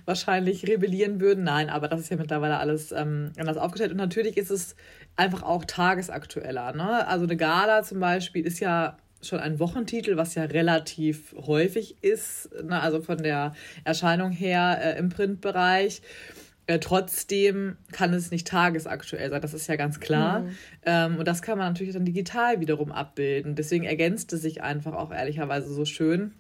wahrscheinlich 0.05 0.69
rebellieren 0.69 1.21
würden. 1.21 1.43
Nein, 1.43 1.69
aber 1.69 1.89
das 1.89 1.99
ist 1.99 2.11
ja 2.11 2.17
mittlerweile 2.17 2.59
alles 2.59 2.93
ähm, 2.93 3.33
anders 3.37 3.57
aufgestellt. 3.57 3.91
Und 3.91 3.97
natürlich 3.97 4.37
ist 4.37 4.53
es 4.53 4.77
einfach 5.17 5.43
auch 5.43 5.65
tagesaktueller. 5.65 6.75
Ne? 6.75 7.09
Also 7.09 7.25
eine 7.25 7.37
Gala 7.37 7.83
zum 7.83 7.99
Beispiel 7.99 8.47
ist 8.47 8.61
ja 8.61 8.97
schon 9.21 9.41
ein 9.41 9.59
Wochentitel, 9.59 10.17
was 10.17 10.37
ja 10.37 10.45
relativ 10.45 11.35
häufig 11.37 12.05
ist, 12.05 12.51
ne? 12.63 12.81
also 12.81 13.03
von 13.03 13.19
der 13.19 13.53
Erscheinung 13.83 14.31
her 14.31 14.79
äh, 14.81 14.97
im 14.97 15.09
Printbereich. 15.09 16.03
Äh, 16.71 16.79
trotzdem 16.79 17.79
kann 17.91 18.15
es 18.15 18.31
nicht 18.31 18.47
tagesaktuell 18.47 19.29
sein, 19.29 19.43
das 19.43 19.55
ist 19.55 19.67
ja 19.67 19.75
ganz 19.75 19.99
klar. 19.99 20.43
Mhm. 20.43 20.51
Ähm, 20.87 21.17
und 21.17 21.27
das 21.27 21.43
kann 21.43 21.59
man 21.59 21.67
natürlich 21.67 21.95
dann 21.95 22.05
digital 22.05 22.61
wiederum 22.61 22.93
abbilden. 22.93 23.57
Deswegen 23.57 23.83
ergänzt 23.83 24.33
es 24.33 24.43
sich 24.43 24.63
einfach 24.63 24.93
auch 24.93 25.11
ehrlicherweise 25.11 25.69
so 25.75 25.85
schön. 25.85 26.33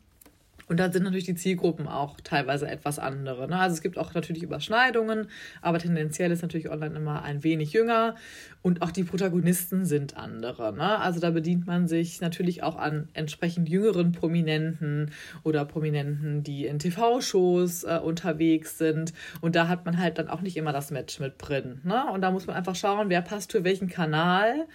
Und 0.71 0.79
da 0.79 0.93
sind 0.93 1.03
natürlich 1.03 1.25
die 1.25 1.35
Zielgruppen 1.35 1.89
auch 1.89 2.17
teilweise 2.23 2.69
etwas 2.69 3.01
andere. 3.01 3.49
Ne? 3.49 3.59
Also 3.59 3.75
es 3.75 3.83
gibt 3.83 3.99
auch 3.99 4.15
natürlich 4.15 4.45
Überschneidungen, 4.45 5.27
aber 5.63 5.81
tendenziell 5.81 6.31
ist 6.31 6.43
natürlich 6.43 6.71
online 6.71 6.95
immer 6.95 7.25
ein 7.25 7.43
wenig 7.43 7.73
jünger 7.73 8.15
und 8.63 8.81
auch 8.81 8.93
die 8.93 9.03
Protagonisten 9.03 9.85
sind 9.85 10.17
andere. 10.17 10.73
Ne? 10.73 11.01
Also 11.01 11.19
da 11.19 11.31
bedient 11.31 11.67
man 11.67 11.89
sich 11.89 12.21
natürlich 12.21 12.63
auch 12.63 12.77
an 12.77 13.09
entsprechend 13.15 13.69
jüngeren 13.69 14.13
Prominenten 14.13 15.11
oder 15.43 15.65
Prominenten, 15.65 16.45
die 16.45 16.67
in 16.67 16.79
TV-Shows 16.79 17.83
äh, 17.83 17.99
unterwegs 17.99 18.79
sind. 18.79 19.13
Und 19.41 19.57
da 19.57 19.67
hat 19.67 19.85
man 19.87 19.99
halt 19.99 20.19
dann 20.19 20.29
auch 20.29 20.41
nicht 20.41 20.57
immer 20.57 20.73
das 20.73 20.93
Match 20.93 21.19
mit 21.19 21.35
drin. 21.39 21.81
Ne? 21.83 22.05
Und 22.13 22.21
da 22.21 22.31
muss 22.31 22.47
man 22.47 22.55
einfach 22.55 22.77
schauen, 22.77 23.09
wer 23.09 23.23
passt 23.23 23.51
für 23.51 23.65
welchen 23.65 23.89
Kanal. 23.89 24.69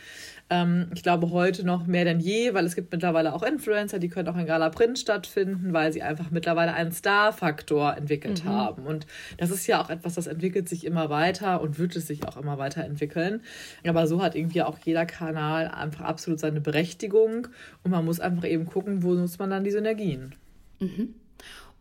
Ähm, 0.50 0.92
ich 0.94 1.02
glaube 1.02 1.32
heute 1.32 1.66
noch 1.66 1.88
mehr 1.88 2.06
denn 2.06 2.20
je, 2.20 2.54
weil 2.54 2.66
es 2.66 2.76
gibt 2.76 2.92
mittlerweile 2.92 3.34
auch 3.34 3.42
Influencer, 3.42 3.98
die 3.98 4.10
können 4.10 4.28
auch 4.28 4.38
in 4.38 4.46
Gala 4.46 4.70
Print 4.70 5.00
stattfinden, 5.00 5.74
weil 5.74 5.92
sie 5.92 6.04
einfach 6.04 6.30
mittlerweile 6.30 6.74
einen 6.74 6.92
Star-Faktor 6.92 7.98
entwickelt 7.98 8.44
mhm. 8.44 8.50
haben. 8.50 8.86
Und 8.86 9.08
das 9.38 9.50
ist 9.50 9.66
ja 9.66 9.82
auch 9.82 9.90
etwas, 9.90 10.14
das 10.14 10.28
entwickelt 10.28 10.70
sich 10.70 10.86
immer 10.86 11.10
weiter 11.10 11.62
und 11.62 11.80
wird 11.80 11.96
es 11.96 12.06
sich 12.06 12.28
auch 12.28 12.38
immer 12.38 12.60
weiter 12.60 12.84
entwickeln. 12.84 13.42
Aber 13.88 14.06
so 14.06 14.22
hat 14.22 14.36
irgendwie 14.36 14.62
auch 14.62 14.78
jeder 14.78 15.08
Kanal 15.08 15.68
einfach 15.68 16.06
absolut 16.06 16.40
seine 16.40 16.62
Berechtigung 16.62 17.48
und 17.84 17.92
man 17.92 18.06
muss 18.06 18.20
einfach 18.20 18.46
eben 18.46 18.66
gucken, 18.66 19.02
wo 19.02 19.14
nutzt 19.14 19.40
man 19.40 19.50
dann 19.50 19.64
die 19.64 19.72
Synergien. 19.72 20.36
Mhm. 20.80 21.16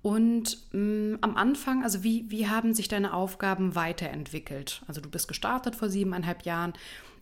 Und 0.01 0.59
mh, 0.73 0.79
mm, 0.79 1.19
am 1.23 1.37
Anfang, 1.37 1.83
also 1.83 2.03
wie, 2.03 2.27
wie 2.29 2.47
haben 2.47 2.75
sich 2.75 2.89
deine 2.89 3.15
Aufgaben 3.15 3.75
weiterentwickelt? 3.75 4.83
Also 4.87 5.01
du 5.01 5.11
bist 5.11 5.29
gestartet 5.29 5.77
vor 5.77 5.89
siebeneinhalb 5.89 6.43
Jahren 6.45 6.75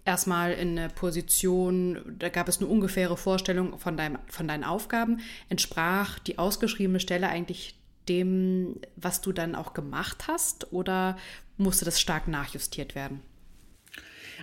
erstmal 0.05 0.53
in 0.53 0.79
eine 0.79 0.89
Position, 0.89 2.17
da 2.19 2.29
gab 2.29 2.49
es 2.49 2.59
eine 2.59 2.69
ungefähre 2.69 3.17
Vorstellung 3.17 3.79
von, 3.79 3.97
deinem, 3.97 4.19
von 4.29 4.49
deinen 4.49 4.65
Aufgaben. 4.65 5.21
Entsprach 5.49 6.19
die 6.19 6.39
ausgeschriebene 6.39 7.01
Stelle 7.01 7.29
eigentlich 7.29 7.79
dem, 8.09 8.81
was 8.97 9.21
du 9.21 9.33
dann 9.33 9.55
auch 9.55 9.75
gemacht 9.75 10.25
hast 10.27 10.73
oder 10.73 11.17
musste 11.57 11.85
das 11.85 12.01
stark 12.01 12.27
nachjustiert 12.27 12.95
werden? 12.95 13.23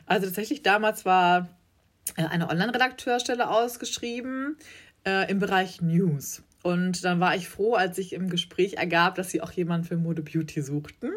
Also 0.06 0.28
tatsächlich 0.28 0.64
damals 0.64 1.06
war 1.06 1.50
äh, 2.16 2.26
eine 2.26 2.50
Online-Redakteurstelle 2.50 3.50
ausgeschrieben 3.50 4.58
äh, 5.06 5.30
im 5.30 5.40
Bereich 5.40 5.82
News. 5.82 6.42
Und 6.70 7.04
dann 7.04 7.20
war 7.20 7.36
ich 7.36 7.50
froh, 7.50 7.74
als 7.74 7.96
sich 7.96 8.14
im 8.14 8.30
Gespräch 8.30 8.76
ergab, 8.76 9.16
dass 9.16 9.32
sie 9.32 9.42
auch 9.42 9.52
jemanden 9.52 9.88
für 9.88 9.98
Mode 9.98 10.22
Beauty 10.22 10.62
suchten, 10.62 11.10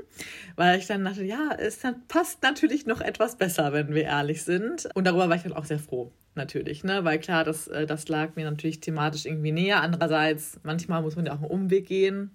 weil 0.57 0.79
ich 0.79 0.87
dann 0.87 1.05
dachte, 1.05 1.25
ja, 1.25 1.51
es 1.59 1.81
passt 2.09 2.43
natürlich 2.43 2.87
noch 2.87 3.03
etwas 3.03 3.37
besser, 3.37 3.75
wenn 3.75 3.95
wir 3.95 4.05
ehrlich 4.05 4.45
sind. 4.45 4.88
Und 4.95 5.07
darüber 5.07 5.29
war 5.29 5.37
ich 5.37 5.43
dann 5.43 5.53
auch 5.53 5.67
sehr 5.67 5.79
froh, 5.79 6.11
natürlich, 6.35 6.85
ne? 6.85 7.05
Weil 7.05 7.19
klar, 7.19 7.45
das, 7.45 7.69
äh, 7.69 7.85
das 7.85 8.09
lag 8.09 8.35
mir 8.35 8.51
natürlich 8.51 8.81
thematisch 8.81 9.27
irgendwie 9.27 9.53
näher. 9.53 9.83
Andererseits, 9.83 10.59
manchmal 10.62 11.03
muss 11.03 11.17
man 11.17 11.27
ja 11.27 11.35
auch 11.35 11.43
einen 11.43 11.51
Umweg 11.51 11.87
gehen, 11.87 12.31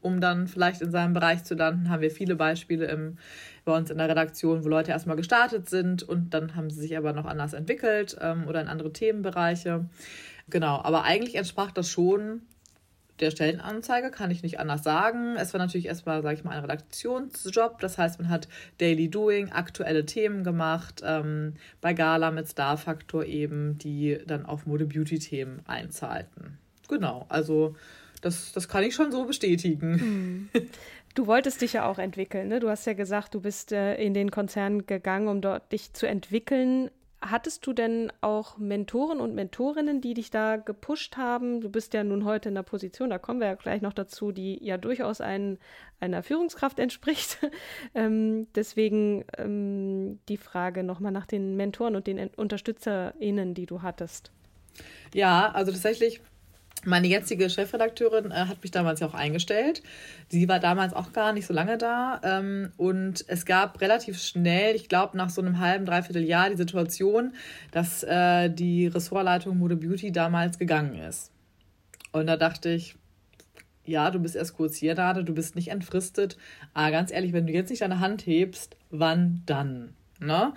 um 0.00 0.22
dann 0.22 0.48
vielleicht 0.48 0.80
in 0.80 0.90
seinem 0.90 1.12
Bereich 1.12 1.44
zu 1.44 1.54
landen. 1.54 1.90
Haben 1.90 2.00
wir 2.00 2.10
viele 2.10 2.36
Beispiele 2.36 2.86
im, 2.86 3.18
bei 3.66 3.76
uns 3.76 3.90
in 3.90 3.98
der 3.98 4.08
Redaktion, 4.08 4.64
wo 4.64 4.68
Leute 4.68 4.92
erstmal 4.92 5.16
gestartet 5.16 5.68
sind 5.68 6.02
und 6.02 6.32
dann 6.32 6.56
haben 6.56 6.70
sie 6.70 6.80
sich 6.80 6.96
aber 6.96 7.12
noch 7.12 7.26
anders 7.26 7.52
entwickelt 7.52 8.16
ähm, 8.18 8.46
oder 8.48 8.62
in 8.62 8.68
andere 8.68 8.94
Themenbereiche. 8.94 9.84
Genau, 10.48 10.80
aber 10.82 11.04
eigentlich 11.04 11.34
entsprach 11.34 11.70
das 11.70 11.90
schon 11.90 12.40
der 13.20 13.30
Stellenanzeige, 13.30 14.10
kann 14.10 14.30
ich 14.30 14.42
nicht 14.42 14.58
anders 14.58 14.82
sagen. 14.82 15.36
Es 15.36 15.52
war 15.52 15.58
natürlich 15.58 15.86
erstmal, 15.86 16.22
sage 16.22 16.34
ich 16.34 16.44
mal, 16.44 16.52
ein 16.52 16.62
Redaktionsjob. 16.62 17.80
Das 17.80 17.98
heißt, 17.98 18.20
man 18.20 18.28
hat 18.28 18.48
Daily 18.78 19.08
Doing, 19.08 19.52
aktuelle 19.52 20.06
Themen 20.06 20.44
gemacht, 20.44 21.02
ähm, 21.04 21.54
bei 21.80 21.92
Gala 21.92 22.30
mit 22.30 22.48
Star 22.48 22.76
Factor 22.76 23.24
eben, 23.24 23.78
die 23.78 24.18
dann 24.26 24.46
auf 24.46 24.66
Mode-Beauty-Themen 24.66 25.62
einzahlten. 25.66 26.58
Genau, 26.88 27.26
also 27.28 27.76
das, 28.22 28.52
das 28.52 28.68
kann 28.68 28.84
ich 28.84 28.94
schon 28.94 29.12
so 29.12 29.24
bestätigen. 29.24 30.48
Mhm. 30.52 30.60
Du 31.14 31.26
wolltest 31.26 31.60
dich 31.60 31.74
ja 31.74 31.84
auch 31.84 31.98
entwickeln. 31.98 32.48
Ne? 32.48 32.58
Du 32.58 32.70
hast 32.70 32.86
ja 32.86 32.94
gesagt, 32.94 33.34
du 33.34 33.40
bist 33.42 33.70
äh, 33.70 33.96
in 33.96 34.14
den 34.14 34.30
Konzern 34.30 34.86
gegangen, 34.86 35.28
um 35.28 35.42
dort 35.42 35.70
dich 35.70 35.92
zu 35.92 36.06
entwickeln. 36.06 36.90
Hattest 37.24 37.64
du 37.68 37.72
denn 37.72 38.12
auch 38.20 38.58
Mentoren 38.58 39.20
und 39.20 39.36
Mentorinnen, 39.36 40.00
die 40.00 40.14
dich 40.14 40.30
da 40.30 40.56
gepusht 40.56 41.16
haben? 41.16 41.60
Du 41.60 41.70
bist 41.70 41.94
ja 41.94 42.02
nun 42.02 42.24
heute 42.24 42.48
in 42.48 42.56
der 42.56 42.64
Position, 42.64 43.10
da 43.10 43.18
kommen 43.18 43.38
wir 43.38 43.46
ja 43.46 43.54
gleich 43.54 43.80
noch 43.80 43.92
dazu, 43.92 44.32
die 44.32 44.58
ja 44.60 44.76
durchaus 44.76 45.20
ein, 45.20 45.58
einer 46.00 46.24
Führungskraft 46.24 46.78
entspricht. 46.80 47.38
ähm, 47.94 48.48
deswegen 48.56 49.24
ähm, 49.38 50.18
die 50.28 50.36
Frage 50.36 50.82
nochmal 50.82 51.12
nach 51.12 51.26
den 51.26 51.56
Mentoren 51.56 51.94
und 51.94 52.08
den 52.08 52.18
UnterstützerInnen, 52.18 53.54
die 53.54 53.66
du 53.66 53.82
hattest. 53.82 54.32
Ja, 55.14 55.52
also 55.52 55.70
tatsächlich 55.70 56.22
meine 56.84 57.06
jetzige 57.06 57.48
Chefredakteurin 57.48 58.30
äh, 58.30 58.46
hat 58.46 58.62
mich 58.62 58.70
damals 58.70 59.00
ja 59.00 59.06
auch 59.06 59.14
eingestellt. 59.14 59.82
Sie 60.28 60.48
war 60.48 60.58
damals 60.58 60.94
auch 60.94 61.12
gar 61.12 61.32
nicht 61.32 61.46
so 61.46 61.54
lange 61.54 61.78
da. 61.78 62.20
Ähm, 62.24 62.72
und 62.76 63.24
es 63.28 63.46
gab 63.46 63.80
relativ 63.80 64.20
schnell, 64.20 64.74
ich 64.74 64.88
glaube 64.88 65.16
nach 65.16 65.30
so 65.30 65.40
einem 65.40 65.60
halben, 65.60 65.86
dreiviertel 65.86 66.24
Jahr, 66.24 66.50
die 66.50 66.56
Situation, 66.56 67.34
dass 67.70 68.02
äh, 68.02 68.48
die 68.50 68.86
Ressortleitung 68.86 69.58
Mode 69.58 69.76
Beauty 69.76 70.12
damals 70.12 70.58
gegangen 70.58 70.94
ist. 70.94 71.30
Und 72.12 72.26
da 72.26 72.36
dachte 72.36 72.70
ich, 72.70 72.96
ja, 73.84 74.10
du 74.10 74.20
bist 74.20 74.36
erst 74.36 74.56
kurz 74.56 74.76
hier, 74.76 74.94
Nade, 74.94 75.24
du 75.24 75.34
bist 75.34 75.56
nicht 75.56 75.68
entfristet. 75.68 76.36
Aber 76.74 76.90
ganz 76.90 77.10
ehrlich, 77.10 77.32
wenn 77.32 77.46
du 77.46 77.52
jetzt 77.52 77.70
nicht 77.70 77.82
deine 77.82 78.00
Hand 78.00 78.26
hebst, 78.26 78.76
wann 78.90 79.42
dann? 79.46 79.94
Ne? 80.20 80.52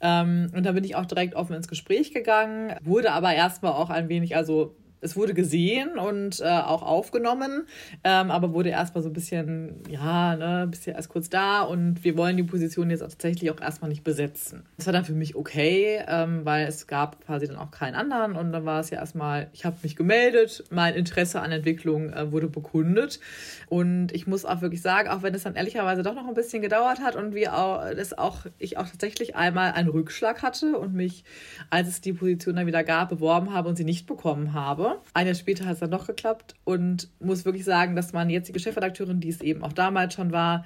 Ähm, 0.00 0.50
und 0.54 0.64
da 0.64 0.72
bin 0.72 0.84
ich 0.84 0.94
auch 0.94 1.06
direkt 1.06 1.34
offen 1.34 1.56
ins 1.56 1.68
Gespräch 1.68 2.12
gegangen, 2.12 2.76
wurde 2.82 3.12
aber 3.12 3.32
erstmal 3.32 3.72
auch 3.72 3.88
ein 3.88 4.10
wenig, 4.10 4.36
also 4.36 4.76
es 5.00 5.16
wurde 5.16 5.34
gesehen 5.34 5.98
und 5.98 6.40
äh, 6.40 6.44
auch 6.44 6.82
aufgenommen, 6.82 7.66
ähm, 8.04 8.30
aber 8.30 8.52
wurde 8.52 8.70
erstmal 8.70 9.02
so 9.02 9.10
ein 9.10 9.12
bisschen, 9.12 9.82
ja, 9.88 10.36
ne, 10.36 10.66
bisschen 10.68 10.96
erst 10.96 11.08
kurz 11.08 11.28
da 11.28 11.62
und 11.62 12.02
wir 12.04 12.16
wollen 12.16 12.36
die 12.36 12.42
Position 12.42 12.90
jetzt 12.90 13.02
auch 13.02 13.08
tatsächlich 13.08 13.50
auch 13.50 13.60
erstmal 13.60 13.90
nicht 13.90 14.04
besetzen. 14.04 14.64
Das 14.76 14.86
war 14.86 14.92
dann 14.92 15.04
für 15.04 15.12
mich 15.12 15.36
okay, 15.36 16.02
ähm, 16.06 16.44
weil 16.44 16.66
es 16.66 16.86
gab 16.86 17.24
quasi 17.24 17.46
dann 17.46 17.56
auch 17.56 17.70
keinen 17.70 17.94
anderen 17.94 18.36
und 18.36 18.52
dann 18.52 18.64
war 18.64 18.80
es 18.80 18.90
ja 18.90 18.98
erstmal, 18.98 19.48
ich 19.52 19.64
habe 19.64 19.76
mich 19.82 19.96
gemeldet, 19.96 20.64
mein 20.70 20.94
Interesse 20.94 21.40
an 21.40 21.52
Entwicklung 21.52 22.12
äh, 22.12 22.32
wurde 22.32 22.48
bekundet 22.48 23.20
und 23.68 24.12
ich 24.12 24.26
muss 24.26 24.44
auch 24.44 24.60
wirklich 24.62 24.82
sagen, 24.82 25.08
auch 25.08 25.22
wenn 25.22 25.34
es 25.34 25.42
dann 25.42 25.56
ehrlicherweise 25.56 26.02
doch 26.02 26.14
noch 26.14 26.26
ein 26.26 26.34
bisschen 26.34 26.62
gedauert 26.62 27.00
hat 27.00 27.16
und 27.16 27.34
wir 27.34 27.56
auch, 27.56 27.82
das 27.94 28.16
auch, 28.16 28.46
ich 28.58 28.78
auch 28.78 28.88
tatsächlich 28.88 29.36
einmal 29.36 29.72
einen 29.72 29.88
Rückschlag 29.88 30.42
hatte 30.42 30.78
und 30.78 30.94
mich, 30.94 31.24
als 31.70 31.88
es 31.88 32.00
die 32.00 32.12
Position 32.12 32.56
dann 32.56 32.66
wieder 32.66 32.84
gab, 32.84 33.10
beworben 33.10 33.52
habe 33.52 33.68
und 33.68 33.76
sie 33.76 33.84
nicht 33.84 34.06
bekommen 34.06 34.52
habe, 34.54 34.85
ein 35.14 35.26
Jahr 35.26 35.34
später 35.34 35.64
hat 35.66 35.74
es 35.74 35.80
dann 35.80 35.90
noch 35.90 36.06
geklappt 36.06 36.54
und 36.64 37.08
muss 37.20 37.44
wirklich 37.44 37.64
sagen, 37.64 37.96
dass 37.96 38.12
meine 38.12 38.32
jetzige 38.32 38.58
Chefredakteurin, 38.58 39.20
die 39.20 39.28
es 39.28 39.40
eben 39.40 39.62
auch 39.62 39.72
damals 39.72 40.14
schon 40.14 40.32
war, 40.32 40.64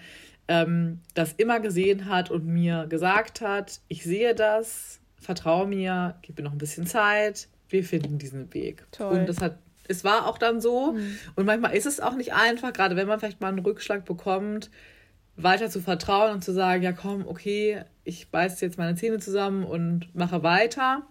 ähm, 0.48 1.00
das 1.14 1.32
immer 1.34 1.60
gesehen 1.60 2.06
hat 2.06 2.30
und 2.30 2.46
mir 2.46 2.86
gesagt 2.88 3.40
hat, 3.40 3.80
ich 3.88 4.02
sehe 4.04 4.34
das, 4.34 5.00
vertraue 5.18 5.66
mir, 5.66 6.16
gib 6.22 6.38
mir 6.38 6.44
noch 6.44 6.52
ein 6.52 6.58
bisschen 6.58 6.86
Zeit, 6.86 7.48
wir 7.68 7.84
finden 7.84 8.18
diesen 8.18 8.52
Weg. 8.52 8.86
Toll. 8.90 9.18
Und 9.18 9.28
das 9.28 9.40
hat 9.40 9.58
es 9.90 10.04
war 10.04 10.28
auch 10.28 10.38
dann 10.38 10.60
so. 10.60 10.92
Mhm. 10.92 11.18
Und 11.34 11.46
manchmal 11.46 11.74
ist 11.74 11.84
es 11.84 11.98
auch 11.98 12.14
nicht 12.14 12.32
einfach, 12.32 12.72
gerade 12.72 12.94
wenn 12.94 13.08
man 13.08 13.18
vielleicht 13.18 13.40
mal 13.40 13.48
einen 13.48 13.58
Rückschlag 13.58 14.04
bekommt, 14.04 14.70
weiter 15.36 15.68
zu 15.68 15.80
vertrauen 15.80 16.32
und 16.32 16.44
zu 16.44 16.52
sagen, 16.52 16.82
ja 16.82 16.92
komm, 16.92 17.26
okay, 17.26 17.82
ich 18.04 18.30
beiße 18.30 18.64
jetzt 18.64 18.78
meine 18.78 18.94
Zähne 18.94 19.18
zusammen 19.18 19.64
und 19.64 20.14
mache 20.14 20.44
weiter. 20.44 21.02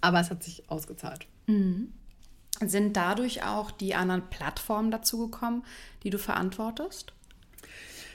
Aber 0.00 0.18
es 0.18 0.30
hat 0.30 0.42
sich 0.42 0.68
ausgezahlt. 0.68 1.26
Mhm. 1.46 1.92
Sind 2.58 2.96
dadurch 2.96 3.44
auch 3.44 3.70
die 3.70 3.94
anderen 3.94 4.28
Plattformen 4.28 4.90
dazu 4.90 5.28
gekommen, 5.28 5.64
die 6.02 6.10
du 6.10 6.18
verantwortest? 6.18 7.12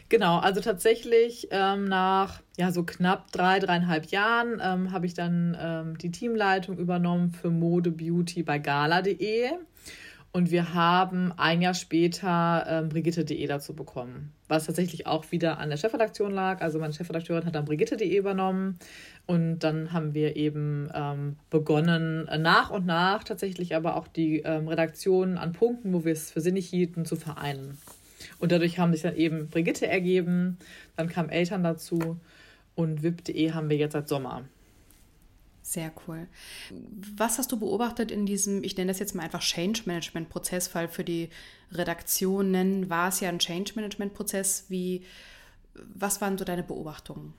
Genau, 0.07 0.37
also 0.37 0.61
tatsächlich 0.61 1.47
ähm, 1.49 1.85
nach 1.85 2.41
ja, 2.57 2.71
so 2.71 2.83
knapp 2.83 3.31
drei, 3.31 3.59
dreieinhalb 3.59 4.11
Jahren 4.11 4.61
ähm, 4.63 4.91
habe 4.91 5.07
ich 5.07 5.15
dann 5.15 5.57
ähm, 5.59 5.97
die 5.97 6.11
Teamleitung 6.11 6.77
übernommen 6.77 7.31
für 7.31 7.49
Mode 7.49 7.89
Beauty 7.89 8.43
bei 8.43 8.59
gala.de. 8.59 9.49
Und 10.35 10.51
wir 10.51 10.73
haben 10.73 11.31
ein 11.37 11.61
Jahr 11.61 11.73
später 11.73 12.65
ähm, 12.67 12.89
Brigitte.de 12.89 13.47
dazu 13.47 13.73
bekommen, 13.73 14.33
was 14.49 14.65
tatsächlich 14.65 15.07
auch 15.07 15.31
wieder 15.31 15.59
an 15.59 15.69
der 15.69 15.77
Chefredaktion 15.77 16.29
lag. 16.29 16.59
Also 16.59 16.77
meine 16.77 16.91
Chefredakteurin 16.91 17.45
hat 17.45 17.55
dann 17.55 17.63
Brigitte.de 17.63 18.17
übernommen. 18.17 18.77
Und 19.27 19.59
dann 19.59 19.93
haben 19.93 20.13
wir 20.13 20.35
eben 20.35 20.89
ähm, 20.93 21.37
begonnen, 21.49 22.25
nach 22.41 22.69
und 22.69 22.85
nach 22.85 23.23
tatsächlich 23.23 23.77
aber 23.77 23.95
auch 23.95 24.09
die 24.09 24.39
ähm, 24.39 24.67
Redaktionen 24.67 25.37
an 25.37 25.53
Punkten, 25.53 25.93
wo 25.93 26.03
wir 26.03 26.11
es 26.11 26.31
für 26.31 26.41
sinnig 26.41 26.67
hielten, 26.67 27.05
zu 27.05 27.15
vereinen. 27.15 27.77
Und 28.37 28.51
dadurch 28.51 28.77
haben 28.77 28.91
sich 28.91 29.03
dann 29.03 29.15
eben 29.15 29.47
Brigitte 29.47 29.87
ergeben, 29.87 30.57
dann 30.97 31.07
kamen 31.07 31.29
Eltern 31.29 31.63
dazu 31.63 32.19
und 32.75 33.03
wip.de 33.03 33.53
haben 33.53 33.69
wir 33.69 33.77
jetzt 33.77 33.93
seit 33.93 34.09
Sommer. 34.09 34.43
Sehr 35.67 35.91
cool. 36.05 36.27
Was 37.17 37.39
hast 37.39 37.51
du 37.51 37.57
beobachtet 37.57 38.11
in 38.11 38.27
diesem, 38.27 38.63
ich 38.63 38.77
nenne 38.77 38.91
das 38.91 38.99
jetzt 38.99 39.15
mal 39.15 39.23
einfach 39.23 39.41
Change 39.41 39.81
Management 39.85 40.29
Prozess, 40.29 40.75
weil 40.75 40.87
für 40.87 41.03
die 41.03 41.29
Redaktionen 41.71 42.87
war 42.91 43.09
es 43.09 43.19
ja 43.19 43.29
ein 43.29 43.39
Change 43.39 43.71
Management 43.73 44.13
Prozess. 44.13 44.65
Wie, 44.69 45.03
was 45.73 46.21
waren 46.21 46.37
so 46.37 46.45
deine 46.45 46.61
Beobachtungen? 46.61 47.33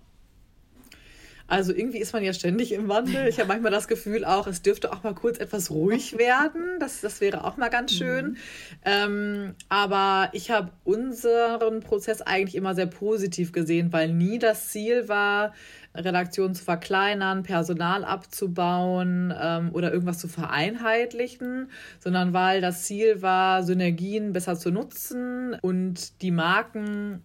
Also 1.48 1.72
irgendwie 1.72 1.98
ist 1.98 2.12
man 2.12 2.24
ja 2.24 2.32
ständig 2.32 2.72
im 2.72 2.88
Wandel. 2.88 3.28
Ich 3.28 3.38
habe 3.38 3.46
manchmal 3.46 3.70
das 3.70 3.86
Gefühl 3.86 4.24
auch, 4.24 4.48
es 4.48 4.62
dürfte 4.62 4.92
auch 4.92 5.04
mal 5.04 5.14
kurz 5.14 5.38
etwas 5.38 5.70
ruhig 5.70 6.18
werden. 6.18 6.80
Das, 6.80 7.00
das 7.00 7.20
wäre 7.20 7.44
auch 7.44 7.56
mal 7.56 7.68
ganz 7.68 7.92
schön. 7.92 8.30
Mhm. 8.30 8.36
Ähm, 8.84 9.54
aber 9.68 10.30
ich 10.32 10.50
habe 10.50 10.72
unseren 10.82 11.80
Prozess 11.80 12.22
eigentlich 12.22 12.56
immer 12.56 12.74
sehr 12.74 12.86
positiv 12.86 13.52
gesehen, 13.52 13.92
weil 13.92 14.12
nie 14.12 14.40
das 14.40 14.70
Ziel 14.70 15.08
war, 15.08 15.54
Redaktionen 15.96 16.54
zu 16.54 16.64
verkleinern, 16.64 17.42
Personal 17.42 18.04
abzubauen 18.04 19.32
ähm, 19.38 19.70
oder 19.72 19.92
irgendwas 19.92 20.18
zu 20.18 20.28
vereinheitlichen, 20.28 21.70
sondern 21.98 22.32
weil 22.32 22.60
das 22.60 22.84
Ziel 22.84 23.22
war, 23.22 23.62
Synergien 23.62 24.32
besser 24.32 24.56
zu 24.56 24.70
nutzen 24.70 25.56
und 25.62 26.22
die 26.22 26.30
Marken 26.30 27.22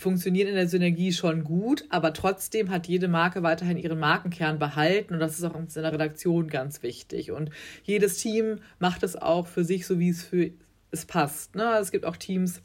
funktionieren 0.00 0.48
in 0.48 0.54
der 0.54 0.68
Synergie 0.68 1.12
schon 1.12 1.44
gut, 1.44 1.84
aber 1.90 2.12
trotzdem 2.12 2.70
hat 2.70 2.88
jede 2.88 3.06
Marke 3.06 3.42
weiterhin 3.42 3.76
ihren 3.76 3.98
Markenkern 3.98 4.58
behalten 4.58 5.14
und 5.14 5.20
das 5.20 5.38
ist 5.38 5.44
auch 5.44 5.54
in 5.54 5.66
der 5.74 5.92
Redaktion 5.92 6.48
ganz 6.48 6.82
wichtig. 6.82 7.30
Und 7.30 7.50
jedes 7.84 8.16
Team 8.16 8.60
macht 8.78 9.02
es 9.02 9.14
auch 9.14 9.46
für 9.46 9.62
sich 9.62 9.86
so, 9.86 9.98
wie 9.98 10.08
es 10.08 10.24
für 10.24 10.50
es 10.90 11.04
passt. 11.04 11.54
Ne? 11.54 11.76
Es 11.80 11.92
gibt 11.92 12.04
auch 12.04 12.16
Teams, 12.16 12.62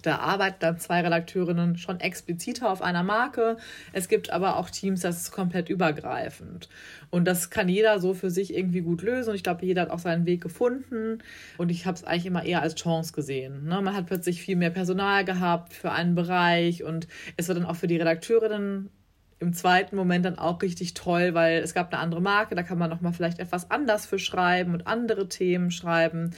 da 0.00 0.16
arbeiten 0.18 0.56
dann 0.60 0.78
zwei 0.78 1.00
Redakteurinnen 1.02 1.76
schon 1.76 2.00
expliziter 2.00 2.70
auf 2.70 2.82
einer 2.82 3.02
Marke. 3.02 3.56
Es 3.92 4.08
gibt 4.08 4.30
aber 4.30 4.56
auch 4.56 4.70
Teams, 4.70 5.00
das 5.00 5.22
ist 5.22 5.32
komplett 5.32 5.68
übergreifend. 5.68 6.68
Und 7.10 7.26
das 7.26 7.50
kann 7.50 7.68
jeder 7.68 8.00
so 8.00 8.14
für 8.14 8.30
sich 8.30 8.54
irgendwie 8.54 8.80
gut 8.80 9.02
lösen. 9.02 9.30
Und 9.30 9.36
ich 9.36 9.42
glaube, 9.42 9.64
jeder 9.64 9.82
hat 9.82 9.90
auch 9.90 9.98
seinen 9.98 10.26
Weg 10.26 10.40
gefunden. 10.40 11.18
Und 11.58 11.70
ich 11.70 11.86
habe 11.86 11.96
es 11.96 12.04
eigentlich 12.04 12.26
immer 12.26 12.44
eher 12.44 12.62
als 12.62 12.74
Chance 12.74 13.12
gesehen. 13.12 13.64
Ne? 13.64 13.80
Man 13.82 13.94
hat 13.94 14.06
plötzlich 14.06 14.40
viel 14.42 14.56
mehr 14.56 14.70
Personal 14.70 15.24
gehabt 15.24 15.74
für 15.74 15.92
einen 15.92 16.14
Bereich. 16.14 16.82
Und 16.82 17.06
es 17.36 17.48
war 17.48 17.54
dann 17.54 17.66
auch 17.66 17.76
für 17.76 17.86
die 17.86 17.96
Redakteurinnen 17.96 18.88
im 19.42 19.52
zweiten 19.52 19.96
Moment 19.96 20.24
dann 20.24 20.38
auch 20.38 20.62
richtig 20.62 20.94
toll, 20.94 21.34
weil 21.34 21.58
es 21.58 21.74
gab 21.74 21.92
eine 21.92 22.00
andere 22.00 22.22
Marke, 22.22 22.54
da 22.54 22.62
kann 22.62 22.78
man 22.78 22.88
nochmal 22.88 23.12
vielleicht 23.12 23.40
etwas 23.40 23.70
anders 23.70 24.06
für 24.06 24.18
schreiben 24.18 24.72
und 24.72 24.86
andere 24.86 25.28
Themen 25.28 25.70
schreiben. 25.70 26.30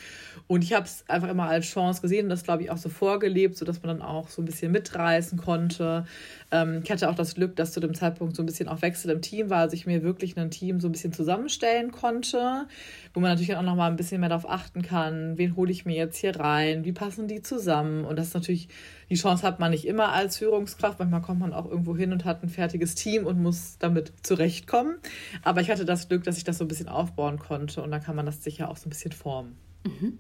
Und 0.47 0.65
ich 0.65 0.73
habe 0.73 0.87
es 0.87 1.05
einfach 1.09 1.29
immer 1.29 1.47
als 1.47 1.67
Chance 1.67 2.01
gesehen 2.01 2.25
und 2.25 2.31
das, 2.31 2.43
glaube 2.43 2.63
ich, 2.63 2.71
auch 2.71 2.79
so 2.79 2.89
vorgelebt, 2.89 3.57
sodass 3.57 3.83
man 3.83 3.99
dann 3.99 4.07
auch 4.07 4.29
so 4.29 4.43
ein 4.43 4.47
bisschen 4.47 4.73
mitreißen 4.73 5.39
konnte. 5.39 6.07
Ähm, 6.55 6.83
ich 6.85 6.91
hatte 6.91 7.11
auch 7.11 7.17
das 7.17 7.35
Glück, 7.35 7.57
dass 7.57 7.73
zu 7.73 7.81
dem 7.81 7.95
Zeitpunkt 7.95 8.37
so 8.37 8.43
ein 8.43 8.47
bisschen 8.47 8.69
auch 8.69 8.81
Wechsel 8.81 9.11
im 9.11 9.21
Team 9.21 9.51
war, 9.51 9.59
also 9.59 9.75
ich 9.75 9.87
mir 9.87 10.05
wirklich 10.05 10.39
ein 10.39 10.53
Team 10.53 10.79
so 10.79 10.89
ein 10.89 10.93
bisschen 10.93 11.13
zusammenstellen 11.13 11.91
konnte, 11.91 12.69
wo 13.13 13.19
man 13.19 13.31
natürlich 13.31 13.57
auch 13.57 13.63
noch 13.63 13.75
mal 13.75 13.91
ein 13.91 13.97
bisschen 13.97 14.21
mehr 14.21 14.29
darauf 14.29 14.49
achten 14.49 14.83
kann, 14.83 15.37
wen 15.37 15.57
hole 15.57 15.73
ich 15.73 15.85
mir 15.85 15.97
jetzt 15.97 16.17
hier 16.17 16.39
rein, 16.39 16.85
wie 16.85 16.93
passen 16.93 17.27
die 17.27 17.43
zusammen. 17.43 18.05
Und 18.05 18.17
das 18.21 18.29
ist 18.29 18.35
natürlich, 18.35 18.69
die 19.11 19.17
Chance 19.17 19.45
hat 19.45 19.59
man 19.59 19.73
nicht 19.73 19.85
immer 19.85 20.13
als 20.13 20.39
Führungskraft. 20.39 21.01
Manchmal 21.01 21.23
kommt 21.23 21.41
man 21.41 21.53
auch 21.53 21.69
irgendwo 21.69 21.97
hin 21.97 22.13
und 22.13 22.25
hat 22.25 22.45
ein 22.45 22.49
fertiges 22.49 22.95
Team 22.95 23.27
und 23.27 23.43
muss 23.43 23.77
damit 23.81 24.13
zurechtkommen. 24.23 24.99
Aber 25.43 25.61
ich 25.61 25.71
hatte 25.71 25.85
das 25.85 26.09
Glück, 26.09 26.23
dass 26.23 26.39
ich 26.39 26.45
das 26.45 26.59
so 26.59 26.65
ein 26.65 26.69
bisschen 26.69 26.89
aufbauen 26.89 27.41
konnte 27.41 27.83
und 27.83 27.91
dann 27.91 28.01
kann 28.01 28.15
man 28.15 28.27
das 28.27 28.45
sicher 28.45 28.71
auch 28.71 28.77
so 28.77 28.87
ein 28.87 28.91
bisschen 28.91 29.13
formen. 29.13 29.57
Mhm. 29.85 30.19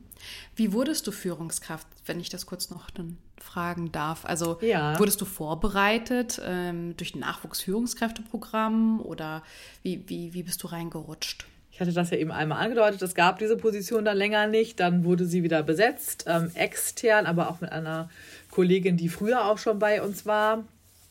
Wie 0.57 0.73
wurdest 0.73 1.07
du 1.07 1.13
Führungskraft, 1.13 1.87
wenn 2.07 2.21
ich 2.21 2.29
das 2.29 2.47
kurz 2.47 2.71
noch 2.71 2.91
dann 2.91 3.19
fragen 3.39 3.93
darf? 3.93 4.25
Also 4.25 4.59
ja. 4.61 4.99
wurdest 4.99 5.21
du 5.21 5.25
vorbereitet 5.25 6.41
ähm, 6.45 6.97
durch 6.97 7.15
ein 7.15 7.21
Nachwuchsführungskräfteprogramm 7.21 9.01
oder 9.01 9.43
wie, 9.83 10.03
wie, 10.07 10.33
wie 10.35 10.43
bist 10.43 10.63
du 10.63 10.69
reingerutscht? 10.69 11.47
Ich 11.75 11.81
hatte 11.81 11.93
das 11.93 12.11
ja 12.11 12.19
eben 12.19 12.31
einmal 12.31 12.63
angedeutet, 12.63 13.03
es 13.03 13.17
gab 13.17 13.41
diese 13.41 13.57
Position 13.57 14.05
dann 14.05 14.17
länger 14.17 14.47
nicht, 14.47 14.79
dann 14.79 15.03
wurde 15.03 15.25
sie 15.25 15.43
wieder 15.43 15.65
besetzt, 15.65 16.25
ähm, 16.29 16.53
extern, 16.55 17.27
aber 17.27 17.51
auch 17.51 17.61
mit 17.61 17.73
einer 17.73 18.09
Kollegin, 18.53 18.97
die 18.97 19.09
früher 19.09 19.47
auch 19.47 19.59
schon 19.59 19.81
bei 19.81 20.01
uns 20.01 20.25
war. 20.25 20.63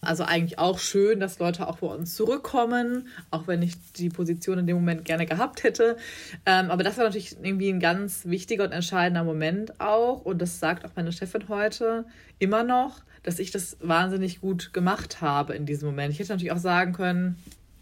Also 0.04 0.24
eigentlich 0.24 0.60
auch 0.60 0.80
schön, 0.80 1.20
dass 1.20 1.40
Leute 1.40 1.68
auch 1.68 1.78
bei 1.78 1.88
uns 1.88 2.16
zurückkommen, 2.16 3.08
auch 3.32 3.48
wenn 3.48 3.62
ich 3.62 3.76
die 3.94 4.10
Position 4.10 4.60
in 4.60 4.68
dem 4.68 4.76
Moment 4.78 5.06
gerne 5.06 5.26
gehabt 5.26 5.64
hätte. 5.64 5.98
Ähm, 6.46 6.72
aber 6.72 6.84
das 6.84 6.98
war 6.98 7.06
natürlich 7.06 7.36
irgendwie 7.42 7.70
ein 7.70 7.80
ganz 7.80 8.26
wichtiger 8.26 8.66
und 8.66 8.72
entscheidender 8.72 9.24
Moment 9.24 9.80
auch. 9.80 10.26
Und 10.26 10.42
das 10.42 10.60
sagt 10.60 10.86
auch 10.86 10.92
meine 10.96 11.12
Chefin 11.12 11.50
heute 11.50 12.06
immer 12.40 12.64
noch, 12.64 13.02
dass 13.24 13.40
ich 13.40 13.52
das 13.52 13.78
wahnsinnig 13.80 14.42
gut 14.42 14.74
gemacht 14.74 15.22
habe 15.22 15.56
in 15.56 15.66
diesem 15.66 15.88
Moment. 15.88 16.14
Ich 16.14 16.20
hätte 16.20 16.34
natürlich 16.34 16.52
auch 16.52 16.58
sagen 16.58 16.94
können, 16.94 17.38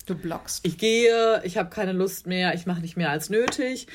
Du 0.06 0.16
blockst. 0.16 0.66
Ich 0.66 0.78
gehe, 0.78 1.42
ich 1.44 1.58
habe 1.58 1.70
keine 1.70 1.94
Lust 1.94 2.26
mehr, 2.26 2.54
ich 2.56 2.66
mache 2.66 2.82
nicht 2.82 2.98
mehr 2.98 3.12
als 3.12 3.30
nötig. 3.30 3.88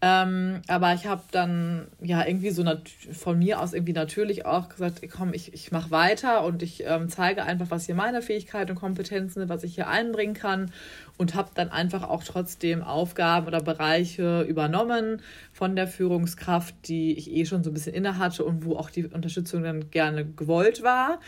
Ähm, 0.00 0.62
aber 0.68 0.94
ich 0.94 1.06
habe 1.06 1.22
dann 1.32 1.88
ja 2.00 2.24
irgendwie 2.24 2.50
so 2.50 2.64
von 3.12 3.36
mir 3.36 3.60
aus 3.60 3.72
irgendwie 3.72 3.92
natürlich 3.92 4.46
auch 4.46 4.68
gesagt, 4.68 5.00
komm, 5.10 5.34
ich, 5.34 5.52
ich 5.52 5.72
mache 5.72 5.90
weiter 5.90 6.44
und 6.44 6.62
ich 6.62 6.84
ähm, 6.86 7.08
zeige 7.08 7.42
einfach, 7.42 7.66
was 7.70 7.86
hier 7.86 7.96
meine 7.96 8.22
Fähigkeiten 8.22 8.70
und 8.70 8.76
Kompetenzen 8.76 9.40
sind, 9.40 9.48
was 9.48 9.64
ich 9.64 9.74
hier 9.74 9.88
einbringen 9.88 10.34
kann 10.34 10.70
und 11.16 11.34
habe 11.34 11.50
dann 11.54 11.70
einfach 11.70 12.08
auch 12.08 12.22
trotzdem 12.22 12.82
Aufgaben 12.82 13.48
oder 13.48 13.60
Bereiche 13.60 14.42
übernommen 14.42 15.20
von 15.52 15.74
der 15.74 15.88
Führungskraft, 15.88 16.76
die 16.86 17.18
ich 17.18 17.32
eh 17.32 17.44
schon 17.44 17.64
so 17.64 17.70
ein 17.70 17.74
bisschen 17.74 17.94
inne 17.94 18.18
hatte 18.18 18.44
und 18.44 18.64
wo 18.64 18.76
auch 18.76 18.90
die 18.90 19.06
Unterstützung 19.06 19.64
dann 19.64 19.90
gerne 19.90 20.24
gewollt 20.24 20.84
war. 20.84 21.18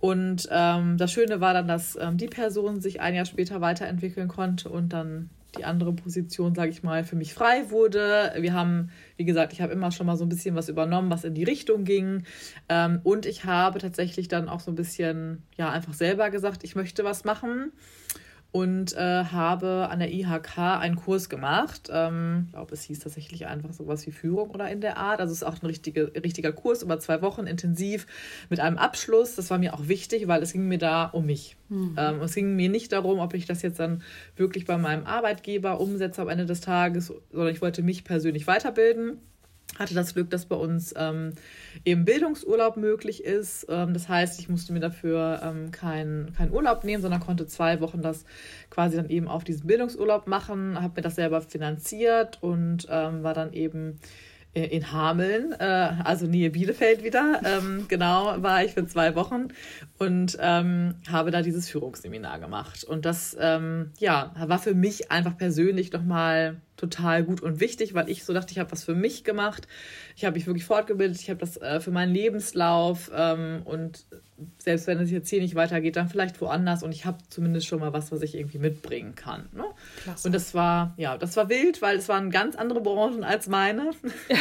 Und 0.00 0.48
ähm, 0.52 0.96
das 0.96 1.10
Schöne 1.10 1.40
war 1.40 1.54
dann, 1.54 1.66
dass 1.66 1.96
ähm, 2.00 2.18
die 2.18 2.28
Person 2.28 2.80
sich 2.80 3.00
ein 3.00 3.16
Jahr 3.16 3.24
später 3.24 3.60
weiterentwickeln 3.60 4.28
konnte 4.28 4.68
und 4.68 4.90
dann 4.90 5.30
die 5.58 5.64
andere 5.64 5.92
Position, 5.92 6.54
sage 6.54 6.70
ich 6.70 6.82
mal, 6.82 7.04
für 7.04 7.16
mich 7.16 7.34
frei 7.34 7.70
wurde. 7.70 8.32
Wir 8.38 8.52
haben, 8.52 8.90
wie 9.16 9.24
gesagt, 9.24 9.52
ich 9.52 9.60
habe 9.60 9.72
immer 9.72 9.90
schon 9.90 10.06
mal 10.06 10.16
so 10.16 10.24
ein 10.24 10.28
bisschen 10.28 10.54
was 10.54 10.68
übernommen, 10.68 11.10
was 11.10 11.24
in 11.24 11.34
die 11.34 11.44
Richtung 11.44 11.84
ging. 11.84 12.24
Ähm, 12.68 13.00
und 13.02 13.26
ich 13.26 13.44
habe 13.44 13.78
tatsächlich 13.78 14.28
dann 14.28 14.48
auch 14.48 14.60
so 14.60 14.70
ein 14.70 14.76
bisschen, 14.76 15.42
ja, 15.56 15.70
einfach 15.70 15.94
selber 15.94 16.30
gesagt, 16.30 16.64
ich 16.64 16.76
möchte 16.76 17.04
was 17.04 17.24
machen 17.24 17.72
und 18.56 18.96
äh, 18.96 19.24
habe 19.24 19.88
an 19.90 19.98
der 19.98 20.10
IHK 20.10 20.56
einen 20.56 20.96
Kurs 20.96 21.28
gemacht. 21.28 21.90
Ähm, 21.92 22.44
ich 22.46 22.52
glaube, 22.52 22.72
es 22.72 22.84
hieß 22.84 23.00
tatsächlich 23.00 23.46
einfach 23.46 23.74
sowas 23.74 24.06
wie 24.06 24.12
Führung 24.12 24.48
oder 24.48 24.70
in 24.70 24.80
der 24.80 24.96
Art. 24.96 25.20
Also 25.20 25.32
es 25.32 25.42
ist 25.42 25.44
auch 25.46 25.60
ein 25.62 25.66
richtige, 25.66 26.10
richtiger 26.14 26.52
Kurs 26.52 26.82
über 26.82 26.98
zwei 26.98 27.20
Wochen 27.20 27.46
intensiv 27.46 28.06
mit 28.48 28.58
einem 28.60 28.78
Abschluss. 28.78 29.34
Das 29.34 29.50
war 29.50 29.58
mir 29.58 29.74
auch 29.74 29.88
wichtig, 29.88 30.26
weil 30.26 30.42
es 30.42 30.54
ging 30.54 30.68
mir 30.68 30.78
da 30.78 31.04
um 31.04 31.26
mich. 31.26 31.58
Mhm. 31.68 31.96
Ähm, 31.98 32.22
es 32.22 32.34
ging 32.34 32.56
mir 32.56 32.70
nicht 32.70 32.92
darum, 32.92 33.18
ob 33.18 33.34
ich 33.34 33.44
das 33.44 33.60
jetzt 33.60 33.78
dann 33.78 34.02
wirklich 34.36 34.64
bei 34.64 34.78
meinem 34.78 35.04
Arbeitgeber 35.04 35.78
umsetze 35.78 36.22
am 36.22 36.30
Ende 36.30 36.46
des 36.46 36.62
Tages, 36.62 37.12
sondern 37.30 37.52
ich 37.52 37.60
wollte 37.60 37.82
mich 37.82 38.04
persönlich 38.04 38.46
weiterbilden 38.46 39.18
hatte 39.78 39.94
das 39.94 40.14
Glück, 40.14 40.30
dass 40.30 40.46
bei 40.46 40.56
uns 40.56 40.94
ähm, 40.96 41.32
eben 41.84 42.04
Bildungsurlaub 42.04 42.76
möglich 42.76 43.24
ist. 43.24 43.66
Ähm, 43.68 43.92
das 43.94 44.08
heißt, 44.08 44.40
ich 44.40 44.48
musste 44.48 44.72
mir 44.72 44.80
dafür 44.80 45.40
ähm, 45.42 45.70
keinen 45.70 46.32
kein 46.32 46.50
Urlaub 46.50 46.84
nehmen, 46.84 47.02
sondern 47.02 47.20
konnte 47.20 47.46
zwei 47.46 47.80
Wochen 47.80 48.02
das 48.02 48.24
quasi 48.70 48.96
dann 48.96 49.10
eben 49.10 49.28
auf 49.28 49.44
diesen 49.44 49.66
Bildungsurlaub 49.66 50.26
machen, 50.26 50.80
habe 50.80 50.94
mir 50.96 51.02
das 51.02 51.16
selber 51.16 51.40
finanziert 51.40 52.42
und 52.42 52.86
ähm, 52.90 53.22
war 53.22 53.34
dann 53.34 53.52
eben 53.52 53.98
in 54.56 54.90
Hameln, 54.90 55.52
äh, 55.52 55.64
also 56.02 56.26
Nähe 56.26 56.50
Bielefeld 56.50 57.04
wieder. 57.04 57.40
Ähm, 57.44 57.86
genau, 57.88 58.42
war 58.42 58.64
ich 58.64 58.72
für 58.72 58.86
zwei 58.86 59.14
Wochen 59.14 59.48
und 59.98 60.38
ähm, 60.40 60.94
habe 61.10 61.30
da 61.30 61.42
dieses 61.42 61.68
Führungsseminar 61.68 62.38
gemacht. 62.38 62.82
Und 62.82 63.04
das, 63.04 63.36
ähm, 63.38 63.90
ja, 63.98 64.32
war 64.46 64.58
für 64.58 64.74
mich 64.74 65.10
einfach 65.10 65.36
persönlich 65.36 65.92
nochmal 65.92 66.56
total 66.76 67.24
gut 67.24 67.40
und 67.42 67.60
wichtig, 67.60 67.94
weil 67.94 68.08
ich 68.08 68.24
so 68.24 68.32
dachte, 68.32 68.52
ich 68.52 68.58
habe 68.58 68.70
was 68.72 68.84
für 68.84 68.94
mich 68.94 69.24
gemacht. 69.24 69.66
Ich 70.14 70.24
habe 70.24 70.36
mich 70.36 70.46
wirklich 70.46 70.64
fortgebildet, 70.64 71.20
ich 71.20 71.30
habe 71.30 71.40
das 71.40 71.56
äh, 71.56 71.80
für 71.80 71.90
meinen 71.90 72.12
Lebenslauf 72.12 73.10
ähm, 73.14 73.62
und 73.64 74.06
selbst 74.58 74.86
wenn 74.86 74.98
es 75.00 75.10
jetzt 75.10 75.30
hier 75.30 75.40
nicht 75.40 75.54
weitergeht, 75.54 75.96
dann 75.96 76.08
vielleicht 76.08 76.40
woanders 76.40 76.82
und 76.82 76.92
ich 76.92 77.06
habe 77.06 77.18
zumindest 77.30 77.66
schon 77.66 77.80
mal 77.80 77.92
was, 77.92 78.12
was 78.12 78.22
ich 78.22 78.34
irgendwie 78.34 78.58
mitbringen 78.58 79.14
kann. 79.14 79.48
Ne? 79.52 79.64
Und 80.24 80.34
das 80.34 80.54
war, 80.54 80.94
ja, 80.98 81.16
das 81.16 81.36
war 81.36 81.48
wild, 81.48 81.80
weil 81.80 81.96
es 81.96 82.08
waren 82.08 82.30
ganz 82.30 82.56
andere 82.56 82.80
Branchen 82.80 83.24
als 83.24 83.48
meine. 83.48 83.92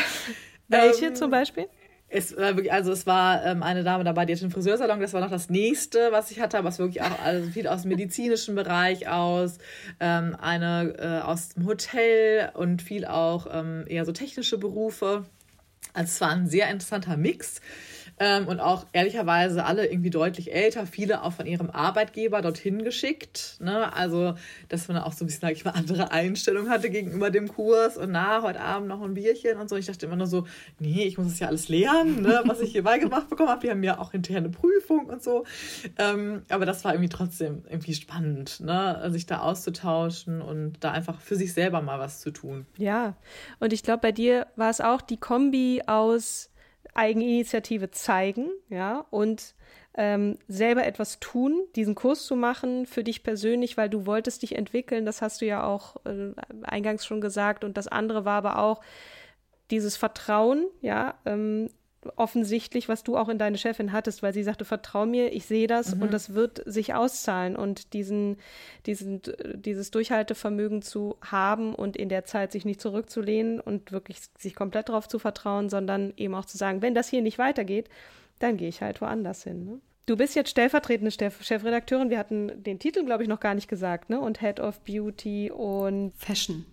Welche 0.68 1.08
ähm, 1.08 1.16
zum 1.16 1.32
Beispiel? 1.32 1.68
Es 2.16 2.38
war 2.38 2.56
wirklich, 2.56 2.72
also 2.72 2.94
es 2.94 3.06
war 3.06 3.44
ähm, 3.46 3.62
eine 3.62 3.84
Dame 3.84 4.06
dabei, 4.06 4.26
die 4.26 4.34
hatte 4.34 4.44
einen 4.44 4.52
Friseursalon, 4.52 5.02
das 5.02 5.12
war 5.12 5.20
noch 5.20 5.30
das 5.30 5.50
nächste, 5.50 6.14
was 6.14 6.32
ich 6.32 6.40
hatte, 6.40 6.64
was 6.64 6.80
wirklich 6.80 7.02
auch 7.02 7.20
also 7.22 7.52
viel 7.52 7.68
aus 7.68 7.82
dem 7.82 7.90
medizinischen 7.90 8.56
Bereich 8.56 9.10
aus, 9.10 9.58
ähm, 10.00 10.34
eine 10.40 10.96
äh, 10.98 11.26
aus 11.26 11.50
dem 11.50 11.66
Hotel 11.66 12.52
und 12.54 12.82
viel 12.82 13.04
auch 13.06 13.48
ähm, 13.52 13.84
eher 13.88 14.06
so 14.06 14.14
technische 14.14 14.58
Berufe. 14.58 15.26
Also 15.94 16.08
es 16.08 16.22
war 16.22 16.30
ein 16.30 16.48
sehr 16.48 16.70
interessanter 16.70 17.18
Mix. 17.18 17.60
Ähm, 18.18 18.48
und 18.48 18.62
auch 18.62 18.86
ehrlicherweise 18.94 19.66
alle 19.66 19.88
irgendwie 19.88 20.10
deutlich 20.10 20.54
älter, 20.54 20.86
viele 20.86 21.24
auch 21.24 21.34
von 21.34 21.46
ihrem 21.46 21.70
Arbeitgeber 21.70 22.42
dorthin 22.42 22.84
geschickt. 22.84 23.58
Ne? 23.60 23.92
Also, 23.92 24.36
dass 24.70 24.88
man 24.88 24.98
auch 24.98 25.12
so 25.12 25.26
ein 25.26 25.28
bisschen, 25.28 25.42
sag 25.42 25.52
ich 25.52 25.66
mal, 25.66 25.72
andere 25.72 26.12
Einstellung 26.12 26.70
hatte 26.70 26.90
gegenüber 26.90 27.30
dem 27.30 27.50
Kurs 27.50 27.98
und 27.98 28.12
na, 28.12 28.42
heute 28.42 28.62
Abend 28.62 28.88
noch 28.88 29.02
ein 29.02 29.16
Bierchen 29.16 29.60
und 29.60 29.70
so. 29.70 29.76
Ich 29.76 29.88
dachte 29.88 30.06
immer 30.06 30.16
nur 30.16 30.28
so, 30.28 30.46
nee, 30.80 31.04
ich 31.04 31.18
muss 31.18 31.28
das 31.28 31.40
ja 31.40 31.48
alles 31.48 31.68
lernen, 31.68 32.22
ne? 32.22 32.42
was 32.46 32.62
ich 32.62 32.72
hier 32.72 32.84
beigebracht 32.84 33.30
bekommen 33.30 33.50
habe. 33.50 33.64
Wir 33.64 33.72
haben 33.72 33.84
ja 33.84 34.00
auch 34.00 34.12
hinterher 34.12 34.40
eine 34.40 34.50
Prüfung 34.50 35.08
und 35.08 35.22
so. 35.22 35.44
Ähm, 35.98 36.44
aber 36.50 36.66
das 36.66 36.86
war 36.86 36.94
irgendwie 36.94 37.10
trotzdem 37.10 37.64
irgendwie 37.70 37.96
spannend, 37.96 38.62
ne? 38.62 39.10
sich 39.12 39.26
da 39.26 39.40
auszutauschen 39.40 40.42
und 40.42 40.84
da 40.84 40.92
einfach 40.92 41.20
für 41.20 41.36
sich 41.36 41.54
selber 41.54 41.82
mal 41.82 42.00
was 42.00 42.22
zu 42.22 42.32
tun. 42.32 42.66
Ja, 42.78 43.16
und 43.60 43.74
ich 43.74 43.84
glaube, 43.84 44.00
bei 44.00 44.12
dir 44.14 44.48
war 44.56 44.70
es 44.70 44.80
auch 44.80 45.02
die 45.02 45.18
Kombi 45.18 45.82
aus 45.86 46.50
Eigeninitiative 46.96 47.92
zeigen, 47.92 48.50
ja, 48.70 49.06
und 49.12 49.54
ähm, 49.98 50.38
selber 50.48 50.86
etwas 50.86 51.20
tun, 51.20 51.64
diesen 51.76 51.96
Kurs 51.96 52.26
zu 52.26 52.36
machen 52.36 52.86
für 52.86 53.04
dich 53.04 53.24
persönlich, 53.24 53.78
weil 53.78 53.90
du 53.90 54.06
wolltest 54.06 54.42
dich 54.42 54.56
entwickeln, 54.56 55.06
das 55.06 55.22
hast 55.22 55.42
du 55.42 55.46
ja 55.46 55.64
auch 55.64 55.98
äh, 56.06 56.32
eingangs 56.64 57.06
schon 57.06 57.22
gesagt. 57.22 57.64
Und 57.64 57.78
das 57.78 57.88
andere 57.88 58.26
war 58.26 58.38
aber 58.38 58.60
auch 58.60 58.82
dieses 59.72 59.96
Vertrauen, 59.98 60.68
ja, 60.82 61.16
ähm, 61.26 61.70
offensichtlich, 62.16 62.90
was 62.90 63.04
du 63.04 63.18
auch 63.18 63.30
in 63.30 63.38
deine 63.38 63.58
Chefin 63.58 63.92
hattest, 63.92 64.24
weil 64.24 64.34
sie 64.34 64.44
sagte, 64.44 64.66
vertrau 64.66 65.06
mir, 65.06 65.34
ich 65.34 65.46
sehe 65.46 65.68
das 65.68 65.96
mhm. 65.96 66.04
und 66.04 66.14
das 66.14 66.34
wird 66.34 66.62
sich 66.66 66.94
auszahlen 66.94 67.56
und 67.56 67.94
diesen, 67.94 68.38
diesen, 68.86 69.22
dieses 69.56 69.92
Durchhaltevermögen 69.92 70.82
zu 70.82 71.18
haben 71.22 71.76
und 71.76 71.98
in 71.98 72.10
der 72.10 72.26
Zeit 72.26 72.52
sich 72.52 72.66
nicht 72.66 72.82
zurückzulehnen 72.82 73.60
und 73.60 73.92
wirklich 73.92 74.20
sich 74.38 74.56
komplett 74.56 74.90
darauf 74.90 75.08
zu 75.08 75.20
vertrauen, 75.20 75.70
sondern 75.70 76.14
eben 76.18 76.36
auch 76.36 76.46
zu 76.46 76.58
sagen, 76.58 76.82
wenn 76.82 76.96
das 76.96 77.10
hier 77.10 77.22
nicht 77.22 77.38
weitergeht, 77.38 77.90
dann 78.40 78.58
gehe 78.58 78.70
ich 78.70 78.82
halt 78.82 79.02
woanders 79.02 79.44
hin. 79.44 79.66
Ne? 79.66 79.80
Du 80.06 80.16
bist 80.16 80.36
jetzt 80.36 80.52
stellvertretende 80.52 81.12
Chefredakteurin. 81.12 82.12
Wir 82.12 82.20
hatten 82.20 82.64
den 82.64 82.78
Titel, 82.78 83.04
glaube 83.06 83.24
ich, 83.24 83.30
noch 83.30 83.40
gar 83.40 83.56
nicht 83.56 83.68
gesagt, 83.68 84.12
ne? 84.12 84.20
Und 84.20 84.40
Head 84.40 84.60
of 84.60 84.80
Beauty 84.82 85.50
und 85.50 86.14
Fashion. 86.16 86.66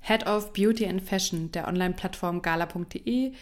Head 0.00 0.26
of 0.26 0.52
Beauty 0.54 0.86
and 0.86 1.02
Fashion 1.02 1.52
der 1.52 1.68
Online-Plattform 1.68 2.40
gala.de 2.40 3.32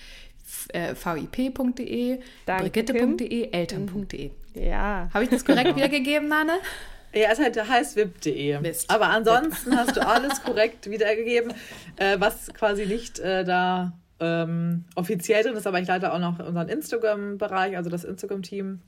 vip.de, 0.46 2.20
brigitte.de, 2.46 3.50
eltern.de. 3.50 4.30
Ja. 4.54 5.10
Habe 5.12 5.24
ich 5.24 5.30
das 5.30 5.44
korrekt 5.44 5.76
wiedergegeben, 5.76 6.28
Nane? 6.28 6.52
Ja, 7.12 7.30
es 7.32 7.38
halt 7.38 7.56
heißt 7.56 7.96
wip.de. 7.96 8.58
Aber 8.88 9.08
ansonsten 9.08 9.76
hast 9.76 9.96
du 9.96 10.06
alles 10.06 10.42
korrekt 10.42 10.90
wiedergegeben, 10.90 11.52
äh, 11.96 12.16
was 12.18 12.52
quasi 12.54 12.86
nicht 12.86 13.18
äh, 13.18 13.44
da 13.44 13.92
ähm, 14.20 14.84
offiziell 14.94 15.42
drin 15.42 15.56
ist, 15.56 15.66
aber 15.66 15.80
ich 15.80 15.88
leite 15.88 16.12
auch 16.12 16.18
noch 16.18 16.38
unseren 16.38 16.68
Instagram-Bereich, 16.68 17.76
also 17.76 17.90
das 17.90 18.04
Instagram-Team. 18.04 18.80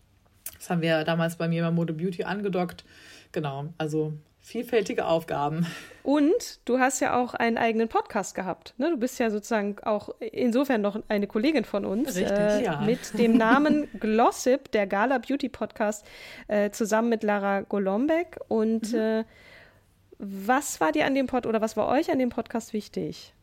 Das 0.57 0.71
haben 0.71 0.83
wir 0.83 1.05
damals 1.05 1.37
bei 1.37 1.49
mir 1.49 1.63
bei 1.63 1.71
Mode 1.71 1.93
Beauty 1.93 2.25
angedockt. 2.25 2.85
Genau, 3.33 3.73
also 3.79 4.15
vielfältige 4.49 5.05
Aufgaben. 5.05 5.67
Und 6.03 6.61
du 6.65 6.79
hast 6.79 7.01
ja 7.01 7.21
auch 7.21 7.35
einen 7.35 7.59
eigenen 7.59 7.89
Podcast 7.89 8.35
gehabt. 8.35 8.73
Ne? 8.79 8.91
Du 8.91 8.97
bist 8.97 9.19
ja 9.19 9.31
sozusagen 9.31 9.77
auch 9.83 10.09
insofern 10.21 10.81
noch 10.81 10.99
eine 11.09 11.27
Kollegin 11.27 11.65
von 11.65 11.85
uns. 11.85 12.17
Richtig, 12.17 12.31
äh, 12.31 12.65
ja. 12.65 12.81
Mit 12.81 13.19
dem 13.19 13.37
Namen 13.37 13.89
Glossip, 14.01 14.73
der 14.73 14.87
Gala 14.87 15.19
Beauty 15.19 15.51
Podcast, 15.51 16.07
äh, 16.49 16.71
zusammen 16.71 17.11
mit 17.11 17.23
Lara 17.23 17.61
Golombek. 17.61 18.39
Und 18.49 18.93
mhm. 18.95 18.99
äh, 18.99 19.25
was 20.19 20.81
war 20.81 20.93
dir 20.93 21.05
an 21.05 21.15
dem 21.15 21.27
Pod 21.27 21.45
oder 21.45 21.61
was 21.61 21.77
war 21.77 21.87
euch 21.89 22.11
an 22.11 22.19
dem 22.19 22.31
Podcast 22.31 22.73
wichtig? 22.73 23.35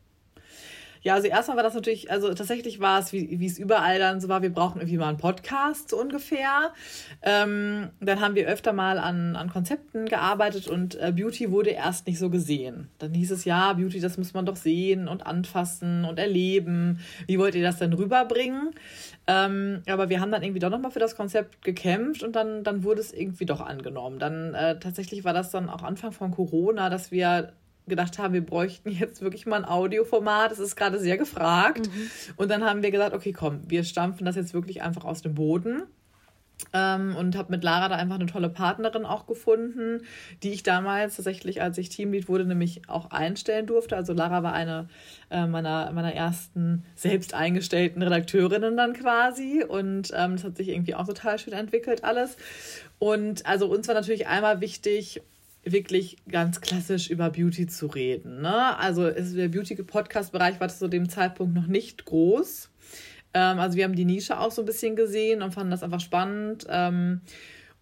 Ja, 1.02 1.14
also 1.14 1.28
erstmal 1.28 1.56
war 1.56 1.64
das 1.64 1.74
natürlich, 1.74 2.10
also 2.10 2.32
tatsächlich 2.34 2.80
war 2.80 3.00
es, 3.00 3.12
wie, 3.12 3.46
es 3.46 3.58
überall 3.58 3.98
dann 3.98 4.20
so 4.20 4.28
war, 4.28 4.42
wir 4.42 4.52
brauchen 4.52 4.80
irgendwie 4.80 4.98
mal 4.98 5.08
einen 5.08 5.18
Podcast 5.18 5.90
so 5.90 6.00
ungefähr. 6.00 6.72
Ähm, 7.22 7.90
dann 8.00 8.20
haben 8.20 8.34
wir 8.34 8.46
öfter 8.48 8.72
mal 8.72 8.98
an, 8.98 9.36
an 9.36 9.50
Konzepten 9.50 10.06
gearbeitet 10.06 10.68
und 10.68 10.94
äh, 10.96 11.12
Beauty 11.12 11.50
wurde 11.50 11.70
erst 11.70 12.06
nicht 12.06 12.18
so 12.18 12.30
gesehen. 12.30 12.88
Dann 12.98 13.14
hieß 13.14 13.30
es, 13.30 13.44
ja, 13.44 13.72
Beauty, 13.72 14.00
das 14.00 14.18
muss 14.18 14.34
man 14.34 14.46
doch 14.46 14.56
sehen 14.56 15.08
und 15.08 15.26
anfassen 15.26 16.04
und 16.04 16.18
erleben. 16.18 17.00
Wie 17.26 17.38
wollt 17.38 17.54
ihr 17.54 17.62
das 17.62 17.78
denn 17.78 17.92
rüberbringen? 17.92 18.72
Ähm, 19.26 19.82
aber 19.88 20.08
wir 20.08 20.20
haben 20.20 20.30
dann 20.30 20.42
irgendwie 20.42 20.60
doch 20.60 20.70
nochmal 20.70 20.90
für 20.90 21.00
das 21.00 21.16
Konzept 21.16 21.62
gekämpft 21.62 22.22
und 22.22 22.36
dann, 22.36 22.62
dann 22.62 22.84
wurde 22.84 23.00
es 23.00 23.12
irgendwie 23.12 23.46
doch 23.46 23.60
angenommen. 23.60 24.18
Dann 24.18 24.54
äh, 24.54 24.78
tatsächlich 24.78 25.24
war 25.24 25.32
das 25.32 25.50
dann 25.50 25.68
auch 25.68 25.82
Anfang 25.82 26.12
von 26.12 26.30
Corona, 26.30 26.90
dass 26.90 27.10
wir 27.10 27.52
gedacht 27.88 28.18
haben, 28.18 28.34
wir 28.34 28.44
bräuchten 28.44 28.90
jetzt 28.90 29.22
wirklich 29.22 29.46
mal 29.46 29.56
ein 29.56 29.68
Audioformat. 29.68 30.50
Das 30.50 30.58
ist 30.58 30.76
gerade 30.76 30.98
sehr 30.98 31.18
gefragt. 31.18 31.88
Mhm. 31.88 32.10
Und 32.36 32.50
dann 32.50 32.64
haben 32.64 32.82
wir 32.82 32.90
gesagt, 32.90 33.14
okay, 33.14 33.32
komm, 33.32 33.60
wir 33.66 33.84
stampfen 33.84 34.24
das 34.24 34.36
jetzt 34.36 34.54
wirklich 34.54 34.82
einfach 34.82 35.04
aus 35.04 35.22
dem 35.22 35.34
Boden. 35.34 35.82
Ähm, 36.72 37.14
und 37.16 37.36
habe 37.36 37.52
mit 37.52 37.62
Lara 37.62 37.88
da 37.88 37.96
einfach 37.96 38.14
eine 38.14 38.24
tolle 38.24 38.48
Partnerin 38.48 39.04
auch 39.04 39.26
gefunden, 39.26 40.00
die 40.42 40.52
ich 40.52 40.62
damals 40.62 41.16
tatsächlich, 41.16 41.60
als 41.60 41.76
ich 41.76 41.90
Teamlead 41.90 42.28
wurde, 42.28 42.46
nämlich 42.46 42.88
auch 42.88 43.10
einstellen 43.10 43.66
durfte. 43.66 43.94
Also 43.94 44.14
Lara 44.14 44.42
war 44.42 44.54
eine 44.54 44.88
äh, 45.30 45.46
meiner, 45.46 45.92
meiner 45.92 46.14
ersten 46.14 46.86
selbst 46.94 47.34
eingestellten 47.34 48.02
Redakteurinnen 48.02 48.74
dann 48.74 48.94
quasi 48.94 49.64
und 49.68 50.12
ähm, 50.16 50.32
das 50.32 50.44
hat 50.44 50.56
sich 50.56 50.68
irgendwie 50.68 50.94
auch 50.94 51.06
total 51.06 51.38
schön 51.38 51.52
entwickelt 51.52 52.04
alles. 52.04 52.38
Und 52.98 53.44
also 53.44 53.66
uns 53.66 53.86
war 53.86 53.94
natürlich 53.94 54.26
einmal 54.26 54.62
wichtig, 54.62 55.20
wirklich 55.66 56.16
ganz 56.28 56.60
klassisch 56.60 57.10
über 57.10 57.30
Beauty 57.30 57.66
zu 57.66 57.86
reden. 57.86 58.40
Ne? 58.42 58.78
Also 58.78 59.06
ist, 59.06 59.36
der 59.36 59.48
Beauty-Podcast-Bereich 59.48 60.60
war 60.60 60.68
zu 60.68 60.88
dem 60.88 61.08
Zeitpunkt 61.08 61.54
noch 61.54 61.66
nicht 61.66 62.04
groß. 62.04 62.70
Ähm, 63.34 63.58
also 63.58 63.76
wir 63.76 63.84
haben 63.84 63.96
die 63.96 64.04
Nische 64.04 64.38
auch 64.38 64.50
so 64.50 64.62
ein 64.62 64.66
bisschen 64.66 64.96
gesehen 64.96 65.42
und 65.42 65.52
fanden 65.52 65.70
das 65.70 65.82
einfach 65.82 66.00
spannend. 66.00 66.66
Ähm, 66.68 67.20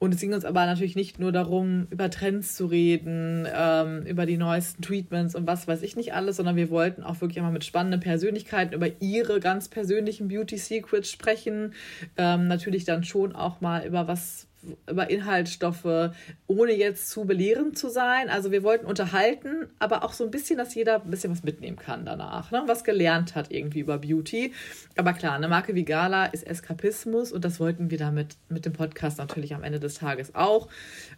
und 0.05 0.13
es 0.13 0.21
ging 0.21 0.35
uns 0.35 0.45
aber 0.45 0.67
natürlich 0.67 0.97
nicht 0.97 1.19
nur 1.19 1.33
darum, 1.33 1.87
über 1.91 2.11
Trends 2.11 2.57
zu 2.57 2.67
reden, 2.67 3.49
ähm, 3.55 4.05
über 4.05 4.27
die 4.27 4.37
neuesten 4.37 4.83
Treatments 4.83 5.35
und 5.35 5.47
was 5.47 5.67
weiß 5.67 5.83
ich 5.83 5.97
nicht 5.97 6.13
alles, 6.13 6.37
sondern 6.37 6.57
wir 6.57 6.69
wollten 6.69 7.03
auch 7.03 7.21
wirklich 7.21 7.39
einmal 7.39 7.53
mit 7.53 7.65
spannenden 7.65 8.01
Persönlichkeiten 8.01 8.75
über 8.75 8.89
ihre 9.01 9.41
ganz 9.41 9.69
persönlichen 9.69 10.29
Beauty 10.29 10.59
Secrets 10.59 11.11
sprechen. 11.11 11.73
Ähm, 12.17 12.49
natürlich 12.49 12.85
dann 12.85 13.05
schon 13.05 13.35
auch 13.35 13.61
mal 13.61 13.87
über 13.87 14.07
was, 14.07 14.47
über 14.89 15.11
Inhaltsstoffe, 15.11 16.11
ohne 16.47 16.73
jetzt 16.73 17.11
zu 17.11 17.25
belehrend 17.25 17.79
zu 17.79 17.89
sein. 17.89 18.29
Also 18.29 18.51
wir 18.51 18.63
wollten 18.63 18.87
unterhalten, 18.87 19.69
aber 19.79 20.05
auch 20.05 20.13
so 20.13 20.25
ein 20.25 20.31
bisschen, 20.31 20.59
dass 20.59 20.75
jeder 20.75 21.03
ein 21.03 21.11
bisschen 21.11 21.33
was 21.33 21.43
mitnehmen 21.43 21.77
kann 21.77 22.05
danach, 22.05 22.51
ne? 22.51 22.63
was 22.67 22.85
gelernt 22.85 23.35
hat 23.35 23.51
irgendwie 23.51 23.81
über 23.81 23.99
Beauty. 23.99 24.53
Aber 24.97 25.13
klar, 25.13 25.35
eine 25.35 25.49
Marke 25.49 25.75
wie 25.75 25.85
Gala 25.85 26.27
ist 26.27 26.47
Eskapismus 26.47 27.33
und 27.33 27.45
das 27.45 27.61
wollten 27.61 27.91
wir 27.91 27.99
damit 27.99 28.37
mit 28.49 28.65
dem 28.65 28.73
Podcast 28.73 29.19
natürlich 29.19 29.55
am 29.55 29.63
Ende 29.63 29.81
des 29.81 29.95
Tages 29.95 30.35
auch. 30.35 30.69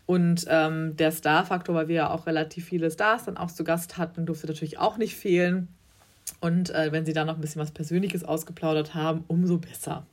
Und 0.06 0.46
ähm, 0.48 0.96
der 0.96 1.12
Star-Faktor, 1.12 1.74
weil 1.74 1.88
wir 1.88 1.96
ja 1.96 2.10
auch 2.10 2.26
relativ 2.26 2.66
viele 2.66 2.90
Stars 2.90 3.24
dann 3.24 3.36
auch 3.36 3.50
zu 3.50 3.64
Gast 3.64 3.98
hatten, 3.98 4.26
durfte 4.26 4.46
natürlich 4.46 4.78
auch 4.78 4.98
nicht 4.98 5.16
fehlen. 5.16 5.68
Und 6.40 6.70
äh, 6.70 6.92
wenn 6.92 7.06
sie 7.06 7.12
da 7.12 7.24
noch 7.24 7.36
ein 7.36 7.40
bisschen 7.40 7.62
was 7.62 7.70
Persönliches 7.70 8.24
ausgeplaudert 8.24 8.94
haben, 8.94 9.24
umso 9.28 9.58
besser. 9.58 10.06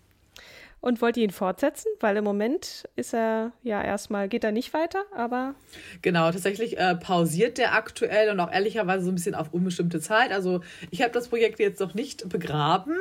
Und 0.84 1.02
wollt 1.02 1.16
ihr 1.16 1.24
ihn 1.24 1.30
fortsetzen? 1.30 1.88
Weil 2.02 2.18
im 2.18 2.26
Moment 2.26 2.90
ist 2.98 3.14
er 3.14 3.54
ja 3.64 3.82
erstmal, 3.82 4.28
geht 4.28 4.44
er 4.44 4.52
nicht 4.52 4.74
weiter, 4.74 5.02
aber. 5.16 5.56
Genau, 6.02 6.30
tatsächlich 6.30 6.78
äh, 6.78 6.96
pausiert 6.96 7.58
der 7.58 7.74
aktuell 7.74 8.30
und 8.30 8.40
auch 8.42 8.52
ehrlicherweise 8.52 9.06
so 9.06 9.12
ein 9.12 9.16
bisschen 9.16 9.34
auf 9.34 9.54
unbestimmte 9.54 10.02
Zeit. 10.02 10.34
Also 10.34 10.60
ich 10.92 11.02
habe 11.02 11.14
das 11.14 11.30
Projekt 11.30 11.60
jetzt 11.60 11.80
noch 11.80 11.94
nicht 11.94 12.28
begraben, 12.28 12.98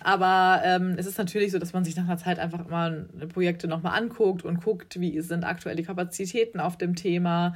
aber 0.00 0.60
ähm, 0.62 0.96
es 0.98 1.06
ist 1.06 1.16
natürlich 1.16 1.52
so, 1.52 1.58
dass 1.58 1.72
man 1.72 1.86
sich 1.86 1.96
nach 1.96 2.04
einer 2.04 2.18
Zeit 2.18 2.38
einfach 2.38 2.68
mal 2.68 3.08
Projekte 3.32 3.66
nochmal 3.66 3.98
anguckt 3.98 4.44
und 4.44 4.62
guckt, 4.62 5.00
wie 5.00 5.18
sind 5.22 5.44
aktuell 5.44 5.76
die 5.76 5.84
Kapazitäten 5.84 6.60
auf 6.60 6.76
dem 6.76 6.96
Thema. 6.96 7.54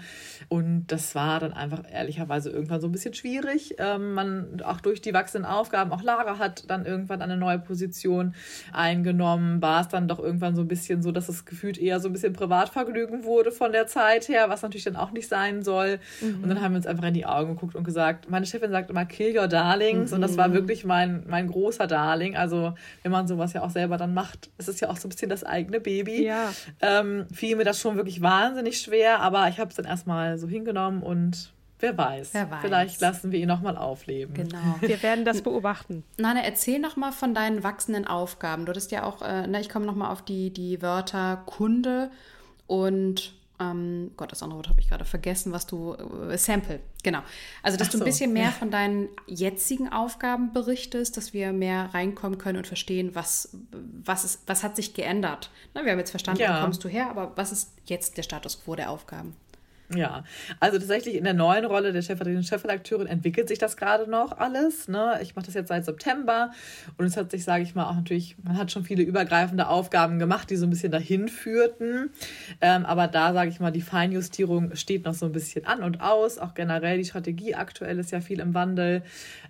Und 0.49 0.87
das 0.87 1.15
war 1.15 1.39
dann 1.39 1.53
einfach 1.53 1.83
ehrlicherweise 1.93 2.49
irgendwann 2.49 2.81
so 2.81 2.89
ein 2.89 2.93
bisschen 2.93 3.13
schwierig. 3.13 3.75
Ähm, 3.77 4.15
man 4.15 4.63
auch 4.63 4.81
durch 4.81 5.03
die 5.03 5.13
wachsenden 5.13 5.51
Aufgaben, 5.51 5.93
auch 5.93 6.03
Lara 6.03 6.39
hat 6.39 6.71
dann 6.71 6.87
irgendwann 6.87 7.21
eine 7.21 7.37
neue 7.37 7.59
Position 7.59 8.35
eingenommen 8.73 9.61
war 9.67 9.81
es 9.81 9.89
dann 9.89 10.07
doch 10.07 10.21
irgendwann 10.21 10.55
so 10.55 10.63
ein 10.63 10.69
bisschen 10.69 11.03
so, 11.03 11.11
dass 11.11 11.29
es 11.29 11.45
gefühlt 11.45 11.77
eher 11.77 11.99
so 11.99 12.09
ein 12.09 12.13
bisschen 12.13 12.33
Privatvergnügen 12.33 13.25
wurde 13.25 13.51
von 13.51 13.73
der 13.73 13.89
Zeit 13.89 14.29
her, 14.29 14.49
was 14.49 14.63
natürlich 14.63 14.85
dann 14.85 14.95
auch 14.95 15.11
nicht 15.11 15.29
sein 15.29 15.65
soll. 15.65 15.99
Mhm. 16.21 16.45
Und 16.45 16.49
dann 16.49 16.63
haben 16.63 16.73
wir 16.73 16.77
uns 16.77 16.87
einfach 16.87 17.03
in 17.03 17.15
die 17.15 17.27
Augen 17.27 17.55
geguckt 17.55 17.75
und 17.75 17.83
gesagt, 17.83 18.31
meine 18.31 18.47
Chefin 18.47 18.71
sagt 18.71 18.91
immer, 18.91 19.05
kill 19.07 19.37
your 19.37 19.49
darlings. 19.49 20.11
Mhm. 20.11 20.15
Und 20.15 20.21
das 20.21 20.37
war 20.37 20.47
mhm. 20.47 20.53
wirklich 20.53 20.85
mein, 20.85 21.25
mein 21.27 21.49
großer 21.49 21.89
Darling. 21.89 22.37
Also 22.37 22.75
wenn 23.03 23.11
man 23.11 23.27
sowas 23.27 23.55
ja 23.55 23.63
auch 23.63 23.71
selber 23.71 23.97
dann 23.97 24.15
macht, 24.15 24.51
ist 24.57 24.69
es 24.69 24.79
ja 24.79 24.89
auch 24.89 24.97
so 24.97 25.09
ein 25.09 25.11
bisschen 25.11 25.31
das 25.31 25.43
eigene 25.43 25.81
Baby. 25.81 26.25
Ja. 26.25 26.53
Ähm, 26.81 27.27
fiel 27.33 27.57
mir 27.57 27.65
das 27.65 27.81
schon 27.81 27.97
wirklich 27.97 28.23
wahnsinnig 28.23 28.81
schwer, 28.81 29.19
aber 29.19 29.49
ich 29.49 29.59
habe 29.59 29.71
es 29.71 29.77
dann 29.77 29.87
erstmal 29.87 30.39
so 30.39 30.47
hingenommen 30.47 31.03
und 31.03 31.56
Wer 31.79 31.97
weiß. 31.97 32.31
Wer 32.33 32.51
weiß. 32.51 32.61
Vielleicht 32.63 33.01
lassen 33.01 33.33
wir 33.33 33.39
ihn 33.39 33.49
nochmal 33.49 33.77
aufleben. 33.77 34.35
Genau. 34.35 34.77
Wir 34.81 35.03
werden 35.03 35.25
das 35.25 35.43
beobachten. 35.43 36.05
Nana, 36.19 36.43
erzähl 36.43 36.79
nochmal 36.79 37.13
von 37.13 37.35
deinen 37.35 37.63
wachsenden 37.63 38.07
Aufgaben. 38.07 38.65
Du 38.65 38.71
hattest 38.71 38.93
ja 38.93 39.05
auch, 39.05 39.23
äh, 39.23 39.47
ne, 39.47 39.61
ich 39.61 39.69
komme 39.69 39.87
nochmal 39.87 40.11
auf 40.11 40.23
die, 40.23 40.51
die 40.51 40.81
Wörter 40.81 41.43
Kunde 41.47 42.11
und 42.67 43.35
ähm, 43.59 44.11
Gott, 44.17 44.33
das 44.33 44.43
andere 44.43 44.59
Wort 44.59 44.69
habe 44.69 44.81
ich 44.81 44.89
gerade 44.89 45.05
vergessen, 45.05 45.53
was 45.53 45.67
du, 45.67 45.95
äh, 45.95 46.37
Sample, 46.37 46.81
genau. 47.03 47.21
Also, 47.63 47.79
dass 47.79 47.91
so, 47.91 47.99
du 47.99 48.05
ein 48.05 48.07
bisschen 48.07 48.33
mehr 48.33 48.45
ja. 48.45 48.51
von 48.51 48.71
deinen 48.71 49.09
jetzigen 49.27 49.91
Aufgaben 49.91 50.53
berichtest, 50.53 51.17
dass 51.17 51.33
wir 51.33 51.53
mehr 51.53 51.95
reinkommen 51.95 52.39
können 52.39 52.59
und 52.59 52.67
verstehen, 52.67 53.15
was, 53.15 53.57
was, 54.05 54.25
ist, 54.25 54.43
was 54.47 54.63
hat 54.63 54.77
sich 54.77 54.93
geändert. 54.93 55.51
Ne, 55.75 55.85
wir 55.85 55.93
haben 55.93 55.99
jetzt 55.99 56.11
verstanden, 56.11 56.43
ja. 56.43 56.59
wo 56.59 56.65
kommst 56.65 56.85
du 56.85 56.89
her, 56.89 57.09
aber 57.09 57.33
was 57.37 57.53
ist 57.53 57.73
jetzt 57.87 58.19
der 58.19 58.23
Status 58.23 58.63
quo 58.63 58.75
der 58.75 58.91
Aufgaben? 58.91 59.35
Ja, 59.95 60.25
also 60.59 60.79
tatsächlich 60.79 61.15
in 61.15 61.23
der 61.23 61.35
neuen 61.35 61.65
Rolle 61.65 61.93
der 61.93 62.03
stellvertretenden 62.03 62.45
Chefredakteurin 62.45 63.07
entwickelt 63.07 63.47
sich 63.47 63.61
das 63.61 63.77
gerade 63.77 64.11
noch 64.11 64.37
alles. 64.37 64.89
Ne? 64.89 65.21
Ich 65.23 65.37
mache 65.37 65.47
das 65.47 65.55
jetzt 65.55 65.69
seit 65.69 65.85
September 65.85 66.51
und 66.99 67.07
es 67.07 67.17
hat 67.17 67.31
sich, 67.31 67.45
sage 67.45 67.63
ich 67.63 67.77
mal, 67.77 67.85
auch 67.85 67.95
natürlich, 67.95 68.37
man 68.43 68.59
hat 68.59 68.73
schon 68.73 68.83
viele 68.83 69.05
übergreifende 69.05 69.69
Aufgaben 69.69 70.19
gemacht, 70.19 70.51
die 70.51 70.57
so 70.57 70.67
ein 70.67 70.71
bisschen 70.71 70.91
dahin 70.91 71.29
führten. 71.29 72.11
Ähm, 72.61 72.85
aber 72.85 73.07
da, 73.07 73.33
sage 73.33 73.49
ich 73.49 73.61
mal, 73.61 73.71
die 73.71 73.81
Feinjustierung 73.81 74.75
steht 74.75 75.05
noch 75.05 75.15
so 75.15 75.27
ein 75.27 75.33
bisschen 75.33 75.67
an 75.67 75.85
und 75.85 76.01
aus. 76.01 76.39
Auch 76.39 76.55
generell 76.55 76.99
die 76.99 77.05
Strategie 77.05 77.55
aktuell 77.55 78.01
ist 78.01 78.11
ja 78.11 78.21
viel 78.21 78.41
im 78.41 78.55
Wandel. 78.55 79.03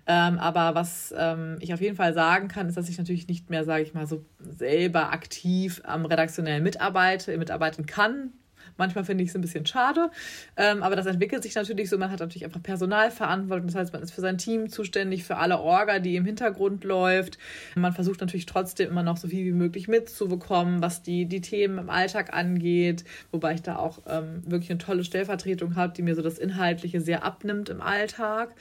Ähm, 0.05 0.37
aber 0.37 0.75
was 0.75 1.15
ähm, 1.17 1.57
ich 1.61 1.73
auf 1.73 1.81
jeden 1.81 1.95
Fall 1.95 2.13
sagen 2.13 2.47
kann, 2.47 2.69
ist, 2.69 2.77
dass 2.77 2.89
ich 2.89 2.99
natürlich 2.99 3.27
nicht 3.27 3.49
mehr, 3.49 3.63
sage 3.63 3.81
ich 3.81 3.95
mal, 3.95 4.05
so 4.05 4.23
selber 4.39 5.11
aktiv 5.11 5.81
am 5.83 6.05
redaktionellen 6.05 6.61
mitarbeite, 6.61 7.35
mitarbeiten 7.39 7.87
kann 7.87 8.33
Manchmal 8.77 9.03
finde 9.03 9.23
ich 9.23 9.31
es 9.31 9.35
ein 9.35 9.41
bisschen 9.41 9.65
schade, 9.65 10.09
ähm, 10.55 10.83
aber 10.83 10.95
das 10.95 11.05
entwickelt 11.05 11.43
sich 11.43 11.55
natürlich 11.55 11.89
so. 11.89 11.97
Man 11.97 12.11
hat 12.11 12.19
natürlich 12.19 12.45
einfach 12.45 12.61
Personalverantwortung, 12.61 13.67
das 13.67 13.75
heißt, 13.75 13.93
man 13.93 14.03
ist 14.03 14.11
für 14.11 14.21
sein 14.21 14.37
Team 14.37 14.69
zuständig, 14.69 15.23
für 15.23 15.37
alle 15.37 15.59
Orga, 15.59 15.99
die 15.99 16.15
im 16.15 16.25
Hintergrund 16.25 16.83
läuft. 16.83 17.37
Man 17.75 17.93
versucht 17.93 18.21
natürlich 18.21 18.45
trotzdem 18.45 18.89
immer 18.89 19.03
noch 19.03 19.17
so 19.17 19.27
viel 19.27 19.45
wie 19.45 19.51
möglich 19.51 19.87
mitzubekommen, 19.87 20.81
was 20.81 21.01
die, 21.01 21.25
die 21.25 21.41
Themen 21.41 21.77
im 21.77 21.89
Alltag 21.89 22.33
angeht, 22.33 23.03
wobei 23.31 23.55
ich 23.55 23.61
da 23.61 23.77
auch 23.77 23.99
ähm, 24.07 24.43
wirklich 24.45 24.69
eine 24.69 24.79
tolle 24.79 25.03
Stellvertretung 25.03 25.75
habe, 25.75 25.93
die 25.93 26.01
mir 26.01 26.15
so 26.15 26.21
das 26.21 26.37
Inhaltliche 26.37 27.01
sehr 27.01 27.23
abnimmt 27.23 27.69
im 27.69 27.81
Alltag 27.81 28.55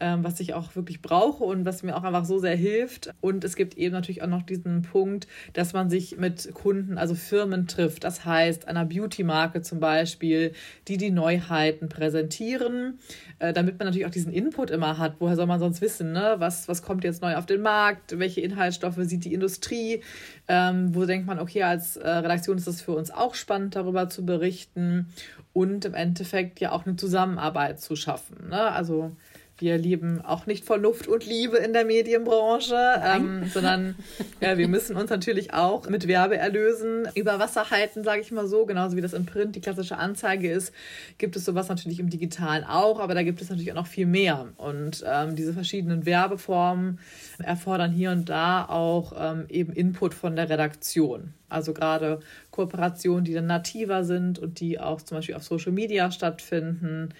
ähm, 0.00 0.24
was 0.24 0.40
ich 0.40 0.54
auch 0.54 0.76
wirklich 0.76 1.00
brauche 1.00 1.44
und 1.44 1.64
was 1.64 1.82
mir 1.82 1.96
auch 1.96 2.04
einfach 2.04 2.24
so 2.24 2.38
sehr 2.38 2.56
hilft. 2.56 3.14
Und 3.20 3.44
es 3.44 3.56
gibt 3.56 3.76
eben 3.78 3.94
natürlich 3.94 4.22
auch 4.22 4.28
noch 4.28 4.42
diesen 4.42 4.82
Punkt, 4.82 5.26
dass 5.52 5.72
man 5.72 5.88
sich 5.88 6.18
mit 6.18 6.52
Kunden, 6.54 6.98
also 6.98 7.14
Firmen 7.14 7.66
trifft. 7.66 8.04
Das 8.04 8.24
heißt, 8.24 8.68
einer 8.68 8.84
Beauty-Marke 8.84 9.62
zum 9.62 9.80
Beispiel, 9.80 10.52
die 10.88 10.98
die 10.98 11.10
Neuheiten 11.10 11.88
präsentieren, 11.88 12.98
äh, 13.38 13.52
damit 13.52 13.78
man 13.78 13.86
natürlich 13.86 14.06
auch 14.06 14.10
diesen 14.10 14.32
Input 14.32 14.70
immer 14.70 14.98
hat. 14.98 15.16
Woher 15.18 15.36
soll 15.36 15.46
man 15.46 15.60
sonst 15.60 15.80
wissen, 15.80 16.12
ne? 16.12 16.36
was, 16.38 16.68
was 16.68 16.82
kommt 16.82 17.04
jetzt 17.04 17.22
neu 17.22 17.36
auf 17.36 17.46
den 17.46 17.62
Markt? 17.62 18.18
Welche 18.18 18.42
Inhaltsstoffe 18.42 18.98
sieht 19.00 19.24
die 19.24 19.32
Industrie? 19.32 20.02
Ähm, 20.48 20.94
wo 20.94 21.06
denkt 21.06 21.26
man, 21.26 21.38
okay, 21.38 21.62
als 21.62 21.96
äh, 21.96 22.08
Redaktion 22.08 22.58
ist 22.58 22.66
das 22.66 22.82
für 22.82 22.92
uns 22.92 23.10
auch 23.10 23.34
spannend, 23.34 23.76
darüber 23.76 24.08
zu 24.08 24.26
berichten 24.26 25.06
und 25.52 25.86
im 25.86 25.94
Endeffekt 25.94 26.60
ja 26.60 26.72
auch 26.72 26.84
eine 26.84 26.96
Zusammenarbeit 26.96 27.80
zu 27.80 27.96
schaffen. 27.96 28.48
Ne? 28.50 28.60
Also 28.60 29.12
wir 29.58 29.78
leben 29.78 30.20
auch 30.22 30.46
nicht 30.46 30.66
von 30.66 30.82
Luft 30.82 31.08
und 31.08 31.24
Liebe 31.24 31.56
in 31.56 31.72
der 31.72 31.86
Medienbranche, 31.86 32.76
ähm, 33.02 33.50
sondern 33.52 33.94
ja, 34.40 34.58
wir 34.58 34.68
müssen 34.68 34.96
uns 34.96 35.08
natürlich 35.08 35.54
auch 35.54 35.88
mit 35.88 36.06
Werbeerlösen 36.06 37.08
über 37.14 37.38
Wasser 37.38 37.70
halten, 37.70 38.04
sage 38.04 38.20
ich 38.20 38.30
mal 38.32 38.46
so. 38.46 38.66
Genauso 38.66 38.96
wie 38.96 39.00
das 39.00 39.14
im 39.14 39.24
Print 39.24 39.56
die 39.56 39.62
klassische 39.62 39.96
Anzeige 39.96 40.50
ist, 40.50 40.74
gibt 41.16 41.36
es 41.36 41.46
sowas 41.46 41.68
natürlich 41.68 42.00
im 42.00 42.10
Digitalen 42.10 42.64
auch, 42.64 43.00
aber 43.00 43.14
da 43.14 43.22
gibt 43.22 43.40
es 43.40 43.48
natürlich 43.48 43.72
auch 43.72 43.76
noch 43.76 43.86
viel 43.86 44.06
mehr. 44.06 44.48
Und 44.58 45.02
ähm, 45.06 45.36
diese 45.36 45.54
verschiedenen 45.54 46.04
Werbeformen 46.04 46.98
erfordern 47.38 47.92
hier 47.92 48.10
und 48.10 48.28
da 48.28 48.66
auch 48.66 49.14
ähm, 49.18 49.46
eben 49.48 49.72
Input 49.72 50.12
von 50.12 50.36
der 50.36 50.50
Redaktion. 50.50 51.32
Also 51.48 51.72
gerade 51.72 52.20
Kooperationen, 52.50 53.24
die 53.24 53.32
dann 53.32 53.46
nativer 53.46 54.04
sind 54.04 54.38
und 54.38 54.60
die 54.60 54.78
auch 54.80 55.00
zum 55.00 55.18
Beispiel 55.18 55.36
auf 55.36 55.44
Social 55.44 55.72
Media 55.72 56.10
stattfinden 56.10 57.14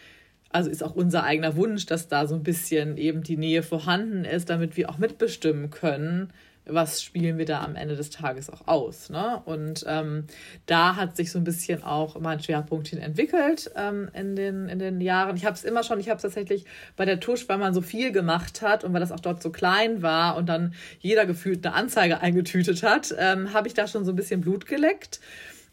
also 0.56 0.70
ist 0.70 0.82
auch 0.82 0.94
unser 0.94 1.22
eigener 1.24 1.54
Wunsch, 1.54 1.84
dass 1.84 2.08
da 2.08 2.26
so 2.26 2.34
ein 2.34 2.42
bisschen 2.42 2.96
eben 2.96 3.22
die 3.22 3.36
Nähe 3.36 3.62
vorhanden 3.62 4.24
ist, 4.24 4.48
damit 4.48 4.78
wir 4.78 4.88
auch 4.88 4.96
mitbestimmen 4.96 5.68
können, 5.68 6.32
was 6.64 7.02
spielen 7.02 7.36
wir 7.36 7.44
da 7.44 7.62
am 7.62 7.76
Ende 7.76 7.94
des 7.94 8.08
Tages 8.08 8.48
auch 8.48 8.66
aus. 8.66 9.10
Ne? 9.10 9.42
Und 9.44 9.84
ähm, 9.86 10.24
da 10.64 10.96
hat 10.96 11.14
sich 11.14 11.30
so 11.30 11.38
ein 11.38 11.44
bisschen 11.44 11.82
auch 11.82 12.18
mein 12.18 12.40
Schwerpunkt 12.40 12.88
hin 12.88 13.00
entwickelt 13.00 13.70
ähm, 13.76 14.08
in, 14.14 14.34
den, 14.34 14.70
in 14.70 14.78
den 14.78 15.02
Jahren. 15.02 15.36
Ich 15.36 15.44
habe 15.44 15.54
es 15.54 15.62
immer 15.62 15.82
schon, 15.82 16.00
ich 16.00 16.08
habe 16.08 16.16
es 16.16 16.22
tatsächlich 16.22 16.64
bei 16.96 17.04
der 17.04 17.20
Tusch, 17.20 17.46
weil 17.50 17.58
man 17.58 17.74
so 17.74 17.82
viel 17.82 18.10
gemacht 18.10 18.62
hat 18.62 18.82
und 18.82 18.94
weil 18.94 19.00
das 19.00 19.12
auch 19.12 19.20
dort 19.20 19.42
so 19.42 19.50
klein 19.50 20.00
war 20.00 20.38
und 20.38 20.48
dann 20.48 20.72
jeder 21.00 21.26
gefühlt 21.26 21.66
eine 21.66 21.76
Anzeige 21.76 22.22
eingetütet 22.22 22.82
hat, 22.82 23.14
ähm, 23.18 23.52
habe 23.52 23.68
ich 23.68 23.74
da 23.74 23.86
schon 23.86 24.06
so 24.06 24.12
ein 24.12 24.16
bisschen 24.16 24.40
Blut 24.40 24.64
geleckt 24.64 25.20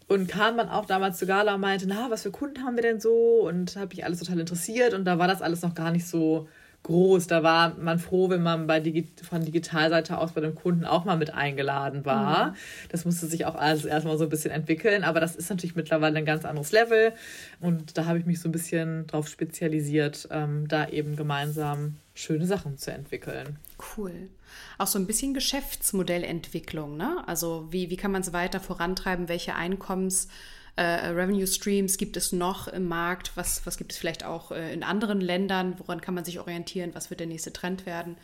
und 0.08 0.28
kam 0.28 0.58
dann 0.58 0.70
auch 0.70 0.86
damals 0.86 1.18
zu 1.18 1.26
Gala 1.26 1.56
und 1.56 1.62
meinte, 1.62 1.88
na, 1.88 2.10
was 2.10 2.24
für 2.24 2.32
Kunden 2.32 2.64
haben 2.64 2.76
wir 2.76 2.84
denn 2.84 3.00
so? 3.00 3.48
Und 3.48 3.76
habe 3.76 3.96
mich 3.96 4.06
alles 4.06 4.20
total 4.20 4.40
interessiert. 4.40 4.94
Und 4.94 5.06
da 5.06 5.18
war 5.18 5.28
das 5.28 5.42
alles 5.42 5.62
noch 5.62 5.76
gar 5.76 5.92
nicht 5.92 6.08
so 6.08 6.48
groß. 6.84 7.28
Da 7.28 7.44
war 7.44 7.76
man 7.78 7.98
froh, 8.00 8.30
wenn 8.30 8.44
man 8.44 8.68
bei 8.68 8.80
Digi 8.80 9.08
von 9.28 9.44
Digitalseite 9.44 10.18
aus 10.18 10.34
bei 10.34 10.42
dem 10.42 10.54
Kunden 10.56 10.86
auch 10.86 11.06
mal 11.06 11.18
mit 11.18 11.34
eingeladen 11.34 12.06
war. 12.06 12.52
Mhm. 12.52 12.56
Das 12.90 13.06
musste 13.06 13.26
sich 13.28 13.46
auch 13.46 13.56
alles 13.56 13.86
erstmal 13.86 14.18
so 14.18 14.26
ein 14.26 14.30
bisschen 14.30 14.52
entwickeln. 14.52 15.04
Aber 15.04 15.20
das 15.20 15.36
ist 15.36 15.50
natürlich 15.50 15.76
mittlerweile 15.76 16.18
ein 16.18 16.26
ganz 16.26 16.46
anderes 16.46 16.72
Level. 16.72 17.14
Und 17.62 17.98
da 17.98 18.06
habe 18.06 18.20
ich 18.20 18.26
mich 18.26 18.42
so 18.42 18.50
ein 18.50 18.52
bisschen 18.52 19.08
drauf 19.08 19.28
spezialisiert, 19.28 20.28
ähm, 20.32 20.68
da 20.68 20.90
eben 20.90 21.16
gemeinsam 21.16 21.96
schöne 22.14 22.46
Sachen 22.46 22.78
zu 22.78 22.92
entwickeln. 22.92 23.58
Cool 23.96 24.30
auch 24.78 24.88
so 24.88 25.00
ein 25.00 25.08
bisschen 25.08 25.34
Geschäftsmodellentwicklung. 25.34 26.98
Ne? 26.98 27.24
Also 27.28 27.68
wie, 27.72 27.90
wie 27.90 27.98
kann 27.98 28.12
man 28.12 28.22
es 28.22 28.34
weiter 28.34 28.60
vorantreiben? 28.60 29.30
Welche 29.30 29.56
Einkommens- 29.56 30.28
äh, 30.76 30.82
Revenue 30.82 31.46
Streams 31.46 31.98
gibt 31.98 32.18
es 32.18 32.32
noch 32.32 32.68
im 32.68 32.88
Markt? 32.88 33.32
Was, 33.36 33.66
was 33.66 33.78
gibt 33.78 33.92
es 33.92 33.98
vielleicht 33.98 34.24
auch 34.24 34.52
äh, 34.52 34.74
in 34.74 34.84
anderen 34.84 35.22
Ländern? 35.22 35.76
Woran 35.78 36.02
kann 36.02 36.16
man 36.16 36.26
sich 36.26 36.40
orientieren? 36.40 36.96
Was 36.96 37.12
wird 37.12 37.20
der 37.20 37.28
nächste 37.28 37.54
Trend 37.54 37.86
werden? 37.86 38.18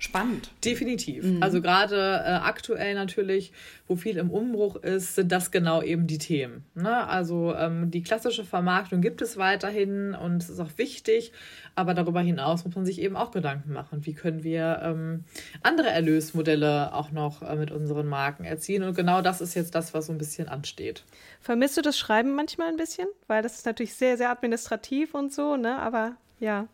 Spannend. 0.00 0.50
Definitiv. 0.64 1.24
Mhm. 1.24 1.42
Also 1.42 1.60
gerade 1.60 1.94
äh, 1.94 2.30
aktuell 2.30 2.94
natürlich, 2.94 3.52
wo 3.86 3.96
viel 3.96 4.16
im 4.16 4.30
Umbruch 4.30 4.76
ist, 4.76 5.14
sind 5.14 5.30
das 5.30 5.50
genau 5.50 5.82
eben 5.82 6.06
die 6.06 6.16
Themen. 6.16 6.64
Ne? 6.74 7.06
Also 7.06 7.54
ähm, 7.54 7.90
die 7.90 8.02
klassische 8.02 8.46
Vermarktung 8.46 9.02
gibt 9.02 9.20
es 9.20 9.36
weiterhin 9.36 10.14
und 10.14 10.42
es 10.42 10.48
ist 10.48 10.58
auch 10.58 10.70
wichtig, 10.76 11.32
aber 11.74 11.92
darüber 11.92 12.22
hinaus 12.22 12.64
muss 12.64 12.74
man 12.74 12.86
sich 12.86 12.98
eben 12.98 13.14
auch 13.14 13.30
Gedanken 13.30 13.74
machen, 13.74 14.06
wie 14.06 14.14
können 14.14 14.42
wir 14.42 14.80
ähm, 14.82 15.24
andere 15.62 15.90
Erlösmodelle 15.90 16.94
auch 16.94 17.12
noch 17.12 17.42
äh, 17.42 17.54
mit 17.56 17.70
unseren 17.70 18.06
Marken 18.06 18.44
erzielen. 18.44 18.84
Und 18.84 18.96
genau 18.96 19.20
das 19.20 19.42
ist 19.42 19.52
jetzt 19.52 19.74
das, 19.74 19.92
was 19.92 20.06
so 20.06 20.12
ein 20.12 20.18
bisschen 20.18 20.48
ansteht. 20.48 21.04
Vermisst 21.42 21.76
du 21.76 21.82
das 21.82 21.98
Schreiben 21.98 22.34
manchmal 22.34 22.68
ein 22.68 22.78
bisschen? 22.78 23.08
Weil 23.26 23.42
das 23.42 23.56
ist 23.56 23.66
natürlich 23.66 23.92
sehr, 23.92 24.16
sehr 24.16 24.30
administrativ 24.30 25.12
und 25.12 25.30
so, 25.30 25.58
ne? 25.58 25.78
Aber 25.78 26.16
ja. 26.40 26.68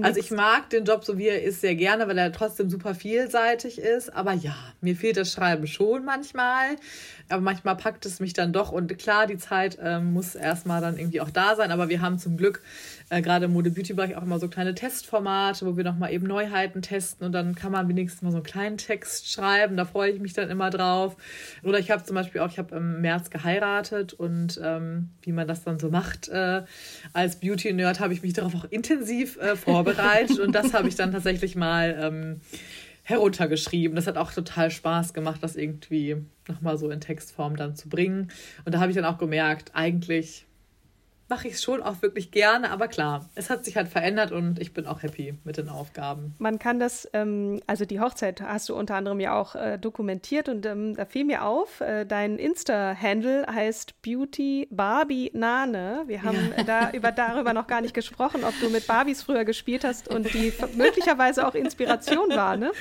Also 0.00 0.18
ich 0.18 0.30
mag 0.30 0.70
den 0.70 0.86
Job, 0.86 1.04
so 1.04 1.18
wie 1.18 1.28
er 1.28 1.42
ist, 1.42 1.60
sehr 1.60 1.74
gerne, 1.74 2.08
weil 2.08 2.16
er 2.16 2.32
trotzdem 2.32 2.70
super 2.70 2.94
vielseitig 2.94 3.78
ist. 3.78 4.08
Aber 4.14 4.32
ja, 4.32 4.56
mir 4.80 4.96
fehlt 4.96 5.18
das 5.18 5.30
Schreiben 5.30 5.66
schon 5.66 6.06
manchmal. 6.06 6.76
Aber 7.28 7.42
manchmal 7.42 7.76
packt 7.76 8.06
es 8.06 8.20
mich 8.20 8.32
dann 8.32 8.54
doch. 8.54 8.72
Und 8.72 8.98
klar, 8.98 9.26
die 9.26 9.36
Zeit 9.36 9.78
ähm, 9.82 10.14
muss 10.14 10.34
erstmal 10.34 10.80
dann 10.80 10.98
irgendwie 10.98 11.20
auch 11.20 11.30
da 11.30 11.56
sein. 11.56 11.70
Aber 11.70 11.90
wir 11.90 12.00
haben 12.00 12.18
zum 12.18 12.38
Glück 12.38 12.62
äh, 13.12 13.20
gerade 13.20 13.44
im 13.44 13.52
Mode-Beauty-Bereich 13.52 14.16
auch 14.16 14.22
immer 14.22 14.38
so 14.38 14.48
kleine 14.48 14.74
Testformate, 14.74 15.66
wo 15.66 15.76
wir 15.76 15.84
nochmal 15.84 16.14
eben 16.14 16.26
Neuheiten 16.26 16.80
testen 16.80 17.26
und 17.26 17.32
dann 17.32 17.54
kann 17.54 17.70
man 17.70 17.86
wenigstens 17.86 18.22
mal 18.22 18.30
so 18.30 18.38
einen 18.38 18.44
kleinen 18.44 18.78
Text 18.78 19.30
schreiben. 19.30 19.76
Da 19.76 19.84
freue 19.84 20.12
ich 20.12 20.20
mich 20.20 20.32
dann 20.32 20.48
immer 20.48 20.70
drauf. 20.70 21.16
Oder 21.62 21.78
ich 21.78 21.90
habe 21.90 22.02
zum 22.04 22.14
Beispiel 22.14 22.40
auch, 22.40 22.48
ich 22.48 22.58
habe 22.58 22.74
im 22.74 23.02
März 23.02 23.28
geheiratet 23.28 24.14
und 24.14 24.58
ähm, 24.64 25.10
wie 25.20 25.32
man 25.32 25.46
das 25.46 25.62
dann 25.62 25.78
so 25.78 25.90
macht, 25.90 26.28
äh, 26.28 26.62
als 27.12 27.36
Beauty-Nerd 27.36 28.00
habe 28.00 28.14
ich 28.14 28.22
mich 28.22 28.32
darauf 28.32 28.54
auch 28.54 28.64
intensiv 28.70 29.36
äh, 29.36 29.56
vorbereitet 29.56 30.38
und 30.38 30.54
das 30.54 30.72
habe 30.72 30.88
ich 30.88 30.94
dann 30.94 31.12
tatsächlich 31.12 31.54
mal 31.54 31.94
ähm, 32.00 32.40
heruntergeschrieben. 33.02 33.94
Das 33.94 34.06
hat 34.06 34.16
auch 34.16 34.32
total 34.32 34.70
Spaß 34.70 35.12
gemacht, 35.12 35.42
das 35.42 35.56
irgendwie 35.56 36.16
nochmal 36.48 36.78
so 36.78 36.88
in 36.88 37.00
Textform 37.00 37.56
dann 37.56 37.76
zu 37.76 37.90
bringen. 37.90 38.30
Und 38.64 38.74
da 38.74 38.80
habe 38.80 38.90
ich 38.90 38.96
dann 38.96 39.04
auch 39.04 39.18
gemerkt, 39.18 39.72
eigentlich 39.74 40.46
mache 41.28 41.48
ich 41.48 41.54
es 41.54 41.62
schon 41.62 41.82
auch 41.82 42.02
wirklich 42.02 42.30
gerne. 42.30 42.70
Aber 42.70 42.88
klar, 42.88 43.28
es 43.34 43.50
hat 43.50 43.64
sich 43.64 43.76
halt 43.76 43.88
verändert 43.88 44.32
und 44.32 44.60
ich 44.60 44.74
bin 44.74 44.86
auch 44.86 45.02
happy 45.02 45.34
mit 45.44 45.56
den 45.56 45.68
Aufgaben. 45.68 46.34
Man 46.38 46.58
kann 46.58 46.78
das, 46.78 47.08
ähm, 47.12 47.60
also 47.66 47.84
die 47.84 48.00
Hochzeit 48.00 48.40
hast 48.40 48.68
du 48.68 48.76
unter 48.76 48.94
anderem 48.96 49.20
ja 49.20 49.38
auch 49.38 49.54
äh, 49.54 49.78
dokumentiert 49.78 50.48
und 50.48 50.66
ähm, 50.66 50.94
da 50.94 51.06
fiel 51.06 51.24
mir 51.24 51.44
auf, 51.44 51.80
äh, 51.80 52.04
dein 52.04 52.38
Insta-Handle 52.38 53.46
heißt 53.52 54.02
Beauty 54.02 54.68
Barbie 54.70 55.30
Nane. 55.34 56.02
Wir 56.06 56.22
haben 56.22 56.52
ja. 56.56 56.64
da 56.64 56.90
über, 56.92 57.12
darüber 57.12 57.52
noch 57.52 57.66
gar 57.66 57.80
nicht 57.80 57.94
gesprochen, 57.94 58.44
ob 58.44 58.54
du 58.60 58.68
mit 58.68 58.86
Barbies 58.86 59.22
früher 59.22 59.44
gespielt 59.44 59.84
hast 59.84 60.08
und 60.08 60.32
die 60.34 60.52
möglicherweise 60.76 61.46
auch 61.46 61.54
Inspiration 61.54 62.30
war, 62.30 62.56
ne? 62.56 62.72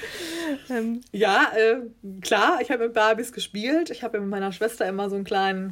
Ähm. 0.70 1.02
Ja, 1.12 1.52
äh, 1.56 1.78
klar, 2.22 2.60
ich 2.62 2.72
habe 2.72 2.86
mit 2.86 2.94
Barbies 2.94 3.32
gespielt. 3.32 3.90
Ich 3.90 4.04
habe 4.04 4.20
mit 4.20 4.30
meiner 4.30 4.52
Schwester 4.52 4.88
immer 4.88 5.10
so 5.10 5.16
einen 5.16 5.26
kleinen 5.26 5.72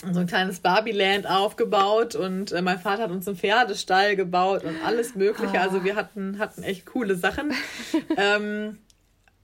so 0.00 0.20
ein 0.20 0.26
kleines 0.26 0.60
Barbieland 0.60 1.28
aufgebaut 1.28 2.14
und 2.14 2.52
äh, 2.52 2.62
mein 2.62 2.78
Vater 2.78 3.04
hat 3.04 3.10
uns 3.10 3.26
einen 3.26 3.36
Pferdestall 3.36 4.14
gebaut 4.14 4.64
und 4.64 4.76
alles 4.84 5.14
Mögliche. 5.14 5.60
Also 5.60 5.82
wir 5.82 5.96
hatten, 5.96 6.38
hatten 6.38 6.62
echt 6.62 6.86
coole 6.86 7.16
Sachen. 7.16 7.52
ähm, 8.16 8.78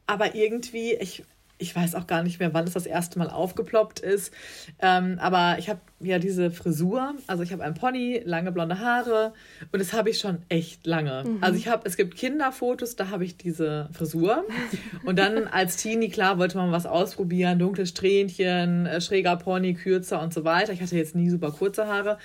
aber 0.07 0.35
irgendwie, 0.35 0.95
ich, 0.95 1.25
ich 1.65 1.75
weiß 1.75 1.95
auch 1.95 2.07
gar 2.07 2.23
nicht 2.23 2.41
mehr, 2.41 2.53
wann 2.53 2.67
es 2.67 2.75
das 2.75 2.85
erste 2.85 3.19
Mal 3.19 3.31
aufgeploppt 3.31 4.01
ist. 4.01 4.33
Ähm, 4.81 5.19
aber 5.19 5.57
ich 5.59 5.71
habe 5.71 5.81
ja 6.01 6.19
diese 6.19 6.51
Frisur, 6.51 7.15
also 7.27 7.43
ich 7.43 7.53
habe 7.53 7.65
einen 7.65 7.75
Pony, 7.75 8.21
lange 8.25 8.53
blonde 8.53 8.79
Haare 8.79 9.33
und 9.73 9.79
das 9.79 9.95
habe 9.95 10.11
ich 10.11 10.19
schon 10.19 10.43
echt 10.51 10.87
lange. 10.87 11.25
Mhm. 11.25 11.39
Also 11.41 11.59
ich 11.59 11.69
habe, 11.69 11.83
es 11.87 11.97
gibt 11.97 12.17
Kinderfotos, 12.17 12.97
da 12.97 13.09
habe 13.09 13.25
ich 13.25 13.39
diese 13.39 13.89
Frisur 13.93 14.45
und 15.05 15.19
dann 15.19 15.49
als 15.49 15.79
Teenie, 15.79 16.11
klar, 16.11 16.39
wollte 16.39 16.59
man 16.59 16.71
was 16.71 16.85
ausprobieren, 16.85 17.59
dunkles 17.59 17.89
Strähnchen, 17.89 18.85
äh, 18.85 19.01
schräger 19.01 19.37
Pony, 19.37 19.73
kürzer 19.73 20.21
und 20.21 20.35
so 20.35 20.45
weiter. 20.45 20.73
Ich 20.75 20.83
hatte 20.83 20.97
jetzt 20.97 21.15
nie 21.15 21.31
super 21.31 21.51
kurze 21.51 21.87
Haare. 21.87 22.19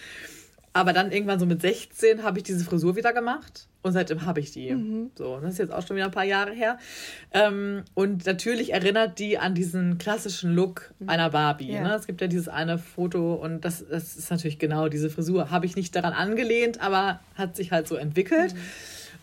Aber 0.74 0.94
dann 0.94 1.12
irgendwann 1.12 1.40
so 1.40 1.46
mit 1.46 1.62
16 1.62 2.24
habe 2.24 2.40
ich 2.40 2.44
diese 2.44 2.64
Frisur 2.64 2.96
wieder 2.96 3.14
gemacht 3.14 3.69
und 3.82 3.94
seitdem 3.94 4.26
habe 4.26 4.42
ich 4.42 4.52
die. 4.52 4.72
Mhm. 4.72 5.12
So, 5.16 5.40
das 5.40 5.54
ist 5.54 5.60
jetzt 5.60 5.74
auch 5.74 5.86
schon 5.86 5.96
wieder 5.96 6.06
ein 6.06 6.12
paar 6.12 6.26
Jahre 6.26 6.52
her. 6.52 6.78
Ähm, 7.32 7.84
und 7.94 8.26
natürlich 8.26 8.74
erinnert 8.74 9.20
die 9.20 9.38
an 9.38 9.56
diesen 9.56 9.98
klassischen 9.98 10.54
Look 10.54 10.94
mhm. 11.00 11.10
einer 11.10 11.30
Barbie. 11.30 11.72
Ja. 11.72 11.84
Ne? 11.84 11.96
Es 11.96 12.06
gibt 12.06 12.20
ja 12.20 12.28
dieses 12.28 12.50
eine 12.50 12.78
Foto 12.78 13.36
und 13.36 13.64
das, 13.64 13.86
das 13.90 14.18
ist 14.18 14.32
natürlich 14.32 14.60
genau 14.60 14.90
diese 14.90 15.10
Frisur. 15.10 15.50
Habe 15.50 15.66
ich 15.66 15.78
nicht 15.78 15.96
daran 15.96 16.14
angelehnt, 16.14 16.82
aber 16.82 17.22
hat 17.36 17.56
sich 17.56 17.72
halt 17.72 17.88
so 17.88 17.96
entwickelt. 17.96 18.54
Mhm. 18.54 18.60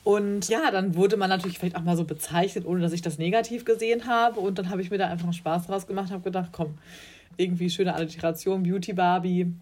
Und 0.05 0.49
ja, 0.49 0.71
dann 0.71 0.95
wurde 0.95 1.17
man 1.17 1.29
natürlich 1.29 1.59
vielleicht 1.59 1.77
auch 1.77 1.83
mal 1.83 1.97
so 1.97 2.05
bezeichnet, 2.05 2.65
ohne 2.65 2.81
dass 2.81 2.93
ich 2.93 3.03
das 3.03 3.19
negativ 3.19 3.65
gesehen 3.65 4.07
habe. 4.07 4.41
Und 4.41 4.59
dann 4.59 4.71
habe 4.71 4.81
ich 4.81 4.91
mir 4.91 4.99
da 4.99 5.09
einfach 5.09 5.25
einen 5.25 5.33
Spaß 5.33 5.67
draus 5.67 5.87
gemacht 5.87 6.07
und 6.09 6.15
habe 6.15 6.23
gedacht, 6.23 6.51
komm, 6.53 6.79
irgendwie 7.37 7.69
schöne 7.69 7.95
Alliteration, 7.95 8.63
Beauty 8.63 8.93
Barbie. 8.93 9.53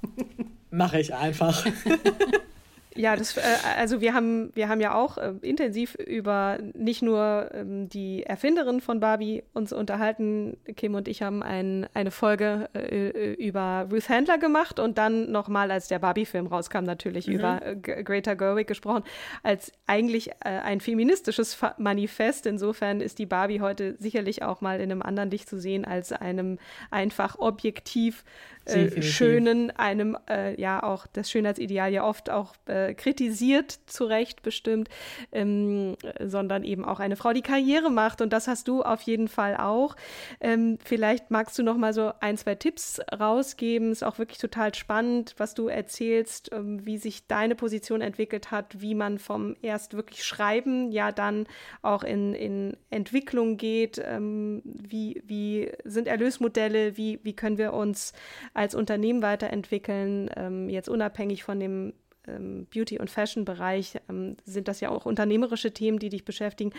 Mache 0.70 1.00
ich 1.00 1.12
einfach. 1.12 1.66
Ja, 2.96 3.14
das, 3.14 3.36
äh, 3.36 3.42
also 3.76 4.00
wir 4.00 4.14
haben, 4.14 4.50
wir 4.54 4.68
haben 4.68 4.80
ja 4.80 4.94
auch 4.94 5.16
äh, 5.16 5.32
intensiv 5.42 5.94
über 5.94 6.58
nicht 6.74 7.02
nur 7.02 7.50
ähm, 7.54 7.88
die 7.88 8.24
Erfinderin 8.24 8.80
von 8.80 8.98
Barbie 8.98 9.44
uns 9.52 9.72
unterhalten. 9.72 10.56
Kim 10.76 10.94
und 10.94 11.06
ich 11.06 11.22
haben 11.22 11.42
ein, 11.42 11.86
eine 11.94 12.10
Folge 12.10 12.68
äh, 12.74 13.34
über 13.34 13.86
Ruth 13.90 14.08
Handler 14.08 14.38
gemacht 14.38 14.80
und 14.80 14.98
dann 14.98 15.30
nochmal, 15.30 15.70
als 15.70 15.86
der 15.86 16.00
Barbie-Film 16.00 16.48
rauskam, 16.48 16.82
natürlich 16.82 17.28
mhm. 17.28 17.34
über 17.34 17.64
äh, 17.64 17.76
Greta 17.76 18.34
Gerwig 18.34 18.66
gesprochen, 18.66 19.04
als 19.42 19.72
eigentlich 19.86 20.30
ein 20.40 20.80
feministisches 20.80 21.58
Manifest. 21.78 22.46
Insofern 22.46 23.00
ist 23.00 23.18
die 23.18 23.26
Barbie 23.26 23.60
heute 23.60 23.94
sicherlich 23.98 24.42
auch 24.42 24.60
mal 24.60 24.80
in 24.80 24.90
einem 24.90 25.02
anderen 25.02 25.30
Licht 25.30 25.48
zu 25.48 25.58
sehen 25.58 25.84
als 25.84 26.12
einem 26.12 26.58
einfach 26.90 27.38
objektiv 27.38 28.24
äh, 28.66 29.02
schönen, 29.02 29.70
einem 29.70 30.16
äh, 30.28 30.60
ja 30.60 30.82
auch 30.82 31.06
das 31.06 31.30
Schönheitsideal 31.30 31.92
ja 31.92 32.04
oft 32.04 32.30
auch 32.30 32.54
äh, 32.66 32.94
kritisiert, 32.94 33.78
zu 33.86 34.04
Recht 34.04 34.42
bestimmt, 34.42 34.88
ähm, 35.32 35.96
sondern 36.20 36.64
eben 36.64 36.84
auch 36.84 37.00
eine 37.00 37.16
Frau, 37.16 37.32
die 37.32 37.42
Karriere 37.42 37.90
macht. 37.90 38.20
Und 38.20 38.32
das 38.32 38.48
hast 38.48 38.68
du 38.68 38.82
auf 38.82 39.02
jeden 39.02 39.28
Fall 39.28 39.56
auch. 39.56 39.96
Ähm, 40.40 40.78
vielleicht 40.84 41.30
magst 41.30 41.58
du 41.58 41.62
noch 41.62 41.76
mal 41.76 41.92
so 41.92 42.12
ein, 42.20 42.36
zwei 42.36 42.54
Tipps 42.54 43.00
rausgeben. 43.18 43.92
Ist 43.92 44.04
auch 44.04 44.18
wirklich 44.18 44.38
total 44.38 44.74
spannend, 44.74 45.34
was 45.38 45.54
du 45.54 45.68
erzählst, 45.68 46.50
ähm, 46.52 46.84
wie 46.84 46.98
sich 46.98 47.26
deine 47.26 47.54
Position 47.54 48.00
entwickelt 48.00 48.50
hat, 48.50 48.80
wie 48.80 48.94
man 48.94 49.18
vom 49.18 49.56
erst 49.62 49.94
wirklich 49.94 50.24
Schreiben 50.24 50.92
ja 50.92 51.12
dann 51.12 51.46
auch 51.82 52.02
in, 52.02 52.34
in 52.34 52.76
Entwicklung 52.90 53.56
geht. 53.56 54.00
Ähm, 54.04 54.62
wie, 54.64 55.22
wie 55.26 55.70
sind 55.84 56.08
Erlösmodelle? 56.08 56.96
Wie, 56.96 57.20
wie 57.22 57.34
können 57.34 57.58
wir 57.58 57.72
uns 57.72 58.12
als 58.54 58.74
Unternehmen 58.74 59.22
weiterentwickeln, 59.22 60.30
ähm, 60.36 60.68
jetzt 60.68 60.88
unabhängig 60.88 61.44
von 61.44 61.60
dem 61.60 61.92
ähm, 62.26 62.66
Beauty- 62.72 62.98
und 62.98 63.10
Fashion-Bereich, 63.10 64.00
ähm, 64.08 64.36
sind 64.44 64.68
das 64.68 64.80
ja 64.80 64.90
auch 64.90 65.06
unternehmerische 65.06 65.72
Themen, 65.72 65.98
die 65.98 66.08
dich 66.08 66.24
beschäftigen. 66.24 66.72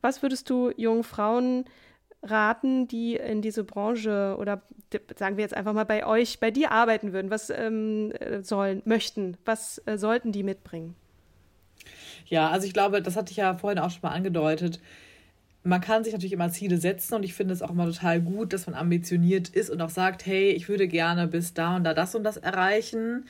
Was 0.00 0.22
würdest 0.22 0.48
du 0.48 0.70
jungen 0.76 1.04
Frauen 1.04 1.64
raten, 2.22 2.86
die 2.88 3.16
in 3.16 3.42
diese 3.42 3.64
Branche 3.64 4.36
oder 4.38 4.62
sagen 5.16 5.36
wir 5.36 5.42
jetzt 5.42 5.54
einfach 5.54 5.72
mal 5.72 5.84
bei 5.84 6.06
euch, 6.06 6.40
bei 6.40 6.50
dir 6.50 6.72
arbeiten 6.72 7.12
würden? 7.12 7.30
Was 7.30 7.50
ähm, 7.50 8.12
äh, 8.12 8.42
sollen, 8.42 8.82
möchten? 8.84 9.36
Was 9.44 9.80
äh, 9.86 9.96
sollten 9.96 10.32
die 10.32 10.42
mitbringen? 10.42 10.94
Ja, 12.26 12.50
also 12.50 12.66
ich 12.66 12.72
glaube, 12.72 13.02
das 13.02 13.16
hatte 13.16 13.30
ich 13.30 13.38
ja 13.38 13.56
vorhin 13.56 13.78
auch 13.78 13.90
schon 13.90 14.02
mal 14.02 14.10
angedeutet 14.10 14.80
man 15.62 15.80
kann 15.80 16.04
sich 16.04 16.12
natürlich 16.14 16.32
immer 16.32 16.50
Ziele 16.50 16.78
setzen 16.78 17.14
und 17.14 17.22
ich 17.22 17.34
finde 17.34 17.52
es 17.52 17.60
auch 17.60 17.70
immer 17.70 17.84
total 17.84 18.20
gut, 18.20 18.52
dass 18.52 18.66
man 18.66 18.74
ambitioniert 18.74 19.48
ist 19.48 19.68
und 19.68 19.80
auch 19.82 19.90
sagt, 19.90 20.24
hey, 20.24 20.50
ich 20.50 20.68
würde 20.68 20.88
gerne 20.88 21.28
bis 21.28 21.52
da 21.52 21.76
und 21.76 21.84
da 21.84 21.92
das 21.92 22.14
und 22.14 22.24
das 22.24 22.38
erreichen. 22.38 23.26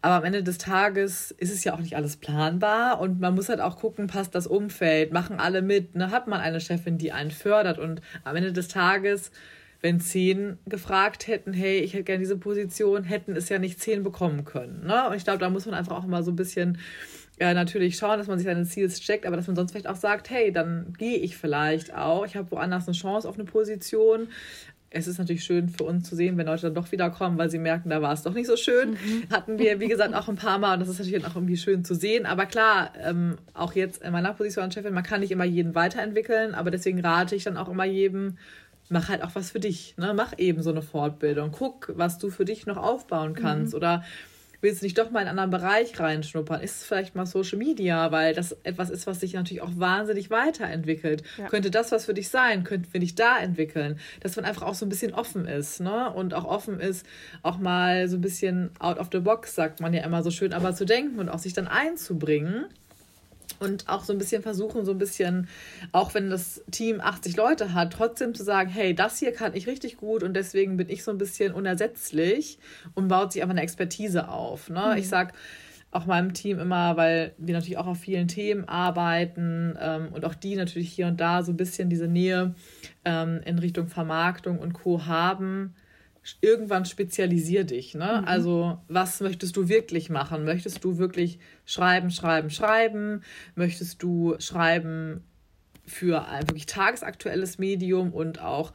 Aber 0.00 0.14
am 0.14 0.24
Ende 0.24 0.42
des 0.42 0.56
Tages 0.56 1.30
ist 1.30 1.52
es 1.52 1.62
ja 1.62 1.74
auch 1.74 1.80
nicht 1.80 1.96
alles 1.96 2.16
planbar 2.16 3.00
und 3.00 3.20
man 3.20 3.34
muss 3.34 3.50
halt 3.50 3.60
auch 3.60 3.76
gucken, 3.76 4.06
passt 4.06 4.34
das 4.34 4.46
Umfeld, 4.46 5.12
machen 5.12 5.38
alle 5.38 5.60
mit, 5.60 5.94
ne? 5.94 6.10
hat 6.10 6.26
man 6.26 6.40
eine 6.40 6.60
Chefin, 6.60 6.96
die 6.96 7.12
einen 7.12 7.30
fördert 7.30 7.78
und 7.78 8.00
am 8.24 8.36
Ende 8.36 8.52
des 8.52 8.68
Tages 8.68 9.30
wenn 9.84 10.00
zehn 10.00 10.56
gefragt 10.64 11.26
hätten, 11.26 11.52
hey, 11.52 11.80
ich 11.80 11.92
hätte 11.92 12.04
gerne 12.04 12.20
diese 12.20 12.38
Position, 12.38 13.04
hätten 13.04 13.36
es 13.36 13.50
ja 13.50 13.58
nicht 13.58 13.78
zehn 13.78 14.02
bekommen 14.02 14.46
können. 14.46 14.86
Ne? 14.86 15.10
Und 15.10 15.14
ich 15.14 15.24
glaube, 15.24 15.40
da 15.40 15.50
muss 15.50 15.66
man 15.66 15.74
einfach 15.74 15.94
auch 15.94 16.06
mal 16.06 16.22
so 16.22 16.30
ein 16.32 16.36
bisschen 16.36 16.78
ja, 17.40 17.52
natürlich 17.52 17.96
schauen, 17.96 18.18
dass 18.18 18.28
man 18.28 18.38
sich 18.38 18.46
seine 18.46 18.64
Ziele 18.64 18.88
checkt, 18.88 19.26
aber 19.26 19.36
dass 19.36 19.46
man 19.46 19.56
sonst 19.56 19.72
vielleicht 19.72 19.88
auch 19.88 19.96
sagt, 19.96 20.30
hey, 20.30 20.52
dann 20.52 20.94
gehe 20.98 21.18
ich 21.18 21.36
vielleicht 21.36 21.94
auch. 21.94 22.24
Ich 22.26 22.36
habe 22.36 22.50
woanders 22.52 22.86
eine 22.86 22.96
Chance 22.96 23.28
auf 23.28 23.34
eine 23.34 23.44
Position. 23.44 24.28
Es 24.90 25.08
ist 25.08 25.18
natürlich 25.18 25.42
schön 25.42 25.68
für 25.68 25.82
uns 25.82 26.08
zu 26.08 26.14
sehen, 26.14 26.36
wenn 26.36 26.46
Leute 26.46 26.62
dann 26.62 26.74
doch 26.74 26.92
wiederkommen, 26.92 27.36
weil 27.36 27.50
sie 27.50 27.58
merken, 27.58 27.90
da 27.90 28.00
war 28.00 28.12
es 28.12 28.22
doch 28.22 28.32
nicht 28.32 28.46
so 28.46 28.56
schön. 28.56 28.90
Mhm. 28.90 29.24
Hatten 29.32 29.58
wir, 29.58 29.80
wie 29.80 29.88
gesagt, 29.88 30.14
auch 30.14 30.28
ein 30.28 30.36
paar 30.36 30.58
Mal 30.58 30.74
und 30.74 30.80
das 30.80 30.88
ist 30.88 31.00
natürlich 31.00 31.26
auch 31.26 31.34
irgendwie 31.34 31.56
schön 31.56 31.84
zu 31.84 31.96
sehen. 31.96 32.26
Aber 32.26 32.46
klar, 32.46 32.92
ähm, 33.02 33.36
auch 33.52 33.72
jetzt 33.72 34.02
in 34.02 34.12
meiner 34.12 34.32
Position 34.34 34.66
als 34.66 34.74
Chefin, 34.74 34.94
man 34.94 35.02
kann 35.02 35.18
nicht 35.18 35.32
immer 35.32 35.44
jeden 35.44 35.74
weiterentwickeln, 35.74 36.54
aber 36.54 36.70
deswegen 36.70 37.00
rate 37.00 37.34
ich 37.34 37.42
dann 37.42 37.56
auch 37.56 37.68
immer 37.68 37.84
jedem, 37.84 38.38
mach 38.88 39.08
halt 39.08 39.24
auch 39.24 39.34
was 39.34 39.50
für 39.50 39.58
dich. 39.58 39.96
Ne? 39.96 40.14
Mach 40.14 40.34
eben 40.38 40.62
so 40.62 40.70
eine 40.70 40.82
Fortbildung. 40.82 41.50
Guck, 41.50 41.92
was 41.96 42.18
du 42.18 42.30
für 42.30 42.44
dich 42.44 42.66
noch 42.66 42.76
aufbauen 42.76 43.34
kannst. 43.34 43.72
Mhm. 43.72 43.78
Oder 43.78 44.04
willst 44.60 44.82
du 44.82 44.86
nicht 44.86 44.98
doch 44.98 45.10
mal 45.10 45.20
in 45.20 45.28
einen 45.28 45.38
anderen 45.38 45.62
Bereich 45.62 45.98
reinschnuppern? 45.98 46.60
Ist 46.60 46.82
es 46.82 46.84
vielleicht 46.84 47.14
mal 47.14 47.26
Social 47.26 47.58
Media, 47.58 48.12
weil 48.12 48.34
das 48.34 48.56
etwas 48.62 48.90
ist, 48.90 49.06
was 49.06 49.20
sich 49.20 49.34
natürlich 49.34 49.62
auch 49.62 49.72
wahnsinnig 49.76 50.30
weiterentwickelt. 50.30 51.22
Ja. 51.38 51.48
Könnte 51.48 51.70
das 51.70 51.92
was 51.92 52.06
für 52.06 52.14
dich 52.14 52.28
sein? 52.28 52.64
Könnten 52.64 52.92
wir 52.92 53.00
dich 53.00 53.14
da 53.14 53.38
entwickeln? 53.38 53.98
Dass 54.20 54.36
man 54.36 54.44
einfach 54.44 54.62
auch 54.62 54.74
so 54.74 54.86
ein 54.86 54.88
bisschen 54.88 55.14
offen 55.14 55.46
ist, 55.46 55.80
ne? 55.80 56.12
Und 56.12 56.34
auch 56.34 56.44
offen 56.44 56.80
ist, 56.80 57.06
auch 57.42 57.58
mal 57.58 58.08
so 58.08 58.16
ein 58.16 58.20
bisschen 58.20 58.70
out 58.78 58.98
of 58.98 59.08
the 59.12 59.20
box, 59.20 59.54
sagt 59.54 59.80
man 59.80 59.92
ja 59.94 60.02
immer 60.02 60.22
so 60.22 60.30
schön, 60.30 60.52
aber 60.52 60.74
zu 60.74 60.84
denken 60.84 61.18
und 61.18 61.28
auch 61.28 61.38
sich 61.38 61.52
dann 61.52 61.68
einzubringen 61.68 62.66
und 63.60 63.88
auch 63.88 64.04
so 64.04 64.12
ein 64.12 64.18
bisschen 64.18 64.42
versuchen, 64.42 64.84
so 64.84 64.92
ein 64.92 64.98
bisschen, 64.98 65.48
auch 65.92 66.14
wenn 66.14 66.30
das 66.30 66.62
Team 66.70 67.00
80 67.00 67.36
Leute 67.36 67.72
hat, 67.72 67.92
trotzdem 67.92 68.34
zu 68.34 68.42
sagen, 68.44 68.70
hey, 68.70 68.94
das 68.94 69.18
hier 69.18 69.32
kann 69.32 69.54
ich 69.54 69.66
richtig 69.66 69.96
gut 69.96 70.22
und 70.22 70.34
deswegen 70.34 70.76
bin 70.76 70.88
ich 70.88 71.04
so 71.04 71.10
ein 71.10 71.18
bisschen 71.18 71.52
unersetzlich 71.52 72.58
und 72.94 73.08
baut 73.08 73.32
sich 73.32 73.42
einfach 73.42 73.54
eine 73.54 73.62
Expertise 73.62 74.28
auf. 74.28 74.70
Ne? 74.70 74.90
Mhm. 74.92 74.98
Ich 74.98 75.08
sag 75.08 75.32
auch 75.90 76.06
meinem 76.06 76.34
Team 76.34 76.58
immer, 76.58 76.96
weil 76.96 77.34
wir 77.38 77.54
natürlich 77.54 77.78
auch 77.78 77.86
auf 77.86 77.98
vielen 77.98 78.26
Themen 78.26 78.68
arbeiten 78.68 79.78
ähm, 79.80 80.08
und 80.12 80.24
auch 80.24 80.34
die 80.34 80.56
natürlich 80.56 80.92
hier 80.92 81.06
und 81.06 81.20
da 81.20 81.42
so 81.42 81.52
ein 81.52 81.56
bisschen 81.56 81.88
diese 81.88 82.08
Nähe 82.08 82.54
ähm, 83.04 83.40
in 83.44 83.58
Richtung 83.58 83.86
Vermarktung 83.86 84.58
und 84.58 84.72
Co. 84.72 85.06
haben 85.06 85.74
irgendwann 86.40 86.84
spezialisier 86.84 87.64
dich. 87.64 87.94
Ne? 87.94 88.20
Mhm. 88.22 88.28
Also, 88.28 88.78
was 88.88 89.20
möchtest 89.20 89.56
du 89.56 89.68
wirklich 89.68 90.10
machen? 90.10 90.44
Möchtest 90.44 90.82
du 90.84 90.98
wirklich 90.98 91.38
schreiben, 91.64 92.10
schreiben, 92.10 92.50
schreiben? 92.50 93.22
Möchtest 93.54 94.02
du 94.02 94.36
schreiben 94.38 95.24
für 95.86 96.26
ein 96.26 96.48
wirklich 96.48 96.66
tagesaktuelles 96.66 97.58
Medium 97.58 98.12
und 98.12 98.40
auch 98.40 98.72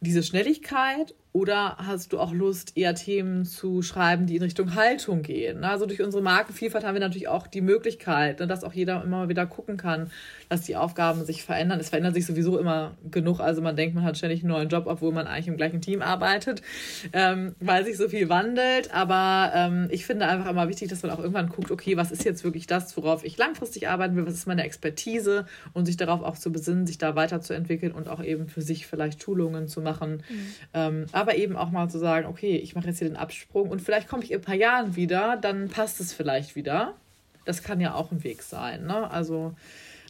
diese 0.00 0.22
Schnelligkeit? 0.22 1.14
Oder 1.32 1.76
hast 1.76 2.12
du 2.12 2.18
auch 2.18 2.32
Lust, 2.32 2.76
eher 2.76 2.94
Themen 2.94 3.44
zu 3.44 3.82
schreiben, 3.82 4.26
die 4.26 4.36
in 4.36 4.42
Richtung 4.42 4.74
Haltung 4.74 5.22
gehen? 5.22 5.62
Also 5.62 5.84
durch 5.84 6.00
unsere 6.02 6.22
Markenvielfalt 6.22 6.84
haben 6.84 6.94
wir 6.94 7.00
natürlich 7.00 7.28
auch 7.28 7.46
die 7.46 7.60
Möglichkeit, 7.60 8.40
ne, 8.40 8.46
dass 8.46 8.64
auch 8.64 8.72
jeder 8.72 9.04
immer 9.04 9.18
mal 9.18 9.28
wieder 9.28 9.44
gucken 9.44 9.76
kann, 9.76 10.10
dass 10.48 10.62
die 10.62 10.76
Aufgaben 10.76 11.26
sich 11.26 11.42
verändern. 11.42 11.80
Es 11.80 11.90
verändert 11.90 12.14
sich 12.14 12.24
sowieso 12.24 12.58
immer 12.58 12.96
genug. 13.10 13.40
Also 13.40 13.60
man 13.60 13.76
denkt, 13.76 13.94
man 13.94 14.04
hat 14.04 14.16
ständig 14.16 14.40
einen 14.40 14.52
neuen 14.52 14.68
Job, 14.70 14.84
obwohl 14.86 15.12
man 15.12 15.26
eigentlich 15.26 15.48
im 15.48 15.58
gleichen 15.58 15.82
Team 15.82 16.00
arbeitet, 16.00 16.62
ähm, 17.12 17.54
weil 17.60 17.84
sich 17.84 17.98
so 17.98 18.08
viel 18.08 18.30
wandelt. 18.30 18.94
Aber 18.94 19.52
ähm, 19.54 19.88
ich 19.90 20.06
finde 20.06 20.26
einfach 20.26 20.50
immer 20.50 20.68
wichtig, 20.68 20.88
dass 20.88 21.02
man 21.02 21.12
auch 21.12 21.18
irgendwann 21.18 21.50
guckt, 21.50 21.70
okay, 21.70 21.98
was 21.98 22.10
ist 22.10 22.24
jetzt 22.24 22.42
wirklich 22.42 22.66
das, 22.66 22.96
worauf 22.96 23.22
ich 23.22 23.36
langfristig 23.36 23.88
arbeiten 23.88 24.16
will, 24.16 24.26
was 24.26 24.34
ist 24.34 24.46
meine 24.46 24.64
Expertise 24.64 25.46
und 25.74 25.84
sich 25.84 25.98
darauf 25.98 26.22
auch 26.22 26.38
zu 26.38 26.50
besinnen, 26.50 26.86
sich 26.86 26.96
da 26.96 27.14
weiterzuentwickeln 27.14 27.92
und 27.92 28.08
auch 28.08 28.22
eben 28.22 28.48
für 28.48 28.62
sich 28.62 28.86
vielleicht 28.86 29.22
Schulungen 29.22 29.68
zu 29.68 29.82
machen. 29.82 30.22
Mhm. 30.28 30.54
Ähm, 30.72 31.06
aber 31.12 31.27
eben 31.36 31.56
auch 31.56 31.70
mal 31.70 31.88
zu 31.88 31.98
sagen, 31.98 32.26
okay, 32.26 32.56
ich 32.56 32.74
mache 32.74 32.88
jetzt 32.88 32.98
hier 32.98 33.08
den 33.08 33.16
Absprung 33.16 33.68
und 33.68 33.80
vielleicht 33.80 34.08
komme 34.08 34.22
ich 34.22 34.30
in 34.30 34.38
ein 34.38 34.44
paar 34.44 34.54
Jahren 34.54 34.96
wieder, 34.96 35.36
dann 35.36 35.68
passt 35.68 36.00
es 36.00 36.12
vielleicht 36.12 36.56
wieder. 36.56 36.94
Das 37.44 37.62
kann 37.62 37.80
ja 37.80 37.94
auch 37.94 38.12
ein 38.12 38.24
Weg 38.24 38.42
sein. 38.42 38.86
Ne? 38.86 39.10
Also 39.10 39.54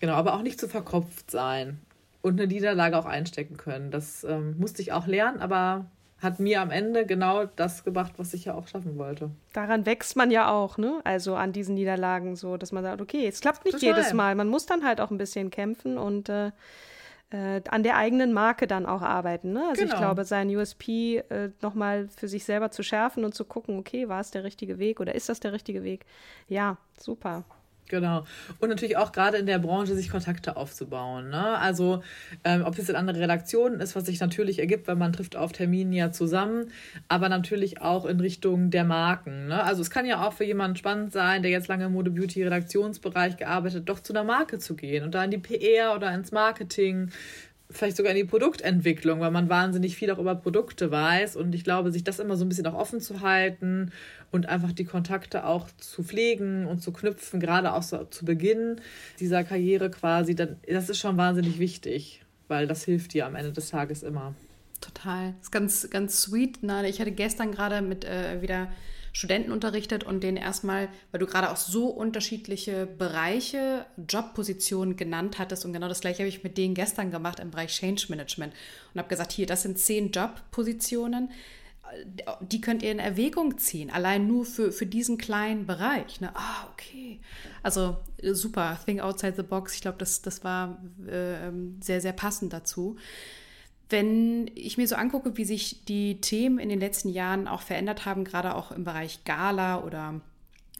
genau, 0.01 0.14
aber 0.14 0.35
auch 0.35 0.43
nicht 0.43 0.59
zu 0.59 0.69
verkopft 0.69 1.31
sein 1.31 1.79
und 2.23 2.41
eine 2.41 2.49
Niederlage 2.49 2.99
auch 2.99 3.07
einstecken 3.07 3.57
können. 3.57 3.91
Das 3.91 4.25
ähm, 4.25 4.57
musste 4.59 4.83
ich 4.83 4.93
auch 4.93 5.07
lernen, 5.07 5.41
aber 5.41 5.87
hat 6.21 6.41
mir 6.41 6.61
am 6.61 6.71
Ende 6.71 7.07
genau 7.07 7.45
das 7.45 7.85
gebracht, 7.85 8.14
was 8.16 8.35
ich 8.35 8.47
ja 8.47 8.55
auch 8.55 8.66
schaffen 8.66 8.99
wollte. 8.99 9.31
Daran 9.53 9.87
wächst 9.87 10.16
man 10.16 10.31
ja 10.31 10.51
auch, 10.51 10.77
ne? 10.77 11.01
Also 11.05 11.37
an 11.37 11.53
diesen 11.53 11.77
Niederlagen 11.77 12.35
so, 12.35 12.57
dass 12.57 12.73
man 12.73 12.83
sagt, 12.83 13.01
okay, 13.01 13.27
es 13.29 13.41
klappt 13.41 13.64
nicht 13.64 13.79
Total. 13.79 13.97
jedes 13.97 14.12
Mal. 14.12 14.35
Man 14.35 14.49
muss 14.49 14.66
dann 14.66 14.85
halt 14.85 15.01
auch 15.01 15.12
ein 15.12 15.19
bisschen 15.19 15.51
kämpfen 15.51 15.97
und 15.97 16.29
äh, 16.29 16.51
äh, 17.31 17.61
an 17.68 17.83
der 17.83 17.97
eigenen 17.97 18.33
Marke 18.33 18.66
dann 18.66 18.87
auch 18.87 19.03
arbeiten. 19.03 19.53
Ne? 19.53 19.62
Also 19.68 19.83
genau. 19.83 19.95
ich 19.95 20.01
glaube, 20.01 20.24
sein 20.24 20.49
USP 20.55 21.18
äh, 21.29 21.51
nochmal 21.61 22.09
für 22.09 22.29
sich 22.29 22.45
selber 22.45 22.70
zu 22.70 22.83
schärfen 22.83 23.24
und 23.24 23.35
zu 23.35 23.45
gucken, 23.45 23.79
okay, 23.79 24.09
war 24.09 24.20
es 24.20 24.31
der 24.31 24.45
richtige 24.45 24.79
Weg 24.79 25.01
oder 25.01 25.14
ist 25.14 25.29
das 25.29 25.41
der 25.41 25.53
richtige 25.53 25.85
Weg? 25.85 26.07
Ja, 26.49 26.79
super. 26.99 27.45
Genau. 27.89 28.24
Und 28.61 28.68
natürlich 28.68 28.97
auch 28.97 29.12
gerade 29.12 29.39
in 29.39 29.47
der 29.47 29.59
Branche 29.59 29.95
sich 29.95 30.11
Kontakte 30.11 30.57
aufzubauen. 30.57 31.30
Ne? 31.30 31.59
Also 31.59 32.03
ähm, 32.45 32.62
ob 32.64 32.78
es 32.78 32.89
in 32.89 32.97
andere 32.97 33.20
Redaktionen 33.20 33.80
ist, 33.80 33.97
was 33.97 34.07
sich 34.07 34.20
natürlich 34.20 34.59
ergibt, 34.59 34.86
weil 34.89 34.97
man 34.97 35.12
trifft 35.12 35.36
auf 35.36 35.53
Terminen 35.53 35.93
ja 35.93 36.12
zusammen, 36.12 36.70
aber 37.09 37.28
natürlich 37.28 37.80
auch 37.80 38.05
in 38.05 38.20
Richtung 38.20 38.70
der 38.70 38.84
Marken. 38.84 39.49
Ne? 39.49 39.62
Also 39.62 39.82
es 39.82 39.91
kann 39.91 40.07
ja 40.07 40.26
auch 40.26 40.32
für 40.34 40.45
jemanden 40.45 40.76
spannend 40.76 41.12
sein, 41.12 41.43
der 41.43 41.51
jetzt 41.51 41.68
lange 41.68 41.86
im 41.86 41.93
Mode-Beauty-Redaktionsbereich 41.93 43.36
gearbeitet, 43.36 43.89
doch 43.89 44.01
zu 44.01 44.12
einer 44.12 44.24
Marke 44.24 44.59
zu 44.59 44.76
gehen 44.76 45.05
und 45.05 45.14
da 45.14 45.24
in 45.24 45.30
die 45.30 45.39
PR 45.39 45.95
oder 45.95 46.12
ins 46.12 46.32
Marketing 46.32 47.11
vielleicht 47.71 47.97
sogar 47.97 48.12
in 48.12 48.16
die 48.16 48.25
Produktentwicklung, 48.25 49.21
weil 49.21 49.31
man 49.31 49.49
wahnsinnig 49.49 49.97
viel 49.97 50.11
auch 50.11 50.19
über 50.19 50.35
Produkte 50.35 50.91
weiß. 50.91 51.37
Und 51.37 51.55
ich 51.55 51.64
glaube, 51.64 51.93
sich 51.93 52.05
das 52.05 52.19
immer 52.19 52.37
so 52.37 52.45
ein 52.45 52.49
bisschen 52.49 52.66
auch 52.66 52.75
offen 52.75 53.01
zu 53.01 53.21
halten 53.21 53.93
und 54.31 54.47
einfach 54.47 54.73
die 54.73 54.85
Kontakte 54.85 55.45
auch 55.45 55.69
zu 55.77 56.03
pflegen 56.03 56.66
und 56.66 56.83
zu 56.83 56.93
knüpfen, 56.93 57.41
gerade 57.41 57.73
auch 57.75 57.83
so 57.83 58.05
zu 58.05 58.25
Beginn 58.25 58.81
dieser 59.21 59.45
Karriere 59.45 59.91
quasi, 59.91 60.35
dann, 60.35 60.57
das 60.66 60.89
ist 60.89 60.99
schon 60.99 61.16
wahnsinnig 61.16 61.59
wichtig, 61.59 62.23
weil 62.49 62.66
das 62.66 62.85
hilft 62.85 63.12
dir 63.12 63.27
am 63.27 63.35
Ende 63.35 63.53
des 63.53 63.71
Tages 63.71 64.03
immer. 64.03 64.35
Total. 64.81 65.35
Das 65.39 65.43
ist 65.43 65.51
ganz, 65.51 65.91
ganz 65.91 66.23
sweet. 66.23 66.61
Ich 66.87 67.01
hatte 67.01 67.12
gestern 67.12 67.53
gerade 67.53 67.83
mit 67.83 68.05
äh, 68.05 68.41
wieder 68.41 68.69
Studenten 69.19 69.51
unterrichtet 69.51 70.05
und 70.05 70.23
denen 70.23 70.37
erstmal, 70.37 70.89
weil 71.11 71.19
du 71.19 71.27
gerade 71.27 71.51
auch 71.51 71.57
so 71.57 71.89
unterschiedliche 71.89 72.87
Bereiche, 72.87 73.85
Jobpositionen 74.09 74.95
genannt 74.95 75.41
hattest 75.41 75.64
und 75.64 75.73
genau 75.73 75.89
das 75.89 76.01
gleiche 76.01 76.21
habe 76.21 76.29
ich 76.29 76.45
mit 76.45 76.57
denen 76.57 76.75
gestern 76.75 77.11
gemacht 77.11 77.41
im 77.41 77.51
Bereich 77.51 77.73
Change 77.73 78.07
Management 78.11 78.55
und 78.95 78.99
habe 79.01 79.09
gesagt, 79.09 79.33
hier, 79.33 79.47
das 79.47 79.62
sind 79.62 79.77
zehn 79.77 80.12
Jobpositionen, 80.12 81.33
die 82.43 82.61
könnt 82.61 82.85
ihr 82.85 82.93
in 82.93 83.01
Erwägung 83.01 83.59
ziehen, 83.59 83.91
allein 83.91 84.29
nur 84.29 84.45
für, 84.45 84.71
für 84.71 84.87
diesen 84.87 85.19
kleinen 85.19 85.66
Bereich. 85.66 86.21
Ne? 86.21 86.31
Ah, 86.35 86.69
okay. 86.73 87.19
Also 87.64 87.97
super, 88.23 88.79
think 88.85 89.01
outside 89.01 89.35
the 89.37 89.43
box. 89.43 89.75
Ich 89.75 89.81
glaube, 89.81 89.99
das, 89.99 90.23
das 90.23 90.45
war 90.45 90.81
äh, 91.09 91.51
sehr, 91.81 92.01
sehr 92.01 92.12
passend 92.12 92.53
dazu. 92.53 92.97
Wenn 93.91 94.51
ich 94.55 94.76
mir 94.76 94.86
so 94.86 94.97
angucke, 94.97 95.36
wie 95.36 95.45
sich 95.45 95.84
die 95.86 96.20
Themen 96.20 96.59
in 96.59 96.68
den 96.68 96.80
letzten 96.80 97.09
Jahren 97.09 97.49
auch 97.49 97.62
verändert 97.62 98.05
haben, 98.05 98.24
gerade 98.24 98.55
auch 98.55 98.70
im 98.70 98.84
Bereich 98.84 99.24
Gala 99.24 99.82
oder 99.82 100.20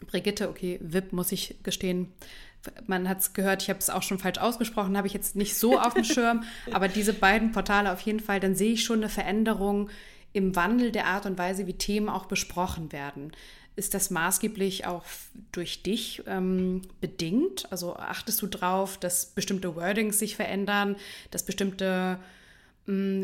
Brigitte, 0.07 0.49
okay, 0.51 0.79
VIP 0.83 1.13
muss 1.13 1.33
ich 1.33 1.57
gestehen, 1.63 2.13
man 2.87 3.09
hat 3.09 3.21
es 3.21 3.33
gehört, 3.33 3.63
ich 3.63 3.71
habe 3.71 3.79
es 3.79 3.89
auch 3.89 4.03
schon 4.03 4.19
falsch 4.19 4.39
ausgesprochen, 4.39 4.97
habe 4.97 5.07
ich 5.07 5.15
jetzt 5.15 5.37
nicht 5.37 5.57
so 5.57 5.79
auf 5.79 5.95
dem 5.95 6.05
Schirm, 6.05 6.45
aber 6.73 6.89
diese 6.89 7.15
beiden 7.15 7.53
Portale 7.53 7.93
auf 7.93 8.01
jeden 8.01 8.21
Fall, 8.21 8.41
dann 8.41 8.55
sehe 8.55 8.73
ich 8.73 8.85
schon 8.85 8.99
eine 8.99 9.09
Veränderung 9.09 9.89
im 10.33 10.55
Wandel 10.55 10.93
der 10.93 11.07
Art 11.07 11.25
und 11.25 11.39
Weise, 11.39 11.67
wie 11.67 11.75
Themen 11.75 12.11
auch 12.11 12.27
besprochen 12.27 12.93
werden. 12.93 13.33
Ist 13.77 13.95
das 13.95 14.11
maßgeblich 14.11 14.87
auch 14.87 15.05
durch 15.53 15.83
dich 15.83 16.23
ähm, 16.27 16.83
bedingt? 17.01 17.71
Also 17.71 17.97
achtest 17.97 18.43
du 18.43 18.49
darauf, 18.49 18.99
dass 18.99 19.27
bestimmte 19.27 19.77
Wordings 19.77 20.19
sich 20.19 20.37
verändern, 20.37 20.97
dass 21.31 21.45
bestimmte 21.45 22.19
Mm, 22.19 22.23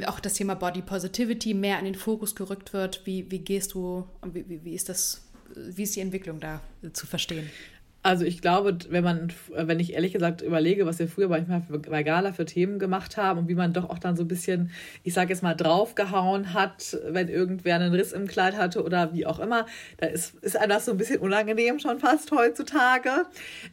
auch 0.07 0.21
das 0.21 0.35
Thema 0.35 0.55
Body 0.55 0.83
Positivity 0.83 1.55
mehr 1.55 1.79
in 1.79 1.87
den 1.87 1.95
Fokus 1.95 2.35
gerückt 2.35 2.73
wird. 2.73 3.01
Wie, 3.05 3.31
wie 3.31 3.39
gehst 3.39 3.75
du, 3.75 4.07
wie, 4.25 4.65
wie 4.65 4.75
ist 4.75 4.89
das, 4.89 5.23
wie 5.55 5.85
ist 5.85 5.97
die 5.97 6.01
Entwicklung 6.01 6.41
da 6.41 6.61
zu 6.93 7.07
verstehen? 7.07 7.51
Also 8.05 8.27
ich 8.27 8.43
glaube, 8.43 8.77
wenn 8.91 9.03
man, 9.03 9.33
wenn 9.49 9.81
ich 9.81 9.95
ehrlich 9.95 10.13
gesagt 10.13 10.43
überlege, 10.43 10.85
was 10.85 10.99
wir 10.99 11.09
früher 11.09 11.29
manchmal 11.29 11.63
bei 11.63 12.03
Gala 12.03 12.33
für 12.33 12.45
Themen 12.45 12.79
gemacht 12.79 13.17
haben 13.17 13.39
und 13.39 13.49
wie 13.49 13.55
man 13.55 13.73
doch 13.73 13.89
auch 13.89 13.99
dann 13.99 14.15
so 14.15 14.25
ein 14.25 14.29
bisschen, 14.29 14.71
ich 15.05 15.15
sage 15.15 15.31
jetzt 15.31 15.43
mal, 15.43 15.55
draufgehauen 15.55 16.53
hat, 16.53 16.99
wenn 17.09 17.29
irgendwer 17.29 17.77
einen 17.77 17.95
Riss 17.95 18.13
im 18.13 18.27
Kleid 18.27 18.59
hatte 18.59 18.85
oder 18.85 19.15
wie 19.15 19.25
auch 19.25 19.39
immer, 19.41 19.65
da 19.97 20.07
ist, 20.09 20.35
ist 20.43 20.55
einem 20.55 20.69
das 20.69 20.85
so 20.85 20.91
ein 20.91 20.99
bisschen 20.99 21.21
unangenehm 21.21 21.79
schon 21.79 21.99
fast 21.99 22.31
heutzutage. 22.31 23.25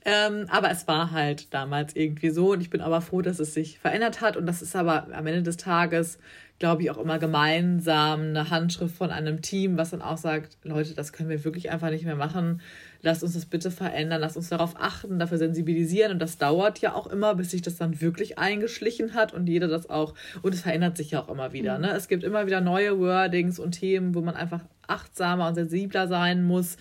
Ähm, 0.05 0.45
aber 0.47 0.71
es 0.71 0.88
war 0.88 1.11
halt 1.11 1.53
damals 1.53 1.93
irgendwie 1.97 2.29
so 2.29 2.53
und 2.53 2.61
ich 2.61 2.69
bin 2.69 2.79
aber 2.79 3.01
froh, 3.01 3.21
dass 3.21 3.38
es 3.39 3.53
sich 3.53 3.79
verändert 3.79 4.21
hat 4.21 4.38
und 4.38 4.45
das 4.45 4.61
ist 4.61 4.77
aber 4.77 5.07
am 5.11 5.27
Ende 5.27 5.43
des 5.43 5.57
Tages 5.57 6.19
glaube 6.59 6.84
ich, 6.84 6.91
auch 6.91 6.99
immer 6.99 7.17
gemeinsam 7.17 8.19
eine 8.19 8.51
Handschrift 8.51 8.95
von 8.95 9.09
einem 9.09 9.41
Team, 9.41 9.77
was 9.79 9.89
dann 9.89 10.03
auch 10.03 10.19
sagt, 10.19 10.59
Leute, 10.63 10.93
das 10.93 11.11
können 11.11 11.29
wir 11.29 11.43
wirklich 11.43 11.71
einfach 11.71 11.89
nicht 11.89 12.05
mehr 12.05 12.15
machen 12.15 12.61
lasst 13.02 13.24
uns 13.24 13.34
das 13.34 13.45
bitte 13.45 13.72
verändern, 13.72 14.22
lasst 14.22 14.38
uns 14.38 14.49
darauf 14.49 14.76
achten, 14.78 15.20
dafür 15.20 15.38
sensibilisieren. 15.38 16.14
Und 16.14 16.20
das 16.20 16.38
dauert 16.38 16.80
ja 16.80 16.93
auch 16.93 17.08
immer, 17.08 17.36
bis 17.36 17.52
sich 17.52 17.62
das 17.62 17.78
dann 17.78 18.02
wirklich 18.02 18.38
eingeschlichen 18.38 19.14
hat 19.14 19.34
und 19.34 19.47
jeder 19.47 19.68
das 19.68 19.89
auch. 19.89 20.14
Und 20.41 20.54
es 20.54 20.62
verändert 20.62 20.97
sich 20.97 21.12
ja 21.12 21.22
auch 21.22 21.30
immer 21.30 21.54
wieder. 21.54 21.78
Mhm. 21.78 21.86
Ne? 21.86 21.91
Es 21.95 22.08
gibt 22.08 22.24
immer 22.24 22.45
wieder 22.45 22.62
neue 22.62 22.99
Wordings 22.99 23.60
und 23.60 23.74
Themen, 23.74 24.16
wo 24.16 24.22
man 24.22 24.36
einfach 24.36 24.62
achtsamer 24.91 25.47
und 25.47 25.56
sensibler 25.56 26.08
sein 26.08 26.43
muss, 26.43 26.76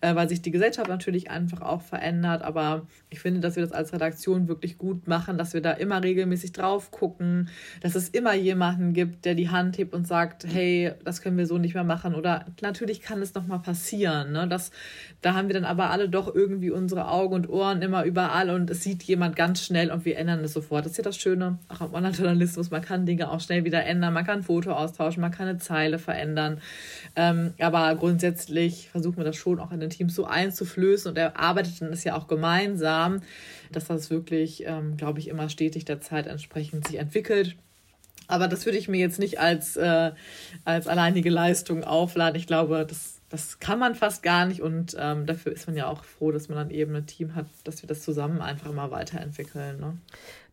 äh, 0.00 0.14
weil 0.14 0.28
sich 0.28 0.42
die 0.42 0.50
Gesellschaft 0.50 0.88
natürlich 0.88 1.30
einfach 1.30 1.62
auch 1.62 1.82
verändert. 1.82 2.42
Aber 2.42 2.86
ich 3.10 3.20
finde, 3.20 3.40
dass 3.40 3.56
wir 3.56 3.62
das 3.62 3.72
als 3.72 3.92
Redaktion 3.92 4.48
wirklich 4.48 4.76
gut 4.76 5.08
machen, 5.08 5.38
dass 5.38 5.54
wir 5.54 5.62
da 5.62 5.72
immer 5.72 6.02
regelmäßig 6.02 6.52
drauf 6.52 6.90
gucken, 6.90 7.48
dass 7.80 7.94
es 7.94 8.08
immer 8.10 8.34
jemanden 8.34 8.92
gibt, 8.92 9.24
der 9.24 9.34
die 9.34 9.48
Hand 9.48 9.78
hebt 9.78 9.94
und 9.94 10.06
sagt, 10.06 10.44
hey, 10.46 10.92
das 11.04 11.22
können 11.22 11.38
wir 11.38 11.46
so 11.46 11.58
nicht 11.58 11.74
mehr 11.74 11.84
machen. 11.84 12.14
Oder 12.14 12.44
natürlich 12.60 13.00
kann 13.00 13.22
es 13.22 13.34
noch 13.34 13.46
mal 13.46 13.58
passieren. 13.58 14.32
Ne? 14.32 14.46
Das, 14.46 14.70
da 15.22 15.34
haben 15.34 15.48
wir 15.48 15.54
dann 15.54 15.63
aber 15.64 15.90
alle 15.90 16.08
doch 16.08 16.34
irgendwie 16.34 16.70
unsere 16.70 17.08
Augen 17.08 17.34
und 17.34 17.48
Ohren 17.48 17.82
immer 17.82 18.04
überall 18.04 18.50
und 18.50 18.70
es 18.70 18.82
sieht 18.82 19.02
jemand 19.02 19.36
ganz 19.36 19.64
schnell 19.64 19.90
und 19.90 20.04
wir 20.04 20.16
ändern 20.16 20.44
es 20.44 20.52
sofort. 20.52 20.84
Das 20.84 20.92
ist 20.92 20.98
ja 20.98 21.04
das 21.04 21.16
Schöne, 21.16 21.58
auch 21.68 21.80
am 21.80 21.94
Online-Journalismus, 21.94 22.70
man 22.70 22.82
kann 22.82 23.06
Dinge 23.06 23.30
auch 23.30 23.40
schnell 23.40 23.64
wieder 23.64 23.84
ändern, 23.84 24.12
man 24.12 24.24
kann 24.24 24.40
ein 24.40 24.42
Foto 24.42 24.72
austauschen, 24.72 25.20
man 25.20 25.30
kann 25.30 25.48
eine 25.48 25.58
Zeile 25.58 25.98
verändern. 25.98 26.60
Ähm, 27.16 27.54
aber 27.58 27.94
grundsätzlich 27.96 28.88
versuchen 28.90 29.16
wir 29.16 29.24
das 29.24 29.36
schon 29.36 29.60
auch 29.60 29.72
in 29.72 29.80
den 29.80 29.90
Teams 29.90 30.14
so 30.14 30.24
einzuflößen 30.24 31.10
und 31.10 31.16
erarbeitet 31.16 31.80
dann 31.80 31.92
es 31.92 32.04
ja 32.04 32.16
auch 32.16 32.28
gemeinsam, 32.28 33.20
dass 33.72 33.86
das 33.86 34.10
wirklich, 34.10 34.64
ähm, 34.66 34.96
glaube 34.96 35.18
ich, 35.18 35.28
immer 35.28 35.48
stetig 35.48 35.84
der 35.84 36.00
Zeit 36.00 36.26
entsprechend 36.26 36.86
sich 36.86 36.98
entwickelt. 36.98 37.56
Aber 38.26 38.48
das 38.48 38.64
würde 38.64 38.78
ich 38.78 38.88
mir 38.88 38.98
jetzt 38.98 39.18
nicht 39.18 39.38
als, 39.38 39.76
äh, 39.76 40.12
als 40.64 40.88
alleinige 40.88 41.30
Leistung 41.30 41.84
aufladen. 41.84 42.36
Ich 42.36 42.46
glaube, 42.46 42.86
das, 42.88 43.13
das 43.34 43.58
kann 43.58 43.78
man 43.78 43.94
fast 43.94 44.22
gar 44.22 44.46
nicht 44.46 44.62
und 44.62 44.96
ähm, 44.98 45.26
dafür 45.26 45.52
ist 45.52 45.66
man 45.66 45.76
ja 45.76 45.88
auch 45.88 46.04
froh, 46.04 46.30
dass 46.30 46.48
man 46.48 46.56
dann 46.56 46.70
eben 46.70 46.94
ein 46.94 47.06
Team 47.06 47.34
hat, 47.34 47.46
dass 47.64 47.82
wir 47.82 47.88
das 47.88 48.02
zusammen 48.02 48.40
einfach 48.40 48.70
immer 48.70 48.90
weiterentwickeln. 48.90 49.80
Ne? 49.80 49.98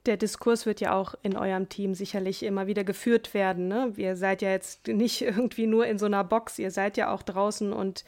der 0.05 0.17
Diskurs 0.17 0.65
wird 0.65 0.81
ja 0.81 0.93
auch 0.93 1.13
in 1.21 1.37
eurem 1.37 1.69
Team 1.69 1.93
sicherlich 1.93 2.41
immer 2.43 2.65
wieder 2.65 2.83
geführt 2.83 3.33
werden. 3.33 3.67
Ne? 3.67 3.93
Ihr 3.97 4.15
seid 4.15 4.41
ja 4.41 4.49
jetzt 4.49 4.87
nicht 4.87 5.21
irgendwie 5.21 5.67
nur 5.67 5.85
in 5.85 5.99
so 5.99 6.07
einer 6.07 6.23
Box, 6.23 6.57
ihr 6.57 6.71
seid 6.71 6.97
ja 6.97 7.13
auch 7.13 7.21
draußen 7.21 7.71
und 7.71 8.03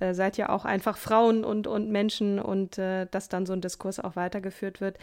äh, 0.00 0.12
seid 0.12 0.36
ja 0.36 0.48
auch 0.48 0.64
einfach 0.64 0.96
Frauen 0.96 1.44
und, 1.44 1.66
und 1.66 1.90
Menschen 1.90 2.40
und 2.40 2.78
äh, 2.78 3.06
dass 3.10 3.28
dann 3.28 3.46
so 3.46 3.52
ein 3.52 3.60
Diskurs 3.60 4.00
auch 4.00 4.16
weitergeführt 4.16 4.80
wird. 4.80 4.98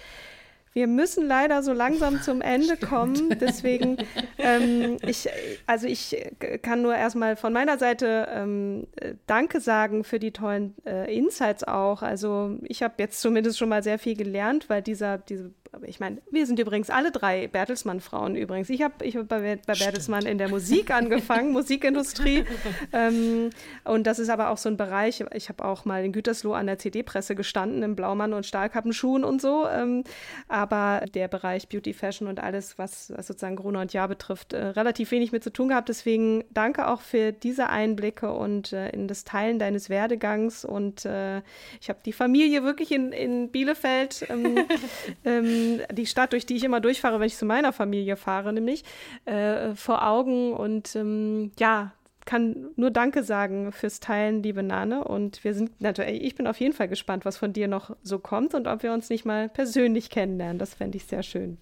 Wir 0.74 0.88
müssen 0.88 1.28
leider 1.28 1.62
so 1.62 1.72
langsam 1.72 2.22
zum 2.22 2.42
Ende 2.42 2.78
kommen. 2.78 3.38
Deswegen, 3.40 3.98
ähm, 4.38 4.98
ich, 5.06 5.30
also 5.68 5.88
ich 5.88 6.18
kann 6.62 6.82
nur 6.82 6.96
erstmal 6.96 7.36
von 7.36 7.54
meiner 7.54 7.78
Seite 7.78 8.28
ähm, 8.32 8.88
Danke 9.28 9.62
sagen 9.62 10.04
für 10.04 10.20
die 10.20 10.32
tollen 10.32 10.76
äh, 10.86 11.16
Insights 11.16 11.64
auch. 11.64 12.02
Also 12.02 12.58
ich 12.64 12.82
habe 12.82 12.96
jetzt 12.98 13.22
zumindest 13.22 13.58
schon 13.58 13.70
mal 13.70 13.84
sehr 13.84 14.00
viel 14.00 14.16
gelernt, 14.16 14.70
weil 14.70 14.82
dieser, 14.82 15.20
diese 15.20 15.52
ich 15.86 16.00
meine, 16.00 16.22
wir 16.32 16.46
sind 16.46 16.60
übrigens 16.60 16.90
alle 16.90 17.12
drei 17.12 17.48
Bertelsmann-Frauen 17.48 18.36
übrigens. 18.36 18.70
Ich 18.70 18.82
habe 18.82 19.04
ich 19.04 19.18
hab 19.18 19.28
bei, 19.28 19.60
bei 19.66 19.74
Bertelsmann 19.74 20.26
in 20.26 20.38
der 20.38 20.50
Musik 20.50 20.92
angefangen, 20.92 21.52
Musikindustrie. 21.54 22.46
Ähm, 22.92 23.50
und 23.84 24.06
das 24.06 24.20
ist 24.20 24.30
aber 24.30 24.50
auch 24.50 24.58
so 24.58 24.70
ein 24.70 24.78
Bereich, 24.78 25.24
ich 25.34 25.50
habe 25.50 25.66
auch 25.66 25.86
mal 25.86 26.04
in 26.06 26.12
Gütersloh 26.12 26.54
an 26.54 26.68
der 26.68 26.78
CD-Presse 26.78 27.36
gestanden, 27.36 27.84
im 27.84 27.96
Blaumann 27.96 28.34
und 28.34 28.46
Stahlkappenschuhen 28.46 29.24
und 29.24 29.42
so. 29.42 29.68
Ähm, 29.68 30.04
aber 30.48 31.06
der 31.14 31.28
Bereich 31.28 31.68
Beauty, 31.70 31.94
Fashion 31.94 32.28
und 32.28 32.40
alles, 32.40 32.78
was, 32.78 33.12
was 33.16 33.28
sozusagen 33.28 33.56
Gruner 33.56 33.82
und 33.82 33.94
Jahr 33.94 34.08
betrifft, 34.08 34.54
äh, 34.54 34.66
relativ 34.66 35.12
wenig 35.12 35.32
mit 35.32 35.44
zu 35.44 35.52
tun 35.52 35.70
gehabt. 35.70 35.90
Deswegen 35.90 36.44
danke 36.52 36.88
auch 36.88 37.02
für 37.02 37.32
diese 37.32 37.70
Einblicke 37.70 38.32
und 38.32 38.74
äh, 38.74 38.90
in 38.90 39.08
das 39.08 39.24
Teilen 39.24 39.60
deines 39.60 39.90
Werdegangs. 39.90 40.66
Und 40.66 41.06
äh, 41.06 41.42
ich 41.82 41.90
habe 41.90 42.00
die 42.06 42.14
Familie 42.14 42.64
wirklich 42.64 42.92
in, 42.92 43.12
in 43.12 43.50
Bielefeld, 43.50 44.28
ähm, 44.30 44.66
ähm, 45.64 45.82
die 45.92 46.06
Stadt, 46.06 46.34
durch 46.34 46.46
die 46.46 46.56
ich 46.56 46.64
immer 46.64 46.82
durchfahre, 46.82 47.20
wenn 47.20 47.28
ich 47.28 47.38
zu 47.38 47.46
meiner 47.46 47.74
Familie 47.74 48.16
fahre, 48.16 48.54
nämlich 48.54 48.84
äh, 49.26 49.74
vor 49.76 50.08
Augen. 50.08 50.54
Und 50.54 50.96
ähm, 50.96 51.52
ja, 51.60 51.94
kann 52.26 52.70
nur 52.76 52.92
Danke 52.92 53.24
sagen 53.24 53.72
fürs 53.72 54.00
Teilen, 54.00 54.44
liebe 54.44 54.64
Nane. 54.64 55.04
Und 55.04 55.44
wir 55.44 55.54
sind 55.54 55.82
natürlich, 55.82 56.24
ich 56.24 56.36
bin 56.36 56.48
auf 56.48 56.60
jeden 56.60 56.74
Fall 56.74 56.88
gespannt, 56.88 57.26
was 57.26 57.38
von 57.38 57.54
dir 57.54 57.68
noch 57.68 57.96
so 58.02 58.20
kommt 58.20 58.54
und 58.54 58.68
ob 58.68 58.84
wir 58.84 58.94
uns 58.94 59.10
nicht 59.10 59.26
mal 59.26 59.50
persönlich 59.50 60.10
kennenlernen. 60.10 60.60
Das 60.60 60.74
fände 60.74 60.98
ich 60.98 61.06
sehr 61.06 61.24
schön. 61.24 61.58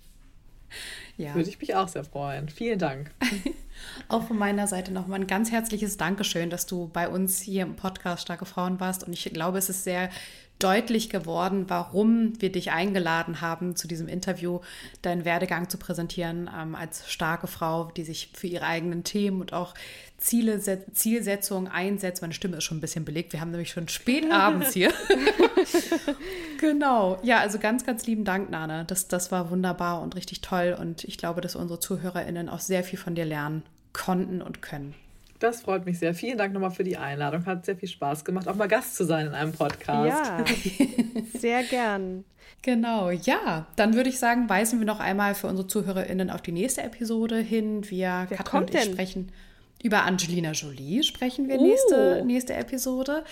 Ja. 1.18 1.36
Würde 1.36 1.50
ich 1.50 1.60
mich 1.60 1.76
auch 1.76 1.88
sehr 1.88 2.04
freuen. 2.04 2.50
Vielen 2.50 2.80
Dank. 2.80 3.12
auch 4.08 4.24
von 4.24 4.38
meiner 4.38 4.68
Seite 4.68 4.92
nochmal 4.94 5.20
ein 5.20 5.28
ganz 5.28 5.52
herzliches 5.52 5.98
Dankeschön, 5.98 6.50
dass 6.50 6.66
du 6.66 6.90
bei 6.92 7.10
uns 7.10 7.42
hier 7.42 7.64
im 7.64 7.76
Podcast 7.76 8.24
Starke 8.24 8.46
Frauen 8.46 8.80
warst. 8.80 9.04
Und 9.04 9.14
ich 9.14 9.24
glaube, 9.34 9.58
es 9.58 9.70
ist 9.70 9.84
sehr 9.84 10.10
deutlich 10.64 11.10
geworden, 11.10 11.66
warum 11.68 12.40
wir 12.42 12.52
dich 12.52 12.72
eingeladen 12.72 13.42
haben, 13.42 13.76
zu 13.76 13.88
diesem 13.88 14.08
Interview 14.08 14.60
deinen 15.02 15.26
Werdegang 15.26 15.70
zu 15.70 15.78
präsentieren 15.78 16.50
ähm, 16.56 16.76
als 16.76 17.12
starke 17.12 17.48
Frau, 17.48 17.92
die 17.96 18.04
sich 18.04 18.30
für 18.34 18.48
ihre 18.48 18.66
eigenen 18.66 19.04
Themen 19.04 19.42
und 19.42 19.54
auch 19.54 19.74
Ziele, 20.18 20.62
Zielsetzungen 20.94 21.68
einsetzt. 21.68 22.22
Meine 22.22 22.34
Stimme 22.34 22.58
ist 22.58 22.64
schon 22.64 22.78
ein 22.78 22.82
bisschen 22.82 23.06
belegt. 23.06 23.34
Wir 23.34 23.42
haben 23.42 23.52
nämlich 23.52 23.72
schon 23.72 23.88
spät 23.88 24.32
abends 24.32 24.72
hier. 24.72 24.94
genau. 26.60 27.20
Ja, 27.24 27.40
also 27.40 27.58
ganz, 27.58 27.86
ganz 27.86 28.06
lieben 28.06 28.24
Dank, 28.24 28.52
Nana. 28.52 28.84
Das, 28.84 29.08
das 29.08 29.32
war 29.32 29.50
wunderbar 29.50 30.02
und 30.02 30.16
richtig 30.16 30.42
toll. 30.42 30.78
Und 30.80 31.04
ich 31.06 31.18
glaube, 31.18 31.42
dass 31.42 31.56
unsere 31.56 31.80
ZuhörerInnen 31.80 32.50
auch 32.50 32.60
sehr 32.60 32.84
viel 32.84 33.00
von 33.00 33.16
dir 33.16 33.26
lernen 33.26 33.64
konnten 33.94 34.44
und 34.44 34.62
können. 34.62 34.94
Das 35.42 35.62
freut 35.62 35.86
mich 35.86 35.98
sehr. 35.98 36.14
Vielen 36.14 36.38
Dank 36.38 36.54
nochmal 36.54 36.72
für 36.72 36.84
die 36.84 36.98
Einladung. 36.98 37.46
Hat 37.46 37.66
sehr 37.66 37.76
viel 37.76 37.90
Spaß 37.90 38.24
gemacht, 38.24 38.48
auch 38.48 38.56
mal 38.56 38.68
Gast 38.68 38.96
zu 38.96 39.06
sein 39.06 39.28
in 39.28 39.34
einem 39.34 39.54
Podcast. 39.54 40.08
Ja, 40.08 40.46
sehr 41.40 41.64
gern. 41.64 42.24
Genau, 42.62 43.10
ja. 43.10 43.66
Dann 43.76 43.96
würde 43.96 44.10
ich 44.10 44.20
sagen, 44.20 44.48
weisen 44.48 44.80
wir 44.80 44.86
noch 44.86 45.00
einmal 45.00 45.34
für 45.34 45.48
unsere 45.48 45.68
ZuhörerInnen 45.68 46.30
auf 46.30 46.44
die 46.44 46.52
nächste 46.52 46.84
Episode 46.84 47.38
hin. 47.40 47.90
Wir 47.90 48.28
Wer 48.30 48.38
Katrin 48.38 48.62
und 48.62 48.76
ich 48.76 48.82
denn? 48.82 48.94
sprechen 48.94 49.32
über 49.84 50.04
Angelina 50.04 50.52
Jolie 50.52 51.02
sprechen 51.04 51.48
wir 51.48 51.60
uh. 51.60 51.66
nächste, 51.66 52.24
nächste 52.26 52.54
Episode. 52.54 53.24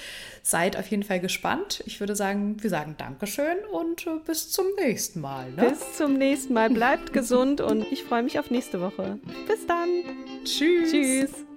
Seid 0.41 0.77
auf 0.77 0.87
jeden 0.87 1.03
Fall 1.03 1.19
gespannt. 1.19 1.83
Ich 1.85 1.99
würde 1.99 2.15
sagen, 2.15 2.61
wir 2.63 2.69
sagen 2.69 2.95
Dankeschön 2.97 3.57
und 3.71 4.07
äh, 4.07 4.19
bis 4.25 4.49
zum 4.49 4.65
nächsten 4.79 5.21
Mal. 5.21 5.51
Ne? 5.51 5.69
Bis 5.69 5.97
zum 5.97 6.13
nächsten 6.13 6.53
Mal. 6.53 6.69
Bleibt 6.69 7.13
gesund 7.13 7.61
und 7.61 7.85
ich 7.91 8.03
freue 8.03 8.23
mich 8.23 8.39
auf 8.39 8.49
nächste 8.49 8.81
Woche. 8.81 9.19
Bis 9.47 9.67
dann. 9.67 9.89
Tschüss. 10.43 10.91
Tschüss. 10.91 11.48